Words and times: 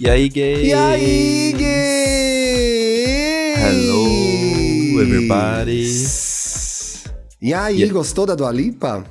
E 0.00 0.08
aí, 0.08 0.30
gay? 0.30 0.64
E 0.64 0.72
aí, 0.72 1.52
gay? 1.52 3.54
Hello, 3.54 5.02
everybody. 5.02 5.84
E 7.42 7.52
aí, 7.52 7.86
gostou 7.90 8.24
da 8.24 8.34
Dua 8.34 8.50
Lipa? 8.50 9.04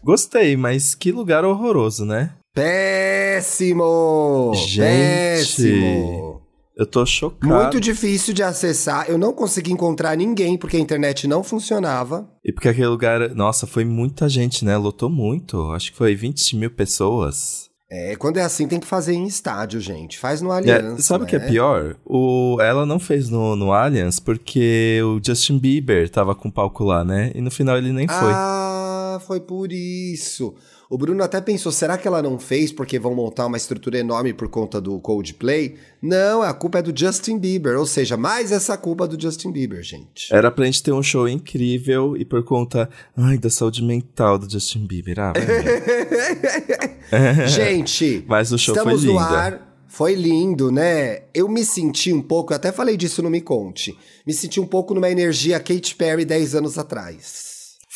Gostei, 0.00 0.56
mas 0.56 0.94
que 0.94 1.10
lugar 1.10 1.44
horroroso, 1.44 2.04
né? 2.04 2.34
Péssimo! 2.54 4.52
Gente. 4.54 4.78
Péssimo! 4.78 6.40
Eu 6.76 6.86
tô 6.86 7.04
chocado. 7.04 7.52
Muito 7.52 7.80
difícil 7.80 8.32
de 8.32 8.44
acessar. 8.44 9.10
Eu 9.10 9.18
não 9.18 9.32
consegui 9.32 9.72
encontrar 9.72 10.16
ninguém 10.16 10.56
porque 10.56 10.76
a 10.76 10.80
internet 10.80 11.26
não 11.26 11.42
funcionava. 11.42 12.30
E 12.44 12.52
porque 12.52 12.68
aquele 12.68 12.86
lugar, 12.86 13.34
nossa, 13.34 13.66
foi 13.66 13.84
muita 13.84 14.28
gente, 14.28 14.64
né? 14.64 14.76
Lotou 14.76 15.10
muito. 15.10 15.72
Acho 15.72 15.90
que 15.90 15.98
foi 15.98 16.14
20 16.14 16.54
mil 16.54 16.70
pessoas. 16.70 17.68
É, 17.90 18.14
quando 18.16 18.36
é 18.36 18.42
assim 18.42 18.68
tem 18.68 18.78
que 18.78 18.86
fazer 18.86 19.14
em 19.14 19.26
estádio, 19.26 19.80
gente. 19.80 20.18
Faz 20.18 20.42
no 20.42 20.52
É, 20.52 20.56
Aliança. 20.58 21.02
sabe 21.02 21.24
o 21.24 21.26
que 21.26 21.36
é 21.36 21.38
né? 21.38 21.46
pior? 21.48 21.96
O, 22.04 22.58
ela 22.60 22.84
não 22.84 22.98
fez 22.98 23.30
no, 23.30 23.56
no 23.56 23.72
Allianz 23.72 24.20
porque 24.20 25.00
o 25.02 25.18
Justin 25.24 25.58
Bieber 25.58 26.10
tava 26.10 26.34
com 26.34 26.48
o 26.48 26.52
palco 26.52 26.84
lá, 26.84 27.02
né? 27.02 27.32
E 27.34 27.40
no 27.40 27.50
final 27.50 27.78
ele 27.78 27.92
nem 27.92 28.06
foi. 28.06 28.30
Ah, 28.34 29.18
foi 29.26 29.40
por 29.40 29.72
isso. 29.72 30.54
O 30.90 30.96
Bruno 30.96 31.22
até 31.22 31.38
pensou, 31.38 31.70
será 31.70 31.98
que 31.98 32.08
ela 32.08 32.22
não 32.22 32.38
fez 32.38 32.72
porque 32.72 32.98
vão 32.98 33.14
montar 33.14 33.44
uma 33.44 33.58
estrutura 33.58 33.98
enorme 33.98 34.32
por 34.32 34.48
conta 34.48 34.80
do 34.80 34.98
Coldplay? 35.00 35.76
Não, 36.00 36.40
a 36.40 36.54
culpa 36.54 36.78
é 36.78 36.82
do 36.82 36.98
Justin 36.98 37.38
Bieber, 37.38 37.78
ou 37.78 37.84
seja, 37.84 38.16
mais 38.16 38.52
essa 38.52 38.74
culpa 38.74 39.06
do 39.06 39.20
Justin 39.20 39.52
Bieber, 39.52 39.82
gente. 39.82 40.34
Era 40.34 40.50
pra 40.50 40.64
gente 40.64 40.82
ter 40.82 40.92
um 40.92 41.02
show 41.02 41.28
incrível 41.28 42.16
e 42.16 42.24
por 42.24 42.42
conta, 42.42 42.88
ai, 43.14 43.36
da 43.36 43.50
saúde 43.50 43.84
mental 43.84 44.38
do 44.38 44.50
Justin 44.50 44.86
Bieber. 44.86 45.20
Ah, 45.20 45.34
gente, 47.46 48.24
Mas 48.26 48.50
o 48.50 48.56
show 48.56 48.74
estamos 48.74 49.02
foi 49.02 49.12
no 49.12 49.18
lindo. 49.18 49.34
ar. 49.34 49.68
Foi 49.88 50.14
lindo, 50.14 50.70
né? 50.70 51.22
Eu 51.34 51.48
me 51.48 51.64
senti 51.64 52.12
um 52.14 52.22
pouco, 52.22 52.52
eu 52.52 52.56
até 52.56 52.70
falei 52.72 52.96
disso 52.96 53.22
no 53.22 53.28
Me 53.30 53.40
Conte, 53.42 53.98
me 54.26 54.32
senti 54.32 54.58
um 54.60 54.66
pouco 54.66 54.94
numa 54.94 55.10
energia 55.10 55.60
Katy 55.60 55.96
Perry 55.96 56.24
10 56.24 56.54
anos 56.54 56.78
atrás. 56.78 57.47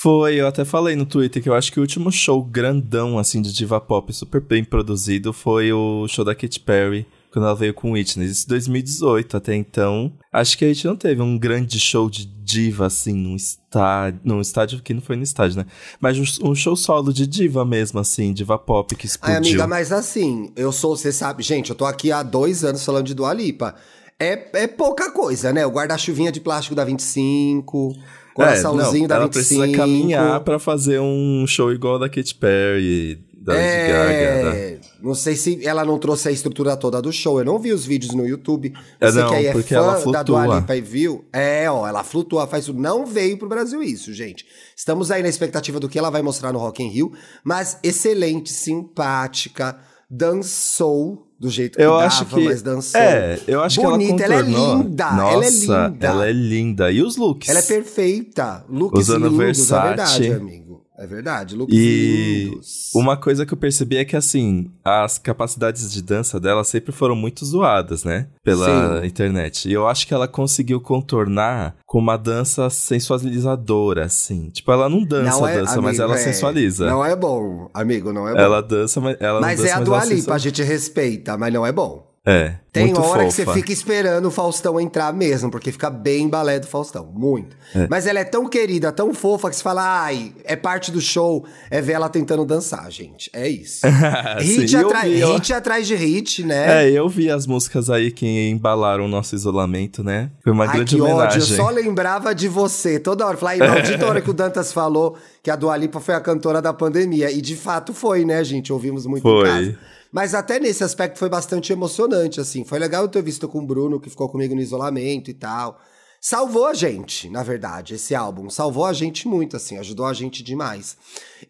Foi, 0.02 0.34
eu 0.34 0.48
até 0.48 0.64
falei 0.64 0.96
no 0.96 1.06
Twitter 1.06 1.40
que 1.40 1.48
eu 1.48 1.54
acho 1.54 1.70
que 1.70 1.78
o 1.78 1.80
último 1.80 2.10
show 2.10 2.42
grandão, 2.42 3.20
assim, 3.20 3.40
de 3.40 3.52
diva 3.52 3.80
pop, 3.80 4.12
super 4.12 4.40
bem 4.40 4.64
produzido, 4.64 5.32
foi 5.32 5.72
o 5.72 6.08
show 6.08 6.24
da 6.24 6.34
Katy 6.34 6.58
Perry, 6.58 7.06
quando 7.32 7.44
ela 7.44 7.54
veio 7.54 7.72
com 7.72 7.92
Witness. 7.92 8.32
Isso 8.32 8.46
em 8.46 8.48
2018, 8.48 9.36
até 9.36 9.54
então. 9.54 10.12
Acho 10.32 10.58
que 10.58 10.64
a 10.64 10.68
gente 10.68 10.84
não 10.88 10.96
teve 10.96 11.22
um 11.22 11.38
grande 11.38 11.78
show 11.78 12.10
de 12.10 12.24
diva, 12.24 12.86
assim, 12.86 13.12
num 13.12 13.36
estádio. 13.36 14.20
Num 14.24 14.40
estádio 14.40 14.82
que 14.82 14.92
não 14.92 15.00
foi 15.00 15.14
no 15.14 15.22
estádio, 15.22 15.58
né? 15.58 15.66
Mas 16.00 16.18
um, 16.42 16.52
show 16.52 16.74
solo 16.74 17.12
de 17.12 17.24
diva 17.24 17.64
mesmo, 17.64 18.00
assim, 18.00 18.32
diva 18.32 18.58
pop 18.58 18.96
que 18.96 19.06
Ai, 19.06 19.08
explodiu. 19.08 19.36
amiga, 19.36 19.66
mas 19.68 19.92
assim, 19.92 20.50
eu 20.56 20.72
sou, 20.72 20.96
você 20.96 21.12
sabe, 21.12 21.44
gente, 21.44 21.70
eu 21.70 21.76
tô 21.76 21.84
aqui 21.84 22.10
há 22.10 22.24
dois 22.24 22.64
anos 22.64 22.84
falando 22.84 23.06
de 23.06 23.14
Dua 23.14 23.32
Lipa. 23.32 23.76
É, 24.18 24.64
é 24.64 24.66
pouca 24.66 25.12
coisa, 25.12 25.52
né? 25.52 25.64
O 25.64 25.70
guarda-chuvinha 25.70 26.32
de 26.32 26.40
plástico 26.40 26.74
da 26.74 26.84
25, 26.84 27.94
coraçãozinho 28.34 28.96
é, 28.96 29.00
não, 29.02 29.08
da 29.08 29.14
ela 29.16 29.24
25. 29.26 29.30
precisa 29.60 29.76
caminhar 29.76 30.40
pra 30.40 30.58
fazer 30.58 31.00
um 31.00 31.44
show 31.46 31.72
igual 31.72 31.98
da 31.98 32.08
Katy 32.08 32.34
Perry, 32.34 33.18
da 33.36 33.54
Lady 33.54 33.66
Gaga. 33.88 34.42
da- 34.50 34.56
É, 34.56 34.78
não 35.02 35.14
sei 35.14 35.34
se 35.34 35.66
ela 35.66 35.84
não 35.84 35.98
trouxe 35.98 36.28
a 36.28 36.30
estrutura 36.30 36.76
toda 36.76 37.02
do 37.02 37.12
show. 37.12 37.38
Eu 37.40 37.44
não 37.44 37.58
vi 37.58 37.72
os 37.72 37.84
vídeos 37.84 38.14
no 38.14 38.24
YouTube. 38.26 38.72
É, 39.00 39.10
Você 39.10 39.18
não, 39.20 39.28
que 39.28 39.34
aí 39.34 39.46
é 39.46 39.52
porque 39.52 39.74
fã 39.74 39.80
ela 39.80 39.92
da 40.12 40.22
Dua 40.22 40.40
flutua. 40.42 40.60
Lipa 40.60 40.76
e 40.76 40.80
viu. 40.80 41.24
É, 41.32 41.68
ó, 41.70 41.86
ela 41.88 42.04
flutua, 42.04 42.46
faz 42.46 42.64
isso. 42.64 42.72
Não 42.72 43.04
veio 43.04 43.36
pro 43.36 43.48
Brasil 43.48 43.82
isso, 43.82 44.12
gente. 44.12 44.46
Estamos 44.76 45.10
aí 45.10 45.22
na 45.22 45.28
expectativa 45.28 45.80
do 45.80 45.88
que 45.88 45.98
ela 45.98 46.08
vai 46.10 46.22
mostrar 46.22 46.52
no 46.52 46.58
Rock 46.60 46.82
in 46.84 46.88
Rio. 46.88 47.12
Mas 47.42 47.78
excelente, 47.82 48.52
simpática, 48.52 49.76
dançou 50.08 51.26
do 51.42 51.50
jeito 51.50 51.76
que 51.76 51.82
Eu 51.82 51.90
dava, 51.90 52.04
acho 52.04 52.24
que. 52.26 52.44
mas 52.44 52.62
dançou. 52.62 53.00
É, 53.00 53.36
eu 53.48 53.60
acho 53.62 53.82
Bonita, 53.82 54.14
que 54.16 54.22
ela 54.22 54.34
ela 54.34 54.42
é 54.42 54.44
contornou. 54.52 54.78
linda, 54.84 55.10
Nossa, 55.12 55.32
ela 55.34 55.44
é 55.44 55.50
linda. 55.90 56.06
ela 56.06 56.28
é 56.28 56.32
linda. 56.32 56.92
E 56.92 57.02
os 57.02 57.16
looks? 57.16 57.48
Ela 57.48 57.58
é 57.58 57.62
perfeita. 57.62 58.64
Looks 58.70 59.00
Usando 59.00 59.24
lindos, 59.24 59.38
Versace. 59.38 59.74
é 59.74 59.88
verdade, 59.88 60.32
amigo. 60.32 60.61
É 60.98 61.06
verdade, 61.06 61.56
looks 61.56 61.74
E 61.74 62.44
lindos. 62.50 62.90
uma 62.94 63.16
coisa 63.16 63.46
que 63.46 63.52
eu 63.54 63.56
percebi 63.56 63.96
é 63.96 64.04
que, 64.04 64.14
assim, 64.14 64.70
as 64.84 65.18
capacidades 65.18 65.90
de 65.90 66.02
dança 66.02 66.38
dela 66.38 66.62
sempre 66.64 66.92
foram 66.92 67.16
muito 67.16 67.44
zoadas, 67.46 68.04
né? 68.04 68.28
Pela 68.44 69.00
Sim. 69.00 69.06
internet. 69.06 69.68
E 69.68 69.72
eu 69.72 69.88
acho 69.88 70.06
que 70.06 70.12
ela 70.12 70.28
conseguiu 70.28 70.80
contornar 70.80 71.76
com 71.86 71.98
uma 71.98 72.16
dança 72.18 72.68
sensualizadora, 72.70 74.04
assim. 74.04 74.50
Tipo, 74.50 74.70
ela 74.72 74.88
não 74.88 75.02
dança, 75.02 75.38
Não 75.40 75.48
é, 75.48 75.54
dança, 75.58 75.80
mas 75.80 75.98
amigo, 75.98 76.02
ela 76.02 76.14
é. 76.14 76.18
sensualiza. 76.24 76.86
Não 76.86 77.04
é 77.04 77.16
bom, 77.16 77.70
amigo, 77.72 78.12
não 78.12 78.28
é 78.28 78.32
bom. 78.34 78.38
Ela 78.38 78.60
dança, 78.62 79.00
mas 79.00 79.16
ela 79.20 79.40
mas 79.40 79.58
não 79.58 79.64
dança, 79.64 79.68
é 79.68 79.72
a 79.72 79.78
mas 79.78 79.84
Dua 79.86 79.96
ela 79.96 80.04
Lipa, 80.04 80.14
a 80.14 80.16
sensualiza. 80.18 80.44
gente 80.48 80.62
respeita, 80.62 81.38
mas 81.38 81.52
não 81.52 81.66
é 81.66 81.72
bom. 81.72 82.11
É, 82.24 82.54
Tem 82.72 82.84
muito 82.84 83.00
hora 83.02 83.24
que 83.26 83.32
fofa. 83.32 83.44
você 83.52 83.52
fica 83.60 83.72
esperando 83.72 84.26
o 84.26 84.30
Faustão 84.30 84.80
entrar 84.80 85.12
mesmo, 85.12 85.50
porque 85.50 85.72
fica 85.72 85.90
bem 85.90 86.28
balé 86.28 86.60
do 86.60 86.68
Faustão, 86.68 87.04
muito. 87.12 87.56
Mas 87.90 88.06
ela 88.06 88.20
é 88.20 88.24
tão 88.24 88.48
querida, 88.48 88.92
tão 88.92 89.12
fofa, 89.12 89.50
que 89.50 89.56
você 89.56 89.62
fala, 89.62 89.82
ai, 90.04 90.32
é 90.44 90.54
parte 90.54 90.92
do 90.92 91.00
show, 91.00 91.44
é 91.68 91.80
ver 91.80 91.94
ela 91.94 92.08
tentando 92.08 92.44
dançar, 92.44 92.88
gente. 92.92 93.28
É 93.32 93.48
isso. 93.48 93.84
hit, 94.38 94.68
Sim, 94.70 94.76
atra- 94.76 95.00
vi, 95.00 95.24
hit 95.24 95.52
atrás 95.52 95.84
de 95.84 95.96
hit, 95.96 96.44
né? 96.44 96.84
É, 96.84 96.90
eu 96.92 97.08
vi 97.08 97.28
as 97.28 97.44
músicas 97.44 97.90
aí 97.90 98.12
que 98.12 98.48
embalaram 98.50 99.04
o 99.06 99.08
nosso 99.08 99.34
isolamento, 99.34 100.04
né? 100.04 100.30
Foi 100.44 100.52
uma 100.52 100.66
Ai, 100.66 100.74
grande 100.76 100.94
que 100.94 101.00
ódio, 101.02 101.14
homenagem. 101.16 101.40
eu 101.40 101.56
só 101.56 101.70
lembrava 101.70 102.32
de 102.32 102.46
você 102.46 103.00
toda 103.00 103.26
hora. 103.26 103.36
Falei, 103.36 103.58
maldita 103.58 104.06
hora 104.06 104.20
que 104.20 104.30
o 104.30 104.32
Dantas 104.32 104.72
falou 104.72 105.16
que 105.42 105.50
a 105.50 105.56
Dua 105.56 105.76
Lipa 105.76 105.98
foi 105.98 106.14
a 106.14 106.20
cantora 106.20 106.62
da 106.62 106.72
pandemia. 106.72 107.32
E 107.32 107.40
de 107.40 107.56
fato 107.56 107.92
foi, 107.92 108.24
né, 108.24 108.44
gente? 108.44 108.72
Ouvimos 108.72 109.06
muito 109.06 109.22
Foi. 109.24 109.40
em 109.40 109.52
casa. 109.52 109.78
Mas 110.12 110.34
até 110.34 110.60
nesse 110.60 110.84
aspecto 110.84 111.18
foi 111.18 111.30
bastante 111.30 111.72
emocionante, 111.72 112.38
assim. 112.38 112.64
Foi 112.64 112.78
legal 112.78 113.04
eu 113.04 113.08
ter 113.08 113.22
visto 113.22 113.48
com 113.48 113.60
o 113.60 113.66
Bruno, 113.66 113.98
que 113.98 114.10
ficou 114.10 114.28
comigo 114.28 114.54
no 114.54 114.60
isolamento 114.60 115.30
e 115.30 115.34
tal. 115.34 115.80
Salvou 116.20 116.66
a 116.66 116.74
gente, 116.74 117.28
na 117.30 117.42
verdade, 117.42 117.94
esse 117.94 118.14
álbum. 118.14 118.50
Salvou 118.50 118.84
a 118.84 118.92
gente 118.92 119.26
muito, 119.26 119.56
assim, 119.56 119.78
ajudou 119.78 120.04
a 120.06 120.12
gente 120.12 120.42
demais. 120.42 120.96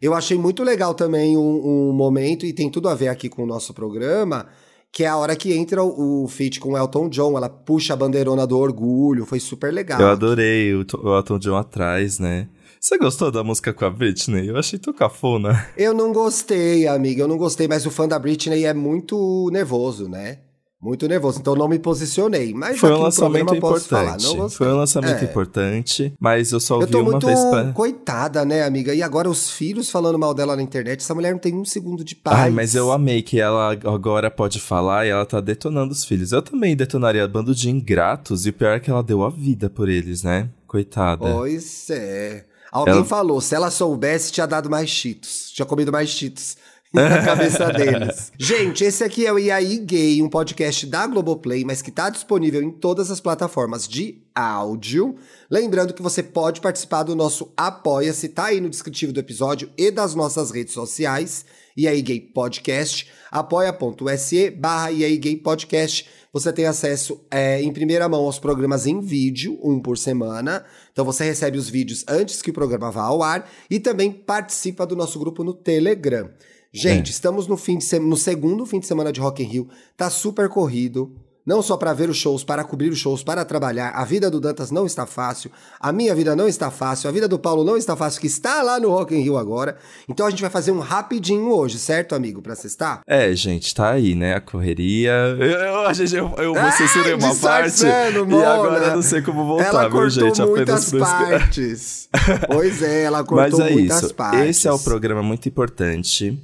Eu 0.00 0.14
achei 0.14 0.38
muito 0.38 0.62
legal 0.62 0.94
também 0.94 1.36
um, 1.36 1.90
um 1.90 1.92
momento, 1.92 2.46
e 2.46 2.52
tem 2.52 2.70
tudo 2.70 2.88
a 2.88 2.94
ver 2.94 3.08
aqui 3.08 3.28
com 3.28 3.42
o 3.42 3.46
nosso 3.46 3.74
programa, 3.74 4.46
que 4.90 5.04
é 5.04 5.08
a 5.08 5.16
hora 5.16 5.34
que 5.36 5.52
entra 5.52 5.82
o, 5.82 6.24
o 6.24 6.28
feat 6.28 6.58
com 6.58 6.70
o 6.70 6.78
Elton 6.78 7.08
John. 7.08 7.36
Ela 7.36 7.50
puxa 7.50 7.92
a 7.92 7.96
bandeirona 7.96 8.46
do 8.46 8.56
orgulho, 8.56 9.26
foi 9.26 9.40
super 9.40 9.74
legal. 9.74 10.00
Eu 10.00 10.08
adorei 10.08 10.72
o, 10.72 10.86
o 11.02 11.16
Elton 11.16 11.38
John 11.38 11.56
atrás, 11.56 12.18
né? 12.18 12.48
Você 12.84 12.98
gostou 12.98 13.30
da 13.30 13.44
música 13.44 13.72
com 13.72 13.84
a 13.84 13.90
Britney? 13.90 14.48
Eu 14.48 14.56
achei 14.56 14.76
tão 14.76 14.92
cafona. 14.92 15.68
Eu 15.76 15.94
não 15.94 16.12
gostei, 16.12 16.88
amiga, 16.88 17.22
eu 17.22 17.28
não 17.28 17.38
gostei, 17.38 17.68
mas 17.68 17.86
o 17.86 17.92
fã 17.92 18.08
da 18.08 18.18
Britney 18.18 18.64
é 18.64 18.74
muito 18.74 19.48
nervoso, 19.52 20.08
né? 20.08 20.38
Muito 20.82 21.06
nervoso, 21.06 21.38
então 21.38 21.52
eu 21.52 21.58
não 21.60 21.68
me 21.68 21.78
posicionei. 21.78 22.52
Mas 22.52 22.80
Foi 22.80 22.90
um 22.90 22.98
lançamento 23.02 23.52
eu 23.54 23.58
importante. 23.58 24.26
Foi 24.50 24.66
um 24.66 24.76
lançamento 24.76 25.22
É. 25.22 25.24
importante, 25.26 26.12
mas 26.18 26.50
eu 26.50 26.58
só 26.58 26.74
Eu 26.74 26.80
ouvi 26.80 26.90
tô 26.90 27.00
uma 27.02 27.10
muito 27.12 27.24
vez 27.24 27.38
pra. 27.44 27.72
coitada, 27.72 28.44
né, 28.44 28.64
amiga? 28.64 28.92
E 28.92 29.00
agora 29.00 29.30
os 29.30 29.48
filhos 29.48 29.88
falando 29.88 30.18
mal 30.18 30.34
dela 30.34 30.56
na 30.56 30.62
internet, 30.62 30.98
essa 31.02 31.14
mulher 31.14 31.30
não 31.30 31.38
tem 31.38 31.54
um 31.54 31.64
segundo 31.64 32.02
de 32.02 32.16
paz. 32.16 32.36
Ai, 32.36 32.50
mas 32.50 32.74
eu 32.74 32.90
amei 32.90 33.22
que 33.22 33.38
ela 33.38 33.70
agora 33.84 34.28
pode 34.28 34.58
falar 34.58 35.06
e 35.06 35.10
ela 35.10 35.24
tá 35.24 35.40
detonando 35.40 35.92
os 35.92 36.04
filhos. 36.04 36.32
Eu 36.32 36.42
também 36.42 36.74
detonaria 36.74 37.28
bando 37.28 37.54
de 37.54 37.70
ingratos 37.70 38.44
e 38.44 38.50
o 38.50 38.52
pior 38.52 38.72
é 38.74 38.80
que 38.80 38.90
ela 38.90 39.04
deu 39.04 39.22
a 39.22 39.30
vida 39.30 39.70
por 39.70 39.88
eles, 39.88 40.24
né? 40.24 40.48
Coitada. 40.66 41.32
Pois 41.32 41.88
é. 41.90 42.46
Alguém 42.72 42.94
Ela- 42.94 43.04
falou, 43.04 43.38
se 43.40 43.54
ela 43.54 43.70
soubesse, 43.70 44.32
tinha 44.32 44.46
dado 44.46 44.70
mais 44.70 44.88
cheetos. 44.88 45.50
Tinha 45.52 45.66
comido 45.66 45.92
mais 45.92 46.08
cheetos. 46.08 46.56
Na 46.92 47.22
cabeça 47.24 47.72
deles. 47.72 48.30
Gente, 48.38 48.84
esse 48.84 49.02
aqui 49.02 49.24
é 49.26 49.32
o 49.32 49.38
IAI 49.38 49.78
Gay, 49.78 50.20
um 50.22 50.28
podcast 50.28 50.84
da 50.86 51.06
Globoplay, 51.06 51.64
mas 51.64 51.80
que 51.80 51.90
tá 51.90 52.10
disponível 52.10 52.62
em 52.62 52.70
todas 52.70 53.10
as 53.10 53.18
plataformas 53.18 53.88
de 53.88 54.22
áudio. 54.34 55.16
Lembrando 55.50 55.94
que 55.94 56.02
você 56.02 56.22
pode 56.22 56.60
participar 56.60 57.02
do 57.04 57.16
nosso 57.16 57.50
Apoia-se, 57.56 58.28
tá 58.28 58.46
aí 58.46 58.60
no 58.60 58.68
descritivo 58.68 59.10
do 59.10 59.20
episódio 59.20 59.70
e 59.78 59.90
das 59.90 60.14
nossas 60.14 60.50
redes 60.50 60.74
sociais. 60.74 61.46
IAI 61.74 62.02
Gay 62.02 62.20
Podcast, 62.20 63.08
apoia.se 63.30 64.50
barra 64.50 64.90
IAI 64.90 65.16
Gay 65.16 65.36
Podcast. 65.36 66.06
Você 66.30 66.52
tem 66.52 66.66
acesso 66.66 67.20
é, 67.30 67.62
em 67.62 67.72
primeira 67.72 68.08
mão 68.08 68.20
aos 68.24 68.38
programas 68.38 68.86
em 68.86 69.00
vídeo, 69.00 69.58
um 69.62 69.80
por 69.80 69.96
semana. 69.96 70.64
Então 70.92 71.04
você 71.04 71.24
recebe 71.24 71.58
os 71.58 71.68
vídeos 71.68 72.04
antes 72.06 72.42
que 72.42 72.50
o 72.50 72.52
programa 72.54 72.90
vá 72.90 73.02
ao 73.02 73.22
ar 73.22 73.50
e 73.70 73.80
também 73.80 74.12
participa 74.12 74.86
do 74.86 74.94
nosso 74.94 75.18
grupo 75.18 75.42
no 75.42 75.54
Telegram. 75.54 76.30
Gente, 76.72 77.10
estamos 77.10 77.46
no, 77.46 77.56
fim 77.56 77.76
de 77.78 77.98
no 77.98 78.16
segundo 78.16 78.64
fim 78.64 78.80
de 78.80 78.86
semana 78.86 79.12
de 79.12 79.20
Rock 79.20 79.42
in 79.42 79.46
Rio. 79.46 79.68
Tá 79.96 80.08
super 80.08 80.48
corrido. 80.48 81.14
Não 81.44 81.60
só 81.60 81.76
para 81.76 81.92
ver 81.92 82.08
os 82.08 82.16
shows, 82.16 82.44
para 82.44 82.62
cobrir 82.62 82.88
os 82.90 82.98
shows, 82.98 83.24
para 83.24 83.44
trabalhar. 83.44 83.88
A 83.96 84.04
vida 84.04 84.30
do 84.30 84.40
Dantas 84.40 84.70
não 84.70 84.86
está 84.86 85.06
fácil. 85.06 85.50
A 85.80 85.90
minha 85.90 86.14
vida 86.14 86.36
não 86.36 86.46
está 86.46 86.70
fácil. 86.70 87.08
A 87.08 87.12
vida 87.12 87.26
do 87.26 87.36
Paulo 87.36 87.64
não 87.64 87.76
está 87.76 87.96
fácil, 87.96 88.20
que 88.20 88.28
está 88.28 88.62
lá 88.62 88.78
no 88.78 88.88
Rock 88.90 89.12
in 89.12 89.22
Rio 89.22 89.36
agora. 89.36 89.76
Então 90.08 90.24
a 90.24 90.30
gente 90.30 90.40
vai 90.40 90.50
fazer 90.50 90.70
um 90.70 90.78
rapidinho 90.78 91.50
hoje, 91.52 91.80
certo, 91.80 92.14
amigo? 92.14 92.40
Pra 92.40 92.54
cestar? 92.54 93.00
É, 93.08 93.34
gente, 93.34 93.74
tá 93.74 93.90
aí, 93.90 94.14
né? 94.14 94.34
A 94.34 94.40
correria. 94.40 95.10
Eu, 95.10 95.36
eu, 95.42 95.58
eu, 95.58 96.34
eu 96.44 96.56
Ai, 96.58 96.72
censurei 96.72 97.14
uma 97.14 97.34
parte. 97.34 97.70
disfarçando, 97.70 98.18
E 98.30 98.44
agora 98.44 98.70
Mona. 98.72 98.84
eu 98.86 98.94
não 98.94 99.02
sei 99.02 99.20
como 99.22 99.44
voltar, 99.44 99.66
ela 99.66 99.88
viu, 99.88 100.08
gente? 100.10 100.40
muitas 100.42 100.82
isso 100.86 100.92
que- 100.96 100.98
partes. 101.00 102.08
pois 102.46 102.82
é, 102.82 103.02
ela 103.02 103.18
Mas 103.18 103.26
cortou 103.28 103.62
é 103.66 103.70
muitas 103.72 104.02
isso. 104.02 104.14
partes. 104.14 104.40
Esse 104.48 104.68
é 104.68 104.72
o 104.72 104.78
programa 104.78 105.24
muito 105.24 105.48
importante. 105.48 106.38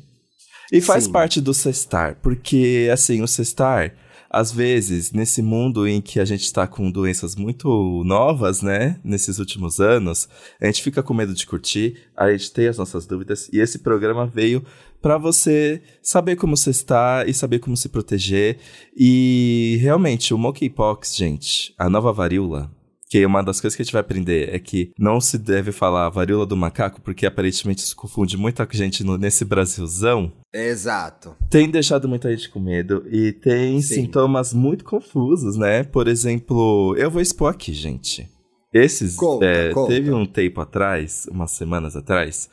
E 0.73 0.81
faz 0.81 1.05
Sim. 1.05 1.12
parte 1.12 1.41
do 1.41 1.55
Cestar, 1.55 2.17
porque, 2.21 2.91
assim, 2.93 3.23
o 3.23 3.29
Cestar, 3.29 3.93
às 4.31 4.53
vezes, 4.53 5.13
nesse 5.13 5.41
mundo 5.41 5.87
em 5.87 6.01
que 6.01 6.21
a 6.21 6.25
gente 6.25 6.43
está 6.45 6.67
com 6.67 6.91
doenças 6.91 7.35
muito 7.35 8.03
novas, 8.05 8.63
né? 8.63 9.01
Nesses 9.03 9.39
últimos 9.39 9.81
anos, 9.81 10.29
a 10.61 10.67
gente 10.67 10.83
fica 10.83 11.03
com 11.03 11.15
medo 11.15 11.35
de 11.35 11.47
curtir, 11.47 11.97
a 12.17 12.31
gente 12.31 12.53
tem 12.53 12.69
as 12.69 12.77
nossas 12.79 13.07
dúvidas, 13.07 13.49
e 13.53 13.59
esse 13.59 13.79
programa 13.79 14.27
veio 14.27 14.63
para 15.01 15.17
você 15.17 15.81
saber 16.03 16.37
como 16.37 16.57
você 16.57 16.71
está 16.71 17.25
e 17.27 17.33
saber 17.33 17.59
como 17.61 17.77
se 17.77 17.89
proteger. 17.89 18.59
E 18.97 19.79
realmente, 19.81 20.35
o 20.35 20.39
monkeypox, 20.39 21.17
gente, 21.17 21.75
a 21.79 21.89
nova 21.89 22.13
varíola, 22.13 22.71
que 23.09 23.25
uma 23.25 23.43
das 23.43 23.61
coisas 23.61 23.75
que 23.75 23.83
a 23.83 23.85
gente 23.85 23.93
vai 23.93 24.01
aprender 24.01 24.55
é 24.55 24.59
que 24.59 24.93
não 24.99 25.21
se 25.21 25.39
deve 25.39 25.73
falar 25.73 26.09
varíola 26.11 26.45
do 26.45 26.57
macaco, 26.57 27.01
porque 27.01 27.25
aparentemente 27.25 27.83
isso 27.83 27.97
confunde 27.97 28.37
muita 28.37 28.69
gente 28.71 29.03
no, 29.03 29.17
nesse 29.17 29.45
Brasilzão. 29.45 30.31
Exato. 30.53 31.37
Tem 31.50 31.71
deixado 31.71 32.09
muita 32.09 32.31
gente 32.35 32.49
com 32.49 32.59
medo 32.59 33.05
e 33.11 33.33
tem 33.33 33.81
Sim. 33.81 33.95
sintomas 33.97 34.55
muito 34.55 34.85
confusos, 34.85 35.56
né? 35.56 35.85
Por 35.85 36.09
exemplo, 36.09 36.95
eu 36.97 37.11
vou 37.11 37.21
expor 37.21 37.50
aqui, 37.50 37.73
gente. 37.73 38.29
Esses. 38.73 39.17
Conta, 39.17 39.45
é, 39.45 39.73
conta. 39.73 39.93
Teve 39.93 40.12
um 40.12 40.27
tempo 40.27 40.61
atrás, 40.61 41.27
umas 41.31 41.50
semanas 41.50 41.97
atrás, 41.97 42.49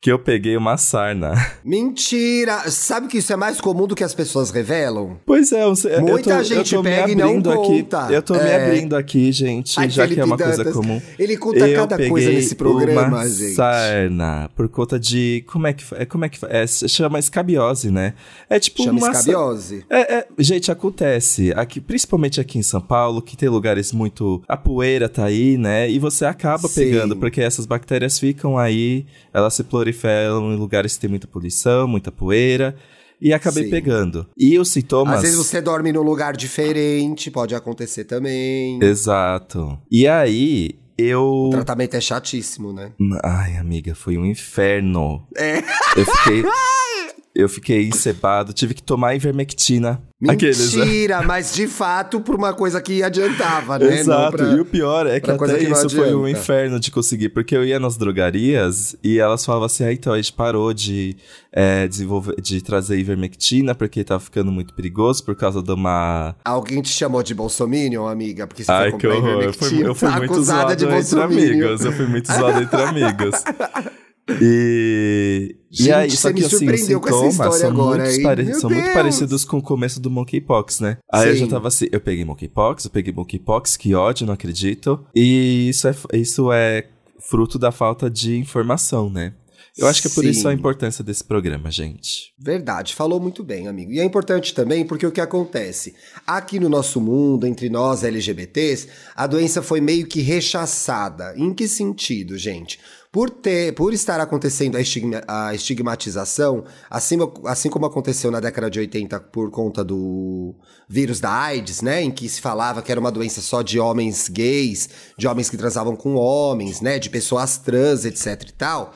que 0.00 0.10
eu 0.10 0.18
peguei 0.18 0.56
uma 0.56 0.78
sarna. 0.78 1.34
Mentira! 1.62 2.70
Sabe 2.70 3.06
que 3.06 3.18
isso 3.18 3.32
é 3.34 3.36
mais 3.36 3.60
comum 3.60 3.86
do 3.86 3.94
que 3.94 4.02
as 4.02 4.14
pessoas 4.14 4.50
revelam? 4.50 5.18
Pois 5.26 5.52
é, 5.52 5.62
eu, 5.62 5.74
muita 6.00 6.30
eu 6.30 6.36
tô, 6.38 6.42
gente 6.42 6.74
eu 6.74 6.78
tô 6.78 6.88
pega 6.88 7.06
me 7.08 7.22
abrindo 7.22 7.50
e 7.50 7.54
não 7.54 7.62
aqui. 7.62 7.82
Conta. 7.82 8.08
Eu 8.10 8.22
tô 8.22 8.34
é... 8.34 8.44
me 8.44 8.64
abrindo 8.64 8.96
aqui, 8.96 9.30
gente, 9.30 9.78
Ai, 9.78 9.90
já 9.90 10.04
Felipe 10.04 10.14
que 10.14 10.20
é 10.22 10.24
uma 10.24 10.36
Dantas. 10.38 10.56
coisa 10.56 10.72
comum. 10.72 11.02
Ele 11.18 11.36
conta 11.36 11.68
eu 11.68 11.80
cada 11.80 12.08
coisa 12.08 12.30
nesse 12.30 12.54
programa, 12.54 13.08
uma 13.08 13.28
gente. 13.28 13.54
sarna 13.54 14.50
por 14.56 14.68
conta 14.70 14.98
de 14.98 15.44
como 15.46 15.66
é 15.66 15.74
que 15.74 15.84
é, 15.94 16.06
como 16.06 16.24
é 16.24 16.30
que 16.30 16.38
é, 16.46 16.66
chama 16.66 17.18
escabiose, 17.18 17.90
né? 17.90 18.14
É 18.48 18.58
tipo 18.58 18.82
chama 18.82 18.98
uma 18.98 19.10
escabiose. 19.10 19.84
É, 19.90 20.14
é, 20.14 20.26
gente, 20.38 20.72
acontece 20.72 21.52
aqui, 21.54 21.78
principalmente 21.78 22.40
aqui 22.40 22.58
em 22.58 22.62
São 22.62 22.80
Paulo, 22.80 23.20
que 23.20 23.36
tem 23.36 23.50
lugares 23.50 23.92
muito 23.92 24.42
a 24.48 24.56
poeira 24.56 25.10
tá 25.10 25.26
aí, 25.26 25.58
né? 25.58 25.90
E 25.90 25.98
você 25.98 26.24
acaba 26.24 26.68
Sim. 26.68 26.84
pegando 26.84 27.16
porque 27.16 27.42
essas 27.42 27.66
bactérias 27.66 28.18
ficam 28.18 28.56
aí, 28.56 29.04
elas 29.34 29.52
se 29.52 29.62
proliferam 29.62 29.89
em 29.92 30.56
lugares 30.56 30.94
que 30.94 31.00
tem 31.00 31.10
muita 31.10 31.26
poluição, 31.26 31.86
muita 31.86 32.10
poeira. 32.10 32.76
E 33.20 33.34
acabei 33.34 33.64
Sim. 33.64 33.70
pegando. 33.70 34.26
E 34.36 34.58
os 34.58 34.70
sintomas. 34.70 35.16
Às 35.16 35.22
vezes 35.22 35.36
você 35.36 35.60
dorme 35.60 35.92
num 35.92 36.02
lugar 36.02 36.34
diferente, 36.34 37.30
pode 37.30 37.54
acontecer 37.54 38.04
também. 38.04 38.82
Exato. 38.82 39.78
E 39.90 40.08
aí, 40.08 40.78
eu. 40.96 41.22
O 41.22 41.50
tratamento 41.50 41.94
é 41.94 42.00
chatíssimo, 42.00 42.72
né? 42.72 42.92
Ai, 43.22 43.56
amiga, 43.56 43.94
foi 43.94 44.16
um 44.16 44.24
inferno. 44.24 45.26
É. 45.36 45.58
Eu 45.96 46.06
fiquei. 46.06 46.44
eu 47.34 47.48
fiquei 47.48 47.86
encebado, 47.86 48.52
tive 48.52 48.74
que 48.74 48.82
tomar 48.82 49.14
ivermectina. 49.14 50.02
Mentira, 50.20 51.16
Aqueles, 51.16 51.26
mas 51.26 51.54
de 51.54 51.66
fato 51.66 52.20
por 52.20 52.34
uma 52.34 52.52
coisa 52.52 52.78
que 52.82 53.02
adiantava, 53.02 53.78
né? 53.78 54.00
Exato, 54.00 54.36
pra, 54.36 54.46
e 54.48 54.60
o 54.60 54.66
pior 54.66 55.06
é 55.06 55.18
que 55.18 55.30
até 55.30 55.56
que 55.56 55.70
isso 55.70 55.88
foi 55.88 56.14
um 56.14 56.28
inferno 56.28 56.78
de 56.78 56.90
conseguir, 56.90 57.30
porque 57.30 57.56
eu 57.56 57.64
ia 57.64 57.80
nas 57.80 57.96
drogarias 57.96 58.94
e 59.02 59.18
elas 59.18 59.44
falavam 59.44 59.64
assim, 59.64 59.84
ah, 59.84 59.92
então 59.92 60.12
a 60.12 60.16
gente 60.16 60.34
parou 60.34 60.74
de 60.74 61.16
é, 61.50 61.88
desenvolver, 61.88 62.38
de 62.38 62.60
trazer 62.60 62.98
ivermectina 62.98 63.74
porque 63.74 64.04
tava 64.04 64.20
ficando 64.20 64.52
muito 64.52 64.74
perigoso 64.74 65.24
por 65.24 65.34
causa 65.34 65.62
de 65.62 65.72
uma... 65.72 66.36
Alguém 66.44 66.82
te 66.82 66.90
chamou 66.90 67.22
de 67.22 67.32
bolsominion, 67.32 68.06
amiga? 68.06 68.46
Porque 68.46 68.62
você 68.62 68.72
Ai, 68.72 68.90
foi 68.90 68.98
que 68.98 69.06
horror, 69.06 69.42
eu 69.42 69.52
fui, 69.54 69.86
eu 69.86 69.94
fui 69.94 70.08
tá 70.10 70.18
muito 70.18 70.42
zoado 70.42 70.72
entre 70.72 71.20
amigos, 71.22 71.82
eu 71.82 71.92
fui 71.92 72.06
muito 72.06 72.30
zoado 72.30 72.60
entre 72.60 72.82
amigos. 72.82 73.42
E, 74.40 75.56
Gente, 75.70 75.88
e 75.88 75.92
aí, 75.92 76.10
só 76.10 76.32
que 76.32 76.44
assim, 76.44 76.68
os 76.68 76.80
sintomas 76.80 77.56
são, 77.56 77.70
agora, 77.70 78.04
muito, 78.04 78.22
pare 78.22 78.54
são 78.54 78.68
muito, 78.68 78.92
parecidos 78.92 79.44
com 79.44 79.58
o 79.58 79.62
começo 79.62 80.00
do 80.00 80.10
monkeypox, 80.10 80.80
né? 80.80 80.98
Aí 81.12 81.22
Sim. 81.22 81.28
eu 81.28 81.36
já 81.36 81.46
tava 81.46 81.68
assim, 81.68 81.86
eu 81.92 82.00
peguei 82.00 82.24
monkeypox, 82.24 82.86
eu 82.86 82.90
peguei 82.90 83.12
monkeypox, 83.12 83.76
que 83.76 83.94
ódio, 83.94 84.26
não 84.26 84.34
acredito. 84.34 85.06
E 85.14 85.68
isso 85.68 85.86
é, 85.86 85.94
isso 86.14 86.52
é 86.52 86.88
fruto 87.20 87.56
da 87.56 87.70
falta 87.70 88.10
de 88.10 88.36
informação, 88.36 89.08
né? 89.08 89.32
Eu 89.78 89.86
acho 89.86 90.02
que 90.02 90.08
é 90.08 90.10
por 90.10 90.24
Sim. 90.24 90.30
isso 90.30 90.48
a 90.48 90.52
importância 90.52 91.04
desse 91.04 91.22
programa, 91.22 91.70
gente. 91.70 92.34
Verdade, 92.38 92.94
falou 92.94 93.20
muito 93.20 93.44
bem, 93.44 93.68
amigo. 93.68 93.92
E 93.92 94.00
é 94.00 94.04
importante 94.04 94.52
também 94.52 94.84
porque 94.84 95.06
o 95.06 95.12
que 95.12 95.20
acontece? 95.20 95.94
Aqui 96.26 96.58
no 96.58 96.68
nosso 96.68 97.00
mundo, 97.00 97.46
entre 97.46 97.70
nós 97.70 98.02
LGBTs, 98.02 98.88
a 99.14 99.26
doença 99.26 99.62
foi 99.62 99.80
meio 99.80 100.06
que 100.06 100.20
rechaçada. 100.20 101.32
Em 101.36 101.54
que 101.54 101.68
sentido, 101.68 102.36
gente? 102.36 102.80
Por, 103.12 103.28
ter, 103.28 103.74
por 103.74 103.92
estar 103.92 104.20
acontecendo 104.20 104.76
a, 104.76 104.80
estigma, 104.80 105.20
a 105.26 105.52
estigmatização, 105.52 106.64
assim, 106.88 107.16
assim 107.44 107.68
como 107.68 107.84
aconteceu 107.84 108.30
na 108.30 108.38
década 108.38 108.70
de 108.70 108.78
80 108.78 109.18
por 109.18 109.50
conta 109.50 109.82
do 109.82 110.54
vírus 110.88 111.18
da 111.18 111.32
AIDS, 111.32 111.82
né? 111.82 112.02
Em 112.02 112.10
que 112.12 112.28
se 112.28 112.40
falava 112.40 112.80
que 112.82 112.92
era 112.92 113.00
uma 113.00 113.10
doença 113.10 113.40
só 113.40 113.62
de 113.62 113.80
homens 113.80 114.28
gays, 114.28 114.88
de 115.18 115.26
homens 115.26 115.50
que 115.50 115.56
transavam 115.56 115.96
com 115.96 116.14
homens, 116.14 116.80
né? 116.80 117.00
De 117.00 117.10
pessoas 117.10 117.58
trans, 117.58 118.04
etc 118.04 118.48
e 118.48 118.52
tal. 118.52 118.94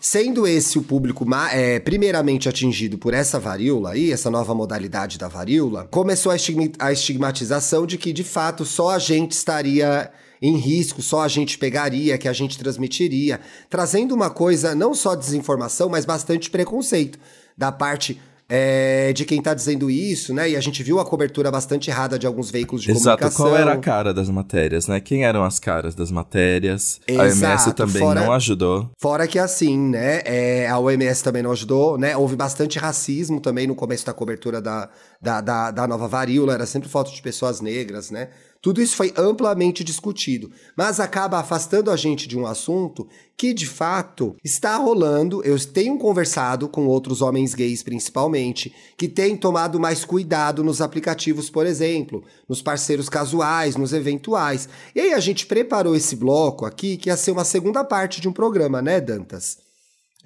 Sendo 0.00 0.46
esse 0.46 0.78
o 0.78 0.82
público 0.82 1.26
é, 1.52 1.80
primeiramente 1.80 2.48
atingido 2.48 2.98
por 2.98 3.14
essa 3.14 3.40
varíola 3.40 3.90
aí, 3.90 4.12
essa 4.12 4.30
nova 4.30 4.54
modalidade 4.54 5.18
da 5.18 5.26
varíola, 5.26 5.88
começou 5.90 6.30
a 6.30 6.92
estigmatização 6.92 7.84
de 7.84 7.98
que, 7.98 8.12
de 8.12 8.22
fato, 8.22 8.64
só 8.64 8.90
a 8.90 8.98
gente 9.00 9.32
estaria 9.32 10.12
em 10.40 10.56
risco, 10.56 11.02
só 11.02 11.22
a 11.22 11.28
gente 11.28 11.58
pegaria, 11.58 12.18
que 12.18 12.28
a 12.28 12.32
gente 12.32 12.58
transmitiria, 12.58 13.40
trazendo 13.68 14.14
uma 14.14 14.30
coisa 14.30 14.74
não 14.74 14.94
só 14.94 15.14
desinformação, 15.14 15.88
mas 15.88 16.04
bastante 16.04 16.50
preconceito 16.50 17.18
da 17.56 17.72
parte 17.72 18.20
é, 18.48 19.12
de 19.12 19.24
quem 19.24 19.38
está 19.38 19.52
dizendo 19.52 19.90
isso, 19.90 20.32
né? 20.32 20.50
E 20.50 20.56
a 20.56 20.60
gente 20.60 20.82
viu 20.82 21.00
a 21.00 21.04
cobertura 21.04 21.50
bastante 21.50 21.90
errada 21.90 22.18
de 22.18 22.26
alguns 22.26 22.50
veículos 22.50 22.82
de 22.82 22.92
Exato. 22.92 23.18
comunicação. 23.18 23.46
Qual 23.46 23.56
era 23.56 23.72
a 23.72 23.76
cara 23.76 24.14
das 24.14 24.28
matérias, 24.28 24.86
né? 24.86 25.00
Quem 25.00 25.24
eram 25.24 25.42
as 25.42 25.58
caras 25.58 25.94
das 25.94 26.12
matérias? 26.12 27.00
Exato. 27.08 27.20
A 27.20 27.24
OMS 27.24 27.72
também 27.74 28.02
fora, 28.02 28.20
não 28.20 28.32
ajudou. 28.32 28.90
Fora 29.00 29.26
que 29.26 29.38
assim, 29.38 29.76
né? 29.76 30.20
É, 30.24 30.68
a 30.68 30.78
OMS 30.78 31.24
também 31.24 31.42
não 31.42 31.50
ajudou, 31.50 31.98
né? 31.98 32.16
Houve 32.16 32.36
bastante 32.36 32.78
racismo 32.78 33.40
também 33.40 33.66
no 33.66 33.74
começo 33.74 34.06
da 34.06 34.12
cobertura 34.12 34.60
da, 34.60 34.88
da, 35.20 35.40
da, 35.40 35.70
da 35.72 35.88
nova 35.88 36.06
varíola. 36.06 36.54
Era 36.54 36.66
sempre 36.66 36.88
foto 36.88 37.12
de 37.12 37.20
pessoas 37.20 37.60
negras, 37.60 38.12
né? 38.12 38.28
Tudo 38.66 38.82
isso 38.82 38.96
foi 38.96 39.14
amplamente 39.16 39.84
discutido, 39.84 40.50
mas 40.76 40.98
acaba 40.98 41.38
afastando 41.38 41.88
a 41.88 41.96
gente 41.96 42.26
de 42.26 42.36
um 42.36 42.44
assunto 42.44 43.06
que 43.36 43.54
de 43.54 43.64
fato 43.64 44.34
está 44.42 44.74
rolando. 44.74 45.40
Eu 45.44 45.56
tenho 45.66 45.96
conversado 45.96 46.68
com 46.68 46.84
outros 46.88 47.22
homens 47.22 47.54
gays, 47.54 47.84
principalmente, 47.84 48.74
que 48.98 49.06
têm 49.06 49.36
tomado 49.36 49.78
mais 49.78 50.04
cuidado 50.04 50.64
nos 50.64 50.80
aplicativos, 50.80 51.48
por 51.48 51.64
exemplo, 51.64 52.24
nos 52.48 52.60
parceiros 52.60 53.08
casuais, 53.08 53.76
nos 53.76 53.92
eventuais. 53.92 54.68
E 54.96 55.00
aí 55.00 55.12
a 55.12 55.20
gente 55.20 55.46
preparou 55.46 55.94
esse 55.94 56.16
bloco 56.16 56.66
aqui, 56.66 56.96
que 56.96 57.08
ia 57.08 57.16
ser 57.16 57.30
uma 57.30 57.44
segunda 57.44 57.84
parte 57.84 58.20
de 58.20 58.28
um 58.28 58.32
programa, 58.32 58.82
né, 58.82 59.00
Dantas? 59.00 59.65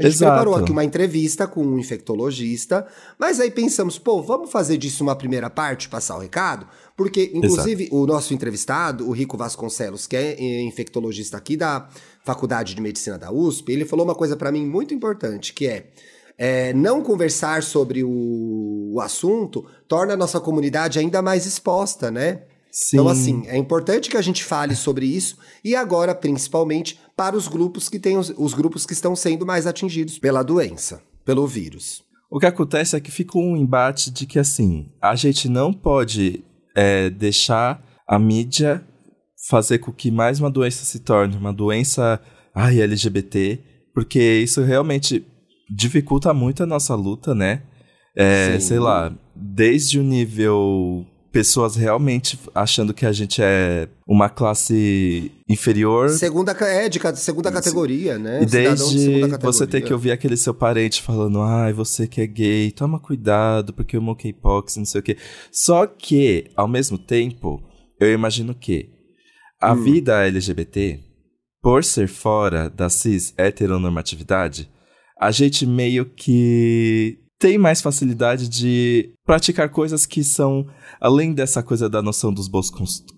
A 0.00 0.04
gente 0.04 0.14
Exato. 0.14 0.32
preparou 0.32 0.56
aqui 0.56 0.72
uma 0.72 0.82
entrevista 0.82 1.46
com 1.46 1.62
um 1.62 1.78
infectologista, 1.78 2.86
mas 3.18 3.38
aí 3.38 3.50
pensamos, 3.50 3.98
pô, 3.98 4.22
vamos 4.22 4.50
fazer 4.50 4.78
disso 4.78 5.02
uma 5.04 5.14
primeira 5.14 5.50
parte, 5.50 5.90
passar 5.90 6.16
o 6.16 6.20
recado? 6.20 6.66
Porque, 6.96 7.30
inclusive, 7.34 7.84
Exato. 7.84 7.96
o 7.96 8.06
nosso 8.06 8.32
entrevistado, 8.32 9.06
o 9.06 9.12
Rico 9.12 9.36
Vasconcelos, 9.36 10.06
que 10.06 10.16
é 10.16 10.40
eh, 10.40 10.62
infectologista 10.62 11.36
aqui 11.36 11.54
da 11.54 11.86
Faculdade 12.24 12.74
de 12.74 12.80
Medicina 12.80 13.18
da 13.18 13.30
USP, 13.30 13.72
ele 13.72 13.84
falou 13.84 14.06
uma 14.06 14.14
coisa 14.14 14.36
para 14.36 14.50
mim 14.50 14.66
muito 14.66 14.94
importante, 14.94 15.52
que 15.52 15.66
é, 15.66 15.86
é 16.38 16.72
não 16.72 17.02
conversar 17.02 17.62
sobre 17.62 18.02
o, 18.02 18.92
o, 18.94 19.00
assunto 19.02 19.66
torna 19.86 20.14
a 20.14 20.16
nossa 20.16 20.40
comunidade 20.40 20.98
ainda 20.98 21.20
mais 21.20 21.44
exposta, 21.44 22.10
né? 22.10 22.42
Sim. 22.72 22.96
Então, 22.96 23.08
assim, 23.08 23.42
é 23.46 23.56
importante 23.56 24.08
que 24.08 24.16
a 24.16 24.22
gente 24.22 24.44
fale 24.44 24.76
sobre 24.76 25.06
isso 25.06 25.36
e 25.64 25.74
agora, 25.74 26.14
principalmente, 26.14 26.98
para 27.16 27.36
os 27.36 27.48
grupos 27.48 27.88
que 27.88 27.98
têm 27.98 28.16
os, 28.16 28.32
os 28.36 28.54
grupos 28.54 28.86
que 28.86 28.92
estão 28.92 29.16
sendo 29.16 29.44
mais 29.44 29.66
atingidos 29.66 30.18
pela 30.18 30.42
doença, 30.42 31.02
pelo 31.24 31.46
vírus. 31.46 32.02
O 32.30 32.38
que 32.38 32.46
acontece 32.46 32.94
é 32.94 33.00
que 33.00 33.10
fica 33.10 33.38
um 33.38 33.56
embate 33.56 34.10
de 34.10 34.24
que, 34.24 34.38
assim, 34.38 34.86
a 35.02 35.16
gente 35.16 35.48
não 35.48 35.72
pode 35.72 36.44
é 36.76 37.10
deixar 37.10 37.84
a 38.06 38.18
mídia 38.18 38.84
fazer 39.48 39.78
com 39.78 39.92
que 39.92 40.10
mais 40.10 40.38
uma 40.38 40.50
doença 40.50 40.84
se 40.84 41.00
torne 41.00 41.36
uma 41.36 41.52
doença 41.52 42.20
ai, 42.54 42.80
LGBT, 42.80 43.58
porque 43.94 44.20
isso 44.20 44.62
realmente 44.62 45.24
dificulta 45.68 46.34
muito 46.34 46.62
a 46.62 46.66
nossa 46.66 46.94
luta, 46.94 47.34
né? 47.34 47.62
É, 48.16 48.58
sei 48.58 48.78
lá, 48.78 49.12
desde 49.34 49.98
o 49.98 50.02
nível 50.02 51.06
pessoas 51.32 51.76
realmente 51.76 52.38
achando 52.54 52.92
que 52.92 53.06
a 53.06 53.12
gente 53.12 53.40
é 53.42 53.88
uma 54.06 54.28
classe 54.28 55.30
inferior. 55.48 56.08
Segunda, 56.10 56.52
é, 56.52 56.88
de 56.88 57.00
segunda 57.16 57.52
categoria, 57.52 58.18
né? 58.18 58.42
E 58.42 58.46
desde 58.46 59.28
de 59.28 59.38
você 59.38 59.66
ter 59.66 59.80
que 59.80 59.92
ouvir 59.92 60.10
aquele 60.10 60.36
seu 60.36 60.52
parente 60.52 61.02
falando, 61.02 61.40
ai, 61.40 61.72
você 61.72 62.06
que 62.06 62.20
é 62.20 62.26
gay, 62.26 62.70
toma 62.72 62.98
cuidado, 62.98 63.72
porque 63.72 63.96
o 63.96 64.02
monkeypox, 64.02 64.76
não 64.76 64.84
sei 64.84 65.00
o 65.00 65.04
quê. 65.04 65.16
Só 65.52 65.86
que, 65.86 66.50
ao 66.56 66.66
mesmo 66.66 66.98
tempo, 66.98 67.62
eu 68.00 68.12
imagino 68.12 68.54
que 68.54 68.90
a 69.60 69.72
hum. 69.72 69.82
vida 69.82 70.26
LGBT, 70.26 70.98
por 71.62 71.84
ser 71.84 72.08
fora 72.08 72.68
da 72.68 72.88
cis 72.88 73.32
heteronormatividade, 73.36 74.68
a 75.20 75.30
gente 75.30 75.66
meio 75.66 76.06
que 76.06 77.19
tem 77.40 77.56
mais 77.56 77.80
facilidade 77.80 78.46
de 78.48 79.14
praticar 79.24 79.70
coisas 79.70 80.04
que 80.04 80.22
são 80.22 80.66
além 81.00 81.32
dessa 81.32 81.62
coisa 81.62 81.88
da 81.88 82.02
noção 82.02 82.30
dos 82.32 82.46
bons 82.46 82.70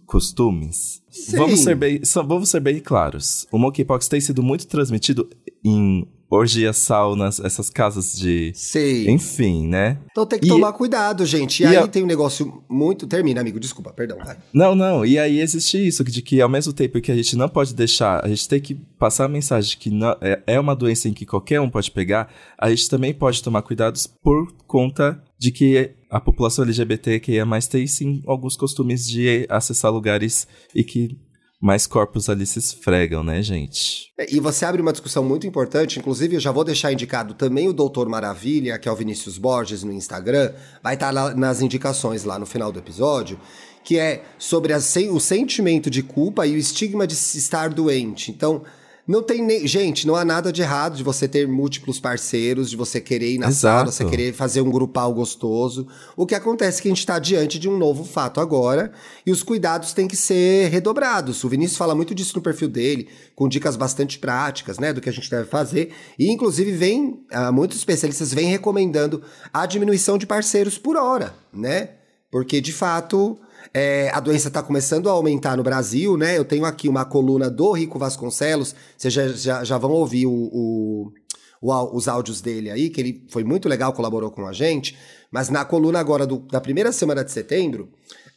costumes. 0.06 1.02
Vamos 1.32 1.60
ser, 1.60 1.74
bem, 1.74 2.00
vamos 2.24 2.48
ser 2.48 2.60
bem 2.60 2.78
claros. 2.78 3.48
O 3.50 3.58
monkeypox 3.58 4.06
tem 4.06 4.20
sido 4.20 4.40
muito 4.40 4.68
transmitido 4.68 5.28
em 5.64 6.06
orgias, 6.32 6.78
saunas, 6.78 7.38
essas 7.40 7.68
casas 7.68 8.16
de. 8.16 8.52
Sei. 8.54 9.08
Enfim, 9.08 9.68
né? 9.68 9.98
Então 10.10 10.24
tem 10.24 10.38
que 10.38 10.46
e... 10.46 10.48
tomar 10.48 10.72
cuidado, 10.72 11.26
gente. 11.26 11.62
E, 11.62 11.64
e 11.64 11.66
aí 11.66 11.76
a... 11.76 11.86
tem 11.86 12.02
um 12.02 12.06
negócio 12.06 12.62
muito. 12.68 13.06
Termina, 13.06 13.42
amigo, 13.42 13.60
desculpa, 13.60 13.92
perdão. 13.92 14.16
Vai. 14.24 14.38
Não, 14.52 14.74
não. 14.74 15.04
E 15.04 15.18
aí 15.18 15.40
existe 15.40 15.86
isso, 15.86 16.02
de 16.02 16.22
que 16.22 16.40
ao 16.40 16.48
mesmo 16.48 16.72
tempo 16.72 17.00
que 17.00 17.12
a 17.12 17.14
gente 17.14 17.36
não 17.36 17.48
pode 17.48 17.74
deixar, 17.74 18.24
a 18.24 18.28
gente 18.28 18.48
tem 18.48 18.60
que 18.60 18.74
passar 18.98 19.26
a 19.26 19.28
mensagem 19.28 19.70
de 19.70 19.76
que 19.76 19.90
não, 19.90 20.16
é, 20.22 20.42
é 20.46 20.58
uma 20.58 20.74
doença 20.74 21.08
em 21.08 21.12
que 21.12 21.26
qualquer 21.26 21.60
um 21.60 21.68
pode 21.68 21.90
pegar, 21.90 22.32
a 22.56 22.70
gente 22.70 22.88
também 22.88 23.12
pode 23.12 23.42
tomar 23.42 23.60
cuidados 23.60 24.06
por 24.06 24.50
conta 24.66 25.22
de 25.38 25.50
que 25.50 25.90
a 26.08 26.20
população 26.20 26.64
LGBTQIA+, 26.64 27.44
tem 27.70 27.86
sim 27.86 28.22
alguns 28.26 28.56
costumes 28.56 29.06
de 29.06 29.46
acessar 29.50 29.92
lugares 29.92 30.46
e 30.74 30.84
que 30.84 31.18
mais 31.62 31.86
corpos 31.86 32.28
ali 32.28 32.44
se 32.44 32.58
esfregam, 32.58 33.22
né, 33.22 33.40
gente? 33.40 34.12
É, 34.18 34.26
e 34.34 34.40
você 34.40 34.64
abre 34.64 34.82
uma 34.82 34.90
discussão 34.90 35.22
muito 35.22 35.46
importante, 35.46 36.00
inclusive 36.00 36.34
eu 36.34 36.40
já 36.40 36.50
vou 36.50 36.64
deixar 36.64 36.92
indicado 36.92 37.34
também 37.34 37.68
o 37.68 37.72
Doutor 37.72 38.08
Maravilha, 38.08 38.76
que 38.80 38.88
é 38.88 38.92
o 38.92 38.96
Vinícius 38.96 39.38
Borges 39.38 39.84
no 39.84 39.92
Instagram, 39.92 40.52
vai 40.82 40.94
estar 40.94 41.12
lá 41.12 41.32
nas 41.36 41.62
indicações 41.62 42.24
lá 42.24 42.36
no 42.36 42.46
final 42.46 42.72
do 42.72 42.80
episódio, 42.80 43.38
que 43.84 43.96
é 43.96 44.24
sobre 44.40 44.72
a, 44.72 44.78
o 44.78 45.20
sentimento 45.20 45.88
de 45.88 46.02
culpa 46.02 46.44
e 46.48 46.54
o 46.54 46.58
estigma 46.58 47.06
de 47.06 47.14
estar 47.14 47.68
doente. 47.68 48.32
Então, 48.32 48.64
não 49.06 49.22
tem 49.22 49.42
nem. 49.42 49.66
Gente, 49.66 50.06
não 50.06 50.14
há 50.14 50.24
nada 50.24 50.52
de 50.52 50.62
errado 50.62 50.96
de 50.96 51.02
você 51.02 51.26
ter 51.26 51.48
múltiplos 51.48 51.98
parceiros, 51.98 52.70
de 52.70 52.76
você 52.76 53.00
querer 53.00 53.32
ir 53.32 53.38
na 53.38 53.48
Exato. 53.48 53.90
sala, 53.90 53.92
você 53.92 54.04
querer 54.04 54.32
fazer 54.32 54.60
um 54.60 54.70
grupal 54.70 55.12
gostoso. 55.12 55.88
O 56.16 56.24
que 56.24 56.34
acontece 56.34 56.78
é 56.78 56.82
que 56.82 56.88
a 56.88 56.90
gente 56.90 57.00
está 57.00 57.18
diante 57.18 57.58
de 57.58 57.68
um 57.68 57.76
novo 57.76 58.04
fato 58.04 58.40
agora 58.40 58.92
e 59.26 59.32
os 59.32 59.42
cuidados 59.42 59.92
têm 59.92 60.06
que 60.06 60.16
ser 60.16 60.70
redobrados. 60.70 61.42
O 61.42 61.48
Vinícius 61.48 61.76
fala 61.76 61.94
muito 61.96 62.14
disso 62.14 62.36
no 62.36 62.42
perfil 62.42 62.68
dele, 62.68 63.08
com 63.34 63.48
dicas 63.48 63.74
bastante 63.74 64.18
práticas, 64.20 64.78
né, 64.78 64.92
do 64.92 65.00
que 65.00 65.08
a 65.08 65.12
gente 65.12 65.28
deve 65.28 65.48
fazer. 65.48 65.92
E, 66.18 66.30
inclusive, 66.30 66.70
vem. 66.70 67.20
Uh, 67.32 67.52
muitos 67.52 67.78
especialistas 67.78 68.32
vêm 68.32 68.48
recomendando 68.48 69.22
a 69.52 69.66
diminuição 69.66 70.16
de 70.16 70.26
parceiros 70.26 70.78
por 70.78 70.96
hora, 70.96 71.34
né? 71.52 71.90
Porque, 72.30 72.60
de 72.60 72.72
fato. 72.72 73.38
É, 73.72 74.10
a 74.10 74.20
doença 74.20 74.48
está 74.48 74.62
começando 74.62 75.08
a 75.08 75.12
aumentar 75.12 75.56
no 75.56 75.62
Brasil, 75.62 76.16
né? 76.16 76.36
Eu 76.36 76.44
tenho 76.44 76.64
aqui 76.64 76.88
uma 76.88 77.04
coluna 77.04 77.50
do 77.50 77.72
Rico 77.72 77.98
Vasconcelos, 77.98 78.74
vocês 78.96 79.12
já, 79.12 79.28
já, 79.28 79.64
já 79.64 79.78
vão 79.78 79.90
ouvir 79.92 80.26
o, 80.26 80.32
o, 80.32 81.12
o, 81.60 81.96
os 81.96 82.08
áudios 82.08 82.40
dele 82.40 82.70
aí, 82.70 82.90
que 82.90 83.00
ele 83.00 83.26
foi 83.30 83.44
muito 83.44 83.68
legal, 83.68 83.92
colaborou 83.92 84.30
com 84.30 84.46
a 84.46 84.52
gente. 84.52 84.96
Mas 85.30 85.48
na 85.48 85.64
coluna 85.64 85.98
agora 85.98 86.26
do, 86.26 86.38
da 86.38 86.60
primeira 86.60 86.92
semana 86.92 87.24
de 87.24 87.32
setembro, 87.32 87.88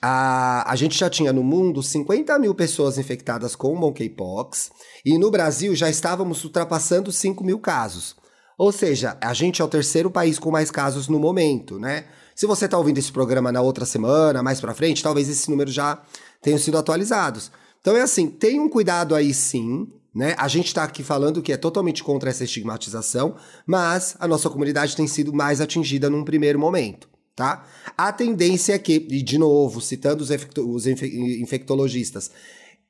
a, 0.02 0.72
a 0.72 0.76
gente 0.76 0.98
já 0.98 1.10
tinha 1.10 1.34
no 1.34 1.44
mundo 1.44 1.82
50 1.82 2.38
mil 2.40 2.54
pessoas 2.54 2.98
infectadas 2.98 3.56
com 3.56 3.76
monkeypox, 3.76 4.72
e 5.06 5.18
no 5.18 5.32
Brasil 5.32 5.76
já 5.76 5.90
estávamos 5.90 6.44
ultrapassando 6.44 7.12
5 7.12 7.44
mil 7.44 7.60
casos. 7.60 8.16
Ou 8.58 8.72
seja, 8.72 9.18
a 9.22 9.34
gente 9.34 9.62
é 9.62 9.66
o 9.66 9.68
terceiro 9.68 10.10
país 10.10 10.40
com 10.40 10.50
mais 10.50 10.72
casos 10.72 11.08
no 11.08 11.20
momento, 11.20 11.78
né? 11.78 12.06
Se 12.36 12.46
você 12.46 12.66
está 12.66 12.78
ouvindo 12.78 12.98
esse 12.98 13.14
programa 13.14 13.50
na 13.50 13.62
outra 13.62 13.86
semana, 13.86 14.44
mais 14.44 14.60
para 14.60 14.74
frente, 14.74 15.02
talvez 15.02 15.30
esses 15.30 15.48
números 15.48 15.74
já 15.74 16.02
tenham 16.42 16.60
sido 16.60 16.78
atualizados. 16.78 17.50
Então 17.80 17.96
é 17.96 18.02
assim, 18.02 18.28
tem 18.28 18.60
um 18.60 18.68
cuidado 18.68 19.16
aí 19.16 19.34
sim, 19.34 19.88
né? 20.14 20.36
A 20.38 20.50
gente 20.50 20.68
está 20.68 20.84
aqui 20.84 21.02
falando 21.02 21.42
que 21.42 21.54
é 21.54 21.58
totalmente 21.58 22.04
contra 22.04 22.30
essa 22.30 22.44
estigmatização, 22.44 23.36
mas 23.66 24.18
a 24.20 24.28
nossa 24.28 24.50
comunidade 24.50 24.98
tem 24.98 25.08
sido 25.08 25.32
mais 25.32 25.62
atingida 25.62 26.10
num 26.10 26.26
primeiro 26.26 26.60
momento, 26.60 27.08
tá? 27.34 27.66
A 27.98 28.12
tendência 28.12 28.74
é 28.74 28.80
que, 28.80 29.08
e 29.10 29.22
de 29.22 29.38
novo, 29.38 29.80
citando 29.80 30.22
os, 30.22 30.30
os 30.30 30.88
infectologistas, 30.88 32.32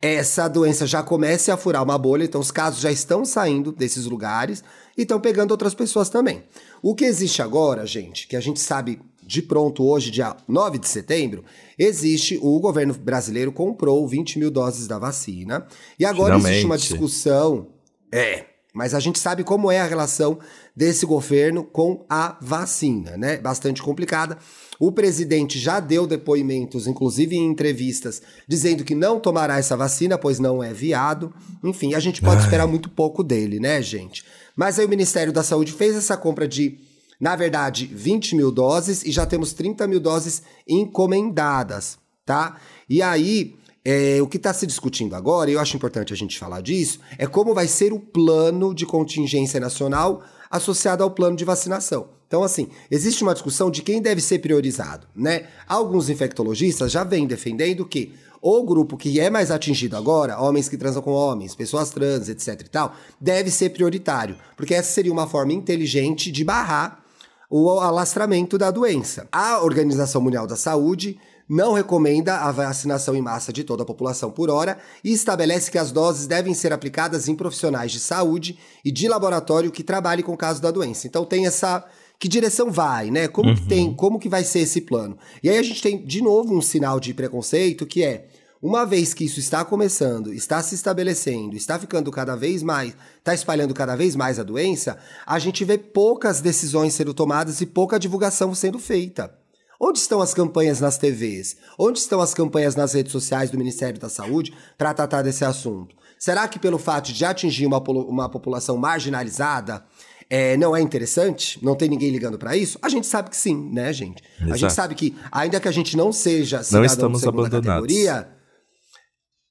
essa 0.01 0.47
doença 0.47 0.85
já 0.85 1.01
comece 1.01 1.51
a 1.51 1.57
furar 1.57 1.83
uma 1.83 1.97
bolha, 1.97 2.23
então 2.23 2.41
os 2.41 2.51
casos 2.51 2.79
já 2.79 2.91
estão 2.91 3.23
saindo 3.25 3.71
desses 3.71 4.05
lugares 4.05 4.63
e 4.97 5.03
estão 5.03 5.19
pegando 5.19 5.51
outras 5.51 5.73
pessoas 5.73 6.09
também. 6.09 6.43
O 6.81 6.93
que 6.93 7.05
existe 7.05 7.41
agora, 7.41 7.85
gente, 7.85 8.27
que 8.27 8.35
a 8.35 8.39
gente 8.39 8.59
sabe 8.59 8.99
de 9.25 9.41
pronto 9.41 9.83
hoje, 9.83 10.11
dia 10.11 10.35
9 10.47 10.77
de 10.77 10.87
setembro, 10.87 11.43
existe, 11.77 12.37
o 12.41 12.59
governo 12.59 12.93
brasileiro 12.93 13.51
comprou 13.51 14.07
20 14.07 14.39
mil 14.39 14.51
doses 14.51 14.87
da 14.87 14.99
vacina. 14.99 15.65
E 15.99 16.05
agora 16.05 16.35
Finalmente. 16.35 16.51
existe 16.51 16.65
uma 16.65 16.77
discussão. 16.77 17.67
É, 18.11 18.45
mas 18.75 18.93
a 18.93 18.99
gente 18.99 19.17
sabe 19.17 19.41
como 19.41 19.71
é 19.71 19.79
a 19.79 19.87
relação 19.87 20.37
desse 20.75 21.05
governo 21.05 21.63
com 21.63 22.05
a 22.09 22.37
vacina, 22.41 23.15
né? 23.15 23.37
Bastante 23.37 23.81
complicada. 23.81 24.37
O 24.77 24.91
presidente 24.91 25.57
já 25.57 25.79
deu 25.79 26.05
depoimentos, 26.05 26.85
inclusive 26.85 27.37
em 27.37 27.49
entrevistas, 27.49 28.21
dizendo 28.45 28.83
que 28.83 28.93
não 28.93 29.17
tomará 29.17 29.57
essa 29.57 29.77
vacina, 29.77 30.17
pois 30.17 30.39
não 30.39 30.61
é 30.61 30.73
viado. 30.73 31.33
Enfim, 31.63 31.93
a 31.93 32.01
gente 32.01 32.21
pode 32.21 32.39
Ai. 32.41 32.43
esperar 32.43 32.67
muito 32.67 32.89
pouco 32.89 33.23
dele, 33.23 33.61
né, 33.61 33.81
gente? 33.81 34.25
Mas 34.57 34.77
aí 34.77 34.85
o 34.85 34.89
Ministério 34.89 35.31
da 35.31 35.41
Saúde 35.41 35.71
fez 35.71 35.95
essa 35.95 36.17
compra 36.17 36.45
de 36.45 36.77
na 37.19 37.35
verdade, 37.35 37.89
20 37.91 38.35
mil 38.35 38.51
doses 38.51 39.03
e 39.03 39.11
já 39.11 39.25
temos 39.25 39.53
30 39.53 39.87
mil 39.87 39.99
doses 39.99 40.41
encomendadas, 40.67 41.97
tá? 42.25 42.57
E 42.89 43.01
aí, 43.01 43.55
é, 43.83 44.21
o 44.21 44.27
que 44.27 44.37
está 44.37 44.53
se 44.53 44.65
discutindo 44.65 45.15
agora, 45.15 45.49
e 45.49 45.53
eu 45.53 45.59
acho 45.59 45.77
importante 45.77 46.11
a 46.11 46.17
gente 46.17 46.39
falar 46.39 46.61
disso, 46.61 46.99
é 47.17 47.27
como 47.27 47.53
vai 47.53 47.67
ser 47.67 47.93
o 47.93 47.99
plano 47.99 48.73
de 48.73 48.85
contingência 48.85 49.59
nacional 49.59 50.23
associado 50.49 51.03
ao 51.03 51.11
plano 51.11 51.35
de 51.35 51.45
vacinação. 51.45 52.09
Então, 52.27 52.43
assim, 52.43 52.67
existe 52.89 53.23
uma 53.23 53.33
discussão 53.33 53.69
de 53.69 53.83
quem 53.83 54.01
deve 54.01 54.21
ser 54.21 54.39
priorizado, 54.39 55.07
né? 55.15 55.47
Alguns 55.67 56.09
infectologistas 56.09 56.91
já 56.91 57.03
vêm 57.03 57.27
defendendo 57.27 57.85
que 57.85 58.13
o 58.41 58.63
grupo 58.63 58.97
que 58.97 59.19
é 59.19 59.29
mais 59.29 59.51
atingido 59.51 59.95
agora, 59.95 60.39
homens 60.39 60.67
que 60.67 60.77
transam 60.77 61.01
com 61.01 61.11
homens, 61.11 61.55
pessoas 61.55 61.89
trans, 61.91 62.29
etc 62.29 62.61
e 62.61 62.69
tal, 62.69 62.95
deve 63.19 63.49
ser 63.49 63.69
prioritário, 63.69 64.37
porque 64.57 64.73
essa 64.73 64.91
seria 64.91 65.11
uma 65.11 65.27
forma 65.27 65.53
inteligente 65.53 66.31
de 66.31 66.43
barrar 66.43 67.04
o 67.49 67.79
alastramento 67.79 68.57
da 68.57 68.71
doença. 68.71 69.27
A 69.31 69.61
Organização 69.61 70.21
Mundial 70.21 70.47
da 70.47 70.55
Saúde 70.55 71.19
não 71.47 71.73
recomenda 71.73 72.37
a 72.37 72.51
vacinação 72.51 73.15
em 73.15 73.21
massa 73.21 73.53
de 73.53 73.63
toda 73.63 73.83
a 73.83 73.85
população 73.85 74.31
por 74.31 74.49
hora 74.49 74.77
e 75.03 75.11
estabelece 75.11 75.69
que 75.69 75.77
as 75.77 75.91
doses 75.91 76.25
devem 76.25 76.53
ser 76.53 76.73
aplicadas 76.73 77.27
em 77.27 77.35
profissionais 77.35 77.91
de 77.91 77.99
saúde 77.99 78.57
e 78.83 78.91
de 78.91 79.07
laboratório 79.07 79.71
que 79.71 79.83
trabalhem 79.83 80.25
com 80.25 80.33
o 80.33 80.37
caso 80.37 80.61
da 80.61 80.71
doença. 80.71 81.05
Então 81.05 81.23
tem 81.23 81.45
essa 81.45 81.85
que 82.17 82.27
direção 82.27 82.71
vai, 82.71 83.11
né? 83.11 83.27
Como 83.27 83.49
uhum. 83.49 83.55
que 83.55 83.65
tem, 83.65 83.93
como 83.93 84.19
que 84.19 84.29
vai 84.29 84.43
ser 84.43 84.59
esse 84.59 84.81
plano? 84.81 85.17
E 85.43 85.49
aí 85.49 85.57
a 85.57 85.63
gente 85.63 85.81
tem 85.81 86.03
de 86.03 86.21
novo 86.21 86.55
um 86.55 86.61
sinal 86.61 86.99
de 86.99 87.13
preconceito 87.13 87.85
que 87.85 88.03
é 88.03 88.27
uma 88.65 88.83
vez 88.83 89.13
que 89.13 89.23
isso 89.23 89.39
está 89.39 89.63
começando, 89.63 90.33
está 90.33 90.59
se 90.63 90.73
estabelecendo, 90.73 91.55
está 91.55 91.77
ficando 91.77 92.11
cada 92.11 92.35
vez 92.35 92.63
mais, 92.63 92.95
está 93.19 93.31
espalhando 93.31 93.75
cada 93.75 93.95
vez 93.95 94.15
mais 94.15 94.39
a 94.39 94.43
doença, 94.43 94.97
a 95.23 95.37
gente 95.37 95.63
vê 95.63 95.77
poucas 95.77 96.41
decisões 96.41 96.95
sendo 96.95 97.13
tomadas 97.13 97.61
e 97.61 97.67
pouca 97.67 97.99
divulgação 97.99 98.55
sendo 98.55 98.79
feita. 98.79 99.31
Onde 99.79 99.99
estão 99.99 100.19
as 100.19 100.33
campanhas 100.33 100.79
nas 100.79 100.97
TVs? 100.97 101.57
Onde 101.77 101.99
estão 101.99 102.19
as 102.21 102.33
campanhas 102.33 102.75
nas 102.75 102.93
redes 102.93 103.11
sociais 103.11 103.51
do 103.51 103.57
Ministério 103.59 103.99
da 103.99 104.09
Saúde 104.09 104.51
para 104.75 104.95
tratar 104.95 105.21
desse 105.21 105.45
assunto? 105.45 105.95
Será 106.17 106.47
que 106.47 106.57
pelo 106.57 106.79
fato 106.79 107.13
de 107.13 107.23
atingir 107.23 107.67
uma, 107.67 107.77
uma 107.77 108.27
população 108.27 108.77
marginalizada, 108.77 109.85
é, 110.27 110.57
não 110.57 110.75
é 110.75 110.81
interessante? 110.81 111.63
Não 111.63 111.75
tem 111.75 111.87
ninguém 111.87 112.09
ligando 112.09 112.39
para 112.39 112.57
isso? 112.57 112.79
A 112.81 112.89
gente 112.89 113.05
sabe 113.05 113.29
que 113.29 113.37
sim, 113.37 113.69
né, 113.71 113.93
gente? 113.93 114.23
Exato. 114.37 114.53
A 114.53 114.57
gente 114.57 114.73
sabe 114.73 114.95
que, 114.95 115.15
ainda 115.31 115.59
que 115.59 115.67
a 115.67 115.71
gente 115.71 115.95
não 115.95 116.11
seja 116.11 116.63
cidadão 116.63 116.79
não 116.79 116.85
estamos 116.87 117.19
de 117.19 117.25
segunda 117.25 117.47
abandonados. 117.47 117.87
categoria, 117.87 118.34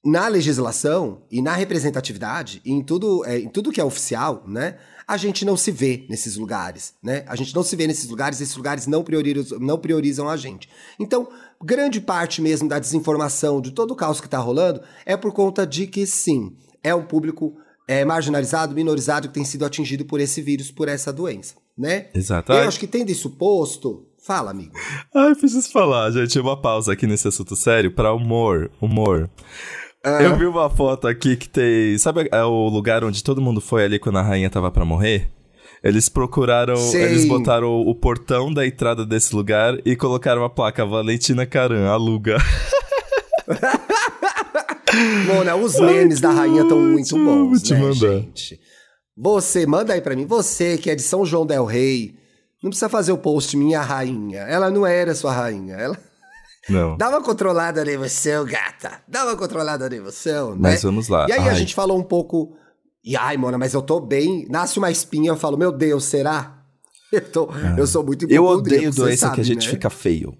na 0.04 0.28
legislação 0.28 1.22
e 1.30 1.40
na 1.40 1.54
representatividade, 1.54 2.60
e 2.64 2.72
em 2.72 2.82
tudo, 2.82 3.24
é, 3.24 3.38
em 3.38 3.48
tudo 3.48 3.72
que 3.72 3.80
é 3.80 3.84
oficial, 3.84 4.44
né? 4.46 4.76
A 5.06 5.16
gente 5.16 5.44
não 5.44 5.56
se 5.56 5.70
vê 5.70 6.06
nesses 6.08 6.36
lugares, 6.36 6.94
né? 7.02 7.24
A 7.26 7.36
gente 7.36 7.54
não 7.54 7.62
se 7.62 7.74
vê 7.74 7.86
nesses 7.86 8.08
lugares, 8.08 8.40
esses 8.40 8.56
lugares 8.56 8.86
não 8.86 9.02
priorizam, 9.02 9.58
não 9.58 9.78
priorizam 9.78 10.28
a 10.28 10.36
gente. 10.36 10.68
Então, 10.98 11.28
grande 11.62 12.00
parte 12.00 12.42
mesmo 12.42 12.68
da 12.68 12.78
desinformação, 12.78 13.60
de 13.60 13.70
todo 13.70 13.92
o 13.92 13.96
caos 13.96 14.20
que 14.20 14.26
está 14.26 14.38
rolando, 14.38 14.82
é 15.06 15.16
por 15.16 15.32
conta 15.32 15.66
de 15.66 15.86
que, 15.86 16.06
sim, 16.06 16.54
é 16.82 16.94
um 16.94 17.04
público 17.04 17.56
é, 17.88 18.04
marginalizado, 18.04 18.74
minorizado, 18.74 19.28
que 19.28 19.34
tem 19.34 19.44
sido 19.44 19.64
atingido 19.64 20.04
por 20.04 20.20
esse 20.20 20.42
vírus, 20.42 20.70
por 20.70 20.88
essa 20.88 21.12
doença, 21.12 21.54
né? 21.76 22.08
Exato. 22.14 22.52
Eu 22.52 22.68
acho 22.68 22.78
que 22.78 22.86
tendo 22.86 23.10
isso 23.10 23.30
posto, 23.30 24.06
fala, 24.22 24.50
amigo. 24.50 24.72
Ai, 25.14 25.34
preciso 25.34 25.70
falar, 25.70 26.10
gente, 26.10 26.38
uma 26.38 26.60
pausa 26.60 26.92
aqui 26.92 27.06
nesse 27.06 27.28
assunto 27.28 27.56
sério 27.56 27.94
para 27.94 28.12
humor, 28.12 28.70
humor. 28.80 29.30
Eu 30.04 30.36
vi 30.36 30.44
uma 30.44 30.68
foto 30.68 31.08
aqui 31.08 31.34
que 31.36 31.48
tem. 31.48 31.96
Sabe 31.98 32.28
é 32.30 32.44
o 32.44 32.68
lugar 32.68 33.02
onde 33.04 33.24
todo 33.24 33.40
mundo 33.40 33.60
foi 33.60 33.84
ali 33.84 33.98
quando 33.98 34.18
a 34.18 34.22
rainha 34.22 34.50
tava 34.50 34.70
para 34.70 34.84
morrer? 34.84 35.30
Eles 35.82 36.08
procuraram. 36.08 36.76
Eles 36.94 37.26
botaram 37.26 37.68
o, 37.68 37.90
o, 37.90 37.94
portão 37.94 38.52
da 38.52 38.66
entrada 38.66 39.04
desse 39.04 39.34
lugar 39.34 39.78
e 39.84 39.96
colocaram 39.96 40.44
a 40.44 40.50
placa 40.50 40.84
Valentina 40.84 41.46
Caran, 41.46 41.88
aluga. 41.88 42.36
Mona, 45.26 45.56
os 45.56 45.78
memes 45.78 46.16
Ai, 46.16 46.22
da 46.22 46.30
rainha 46.30 46.62
estão 46.62 46.80
muito 46.80 47.16
bons, 47.16 47.48
vou 47.50 47.58
te 47.58 47.74
né, 47.74 47.80
mandar. 47.80 48.20
gente? 48.20 48.60
Você, 49.16 49.66
manda 49.66 49.92
aí 49.92 50.00
pra 50.00 50.16
mim. 50.16 50.24
Você 50.26 50.78
que 50.78 50.90
é 50.90 50.94
de 50.94 51.02
São 51.02 51.24
João 51.24 51.46
del 51.46 51.64
Rei, 51.64 52.14
Não 52.62 52.70
precisa 52.70 52.88
fazer 52.88 53.12
o 53.12 53.18
post 53.18 53.56
minha 53.56 53.82
rainha. 53.82 54.40
Ela 54.42 54.70
não 54.70 54.86
era 54.86 55.14
sua 55.14 55.32
rainha. 55.32 55.74
Ela 55.74 55.98
Não. 56.68 56.96
dá 56.96 57.08
uma 57.10 57.22
controlada 57.22 57.84
na 57.84 57.92
emoção, 57.92 58.44
gata. 58.44 59.02
Dá 59.06 59.24
uma 59.24 59.36
controlada 59.36 59.88
na 59.88 59.96
emoção, 59.96 60.52
né? 60.52 60.58
Mas 60.60 60.82
vamos 60.82 61.08
lá. 61.08 61.26
E 61.28 61.32
aí 61.32 61.40
a 61.48 61.50
Ai, 61.52 61.56
gente 61.56 61.74
falou 61.74 61.98
um 61.98 62.02
pouco. 62.02 62.56
E 63.04 63.16
ai, 63.16 63.36
Mona, 63.36 63.58
mas 63.58 63.74
eu 63.74 63.82
tô 63.82 64.00
bem. 64.00 64.46
Nasce 64.48 64.78
uma 64.78 64.90
espinha, 64.90 65.30
eu 65.30 65.36
falo, 65.36 65.58
meu 65.58 65.70
Deus, 65.70 66.04
será? 66.04 66.58
Eu, 67.12 67.20
tô, 67.30 67.48
eu 67.78 67.86
sou 67.86 68.02
muito 68.02 68.24
Ah. 68.24 68.28
Eu 68.28 68.44
odeio 68.44 68.90
doença 68.92 69.26
sabe, 69.26 69.36
que 69.36 69.40
a 69.40 69.44
gente 69.44 69.66
né? 69.66 69.70
fica 69.70 69.88
feio. 69.88 70.36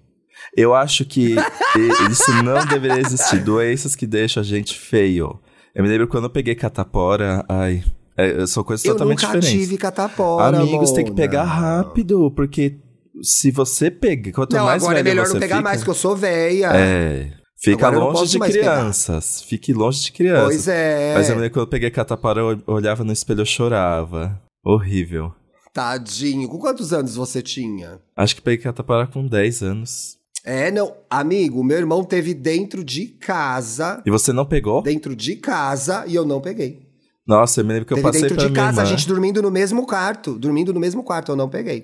Eu 0.57 0.75
acho 0.75 1.05
que 1.05 1.35
isso 2.11 2.43
não 2.43 2.65
deveria 2.65 2.99
existir. 2.99 3.41
Doenças 3.41 3.95
que 3.95 4.05
deixam 4.05 4.41
a 4.41 4.43
gente 4.45 4.77
feio. 4.77 5.39
Eu 5.73 5.83
me 5.83 5.89
lembro 5.89 6.05
quando 6.05 6.25
eu 6.25 6.29
peguei 6.29 6.53
catapora, 6.53 7.45
ai, 7.47 7.81
é, 8.17 8.45
são 8.45 8.61
coisas 8.61 8.85
Eu 8.85 8.91
totalmente 8.93 9.21
nunca 9.23 9.39
diferentes. 9.39 9.61
tive 9.67 9.77
catapora, 9.77 10.57
Amigos, 10.57 10.91
tem 10.91 11.05
que 11.05 11.13
pegar 11.13 11.43
rápido, 11.45 12.29
porque 12.31 12.77
se 13.21 13.51
você 13.51 13.89
pega, 13.91 14.31
quanto 14.31 14.55
Não, 14.55 14.65
mais 14.65 14.83
agora 14.83 14.99
é 14.99 15.03
melhor 15.03 15.27
não 15.27 15.33
pegar 15.39 15.57
fica, 15.57 15.61
mais, 15.61 15.83
que 15.83 15.89
eu 15.89 15.93
sou 15.93 16.15
velha. 16.15 16.71
É, 16.73 17.31
fica 17.61 17.87
Agora 17.87 18.05
eu 18.05 18.11
longe 18.11 18.31
de 18.31 18.39
mais 18.39 18.53
pegar. 18.53 18.77
crianças. 18.77 19.41
Fique 19.41 19.73
longe 19.73 20.03
de 20.03 20.11
crianças. 20.11 20.45
Pois 20.45 20.67
é. 20.67 21.13
Mas 21.15 21.29
eu 21.29 21.35
lembro 21.35 21.51
quando 21.51 21.65
eu 21.65 21.69
peguei 21.69 21.89
catapora, 21.89 22.41
eu 22.41 22.61
olhava 22.67 23.03
no 23.03 23.11
espelho 23.13 23.43
e 23.43 23.45
chorava. 23.45 24.41
Horrível. 24.63 25.33
Tadinho. 25.73 26.47
Com 26.47 26.57
quantos 26.57 26.93
anos 26.93 27.15
você 27.15 27.41
tinha? 27.41 27.99
Acho 28.15 28.35
que 28.35 28.41
peguei 28.41 28.63
catapora 28.63 29.05
com 29.07 29.27
10 29.27 29.61
anos. 29.61 30.17
É, 30.43 30.71
não. 30.71 30.93
Amigo, 31.09 31.63
meu 31.63 31.77
irmão 31.77 32.03
teve 32.03 32.33
dentro 32.33 32.83
de 32.83 33.07
casa. 33.07 34.01
E 34.05 34.11
você 34.11 34.31
não 34.31 34.45
pegou? 34.45 34.81
Dentro 34.81 35.15
de 35.15 35.35
casa 35.35 36.05
e 36.07 36.15
eu 36.15 36.23
não 36.25 36.39
peguei. 36.39 36.85
Nossa, 37.27 37.61
eu 37.61 37.65
me 37.65 37.73
lembro 37.73 37.87
que 37.87 37.93
eu 37.93 37.97
teve 37.97 38.07
passei 38.07 38.21
dentro 38.21 38.37
de 38.37 38.53
casa, 38.53 38.81
a 38.81 38.83
irmã. 38.85 38.95
gente 38.95 39.07
dormindo 39.07 39.41
no 39.41 39.49
mesmo 39.49 39.85
quarto. 39.85 40.37
Dormindo 40.37 40.71
no 40.73 40.79
mesmo 40.79 41.03
quarto, 41.03 41.31
eu 41.31 41.35
não 41.35 41.49
peguei. 41.49 41.83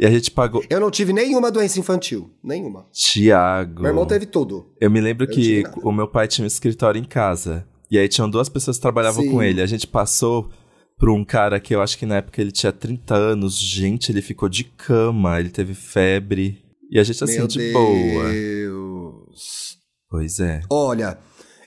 E 0.00 0.06
a 0.06 0.10
gente 0.10 0.30
pagou. 0.30 0.64
Eu 0.70 0.80
não 0.80 0.90
tive 0.90 1.12
nenhuma 1.12 1.50
doença 1.50 1.78
infantil. 1.78 2.30
Nenhuma. 2.42 2.86
Tiago. 2.90 3.82
Meu 3.82 3.90
irmão 3.90 4.06
teve 4.06 4.24
tudo. 4.24 4.72
Eu 4.80 4.90
me 4.90 4.98
lembro 4.98 5.26
Eu 5.26 5.30
que 5.30 5.62
o 5.82 5.92
meu 5.92 6.08
pai 6.08 6.26
tinha 6.26 6.42
um 6.42 6.46
escritório 6.46 6.98
em 6.98 7.04
casa. 7.04 7.68
E 7.90 7.98
aí 7.98 8.08
tinham 8.08 8.30
duas 8.30 8.48
pessoas 8.48 8.78
que 8.78 8.82
trabalhavam 8.82 9.22
Sim. 9.22 9.30
com 9.30 9.42
ele. 9.42 9.60
A 9.60 9.66
gente 9.66 9.86
passou 9.86 10.50
por 10.98 11.10
um 11.10 11.22
cara 11.22 11.60
que 11.60 11.74
eu 11.74 11.82
acho 11.82 11.98
que 11.98 12.06
na 12.06 12.16
época 12.16 12.40
ele 12.40 12.50
tinha 12.50 12.72
30 12.72 13.14
anos. 13.14 13.60
Gente, 13.60 14.10
ele 14.10 14.22
ficou 14.22 14.48
de 14.48 14.64
cama, 14.64 15.38
ele 15.38 15.50
teve 15.50 15.74
febre. 15.74 16.62
E 16.90 16.98
a 16.98 17.04
gente 17.04 17.22
assim, 17.22 17.36
Meu 17.36 17.46
de 17.46 17.70
boa. 17.70 18.32
Deus. 18.32 19.76
Pois 20.08 20.40
é. 20.40 20.62
Olha, 20.70 21.18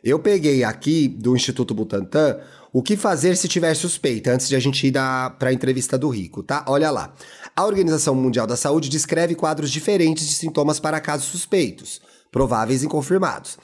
eu 0.04 0.18
peguei 0.18 0.64
aqui 0.64 1.08
do 1.08 1.36
Instituto 1.36 1.76
Butantan 1.76 2.40
o 2.74 2.82
que 2.82 2.98
fazer 2.98 3.38
se 3.38 3.48
tiver 3.48 3.76
suspeita, 3.76 4.32
antes 4.32 4.50
de 4.50 4.56
a 4.56 4.60
gente 4.60 4.88
ir 4.88 4.94
para 5.38 5.50
a 5.50 5.54
entrevista 5.54 5.96
do 5.96 6.10
Rico, 6.10 6.42
tá? 6.42 6.66
Olha 6.68 6.90
lá. 6.90 7.14
A 7.56 7.66
Organização 7.66 8.16
Mundial 8.16 8.48
da 8.48 8.58
Saúde 8.58 8.90
descreve 8.90 9.36
quadros 9.36 9.70
diferentes 9.70 10.28
de 10.28 10.34
sintomas 10.34 10.80
para 10.80 11.00
casos 11.00 11.28
suspeitos, 11.28 12.02
prováveis 12.32 12.82
e 12.82 12.88
confirmados. 12.88 13.60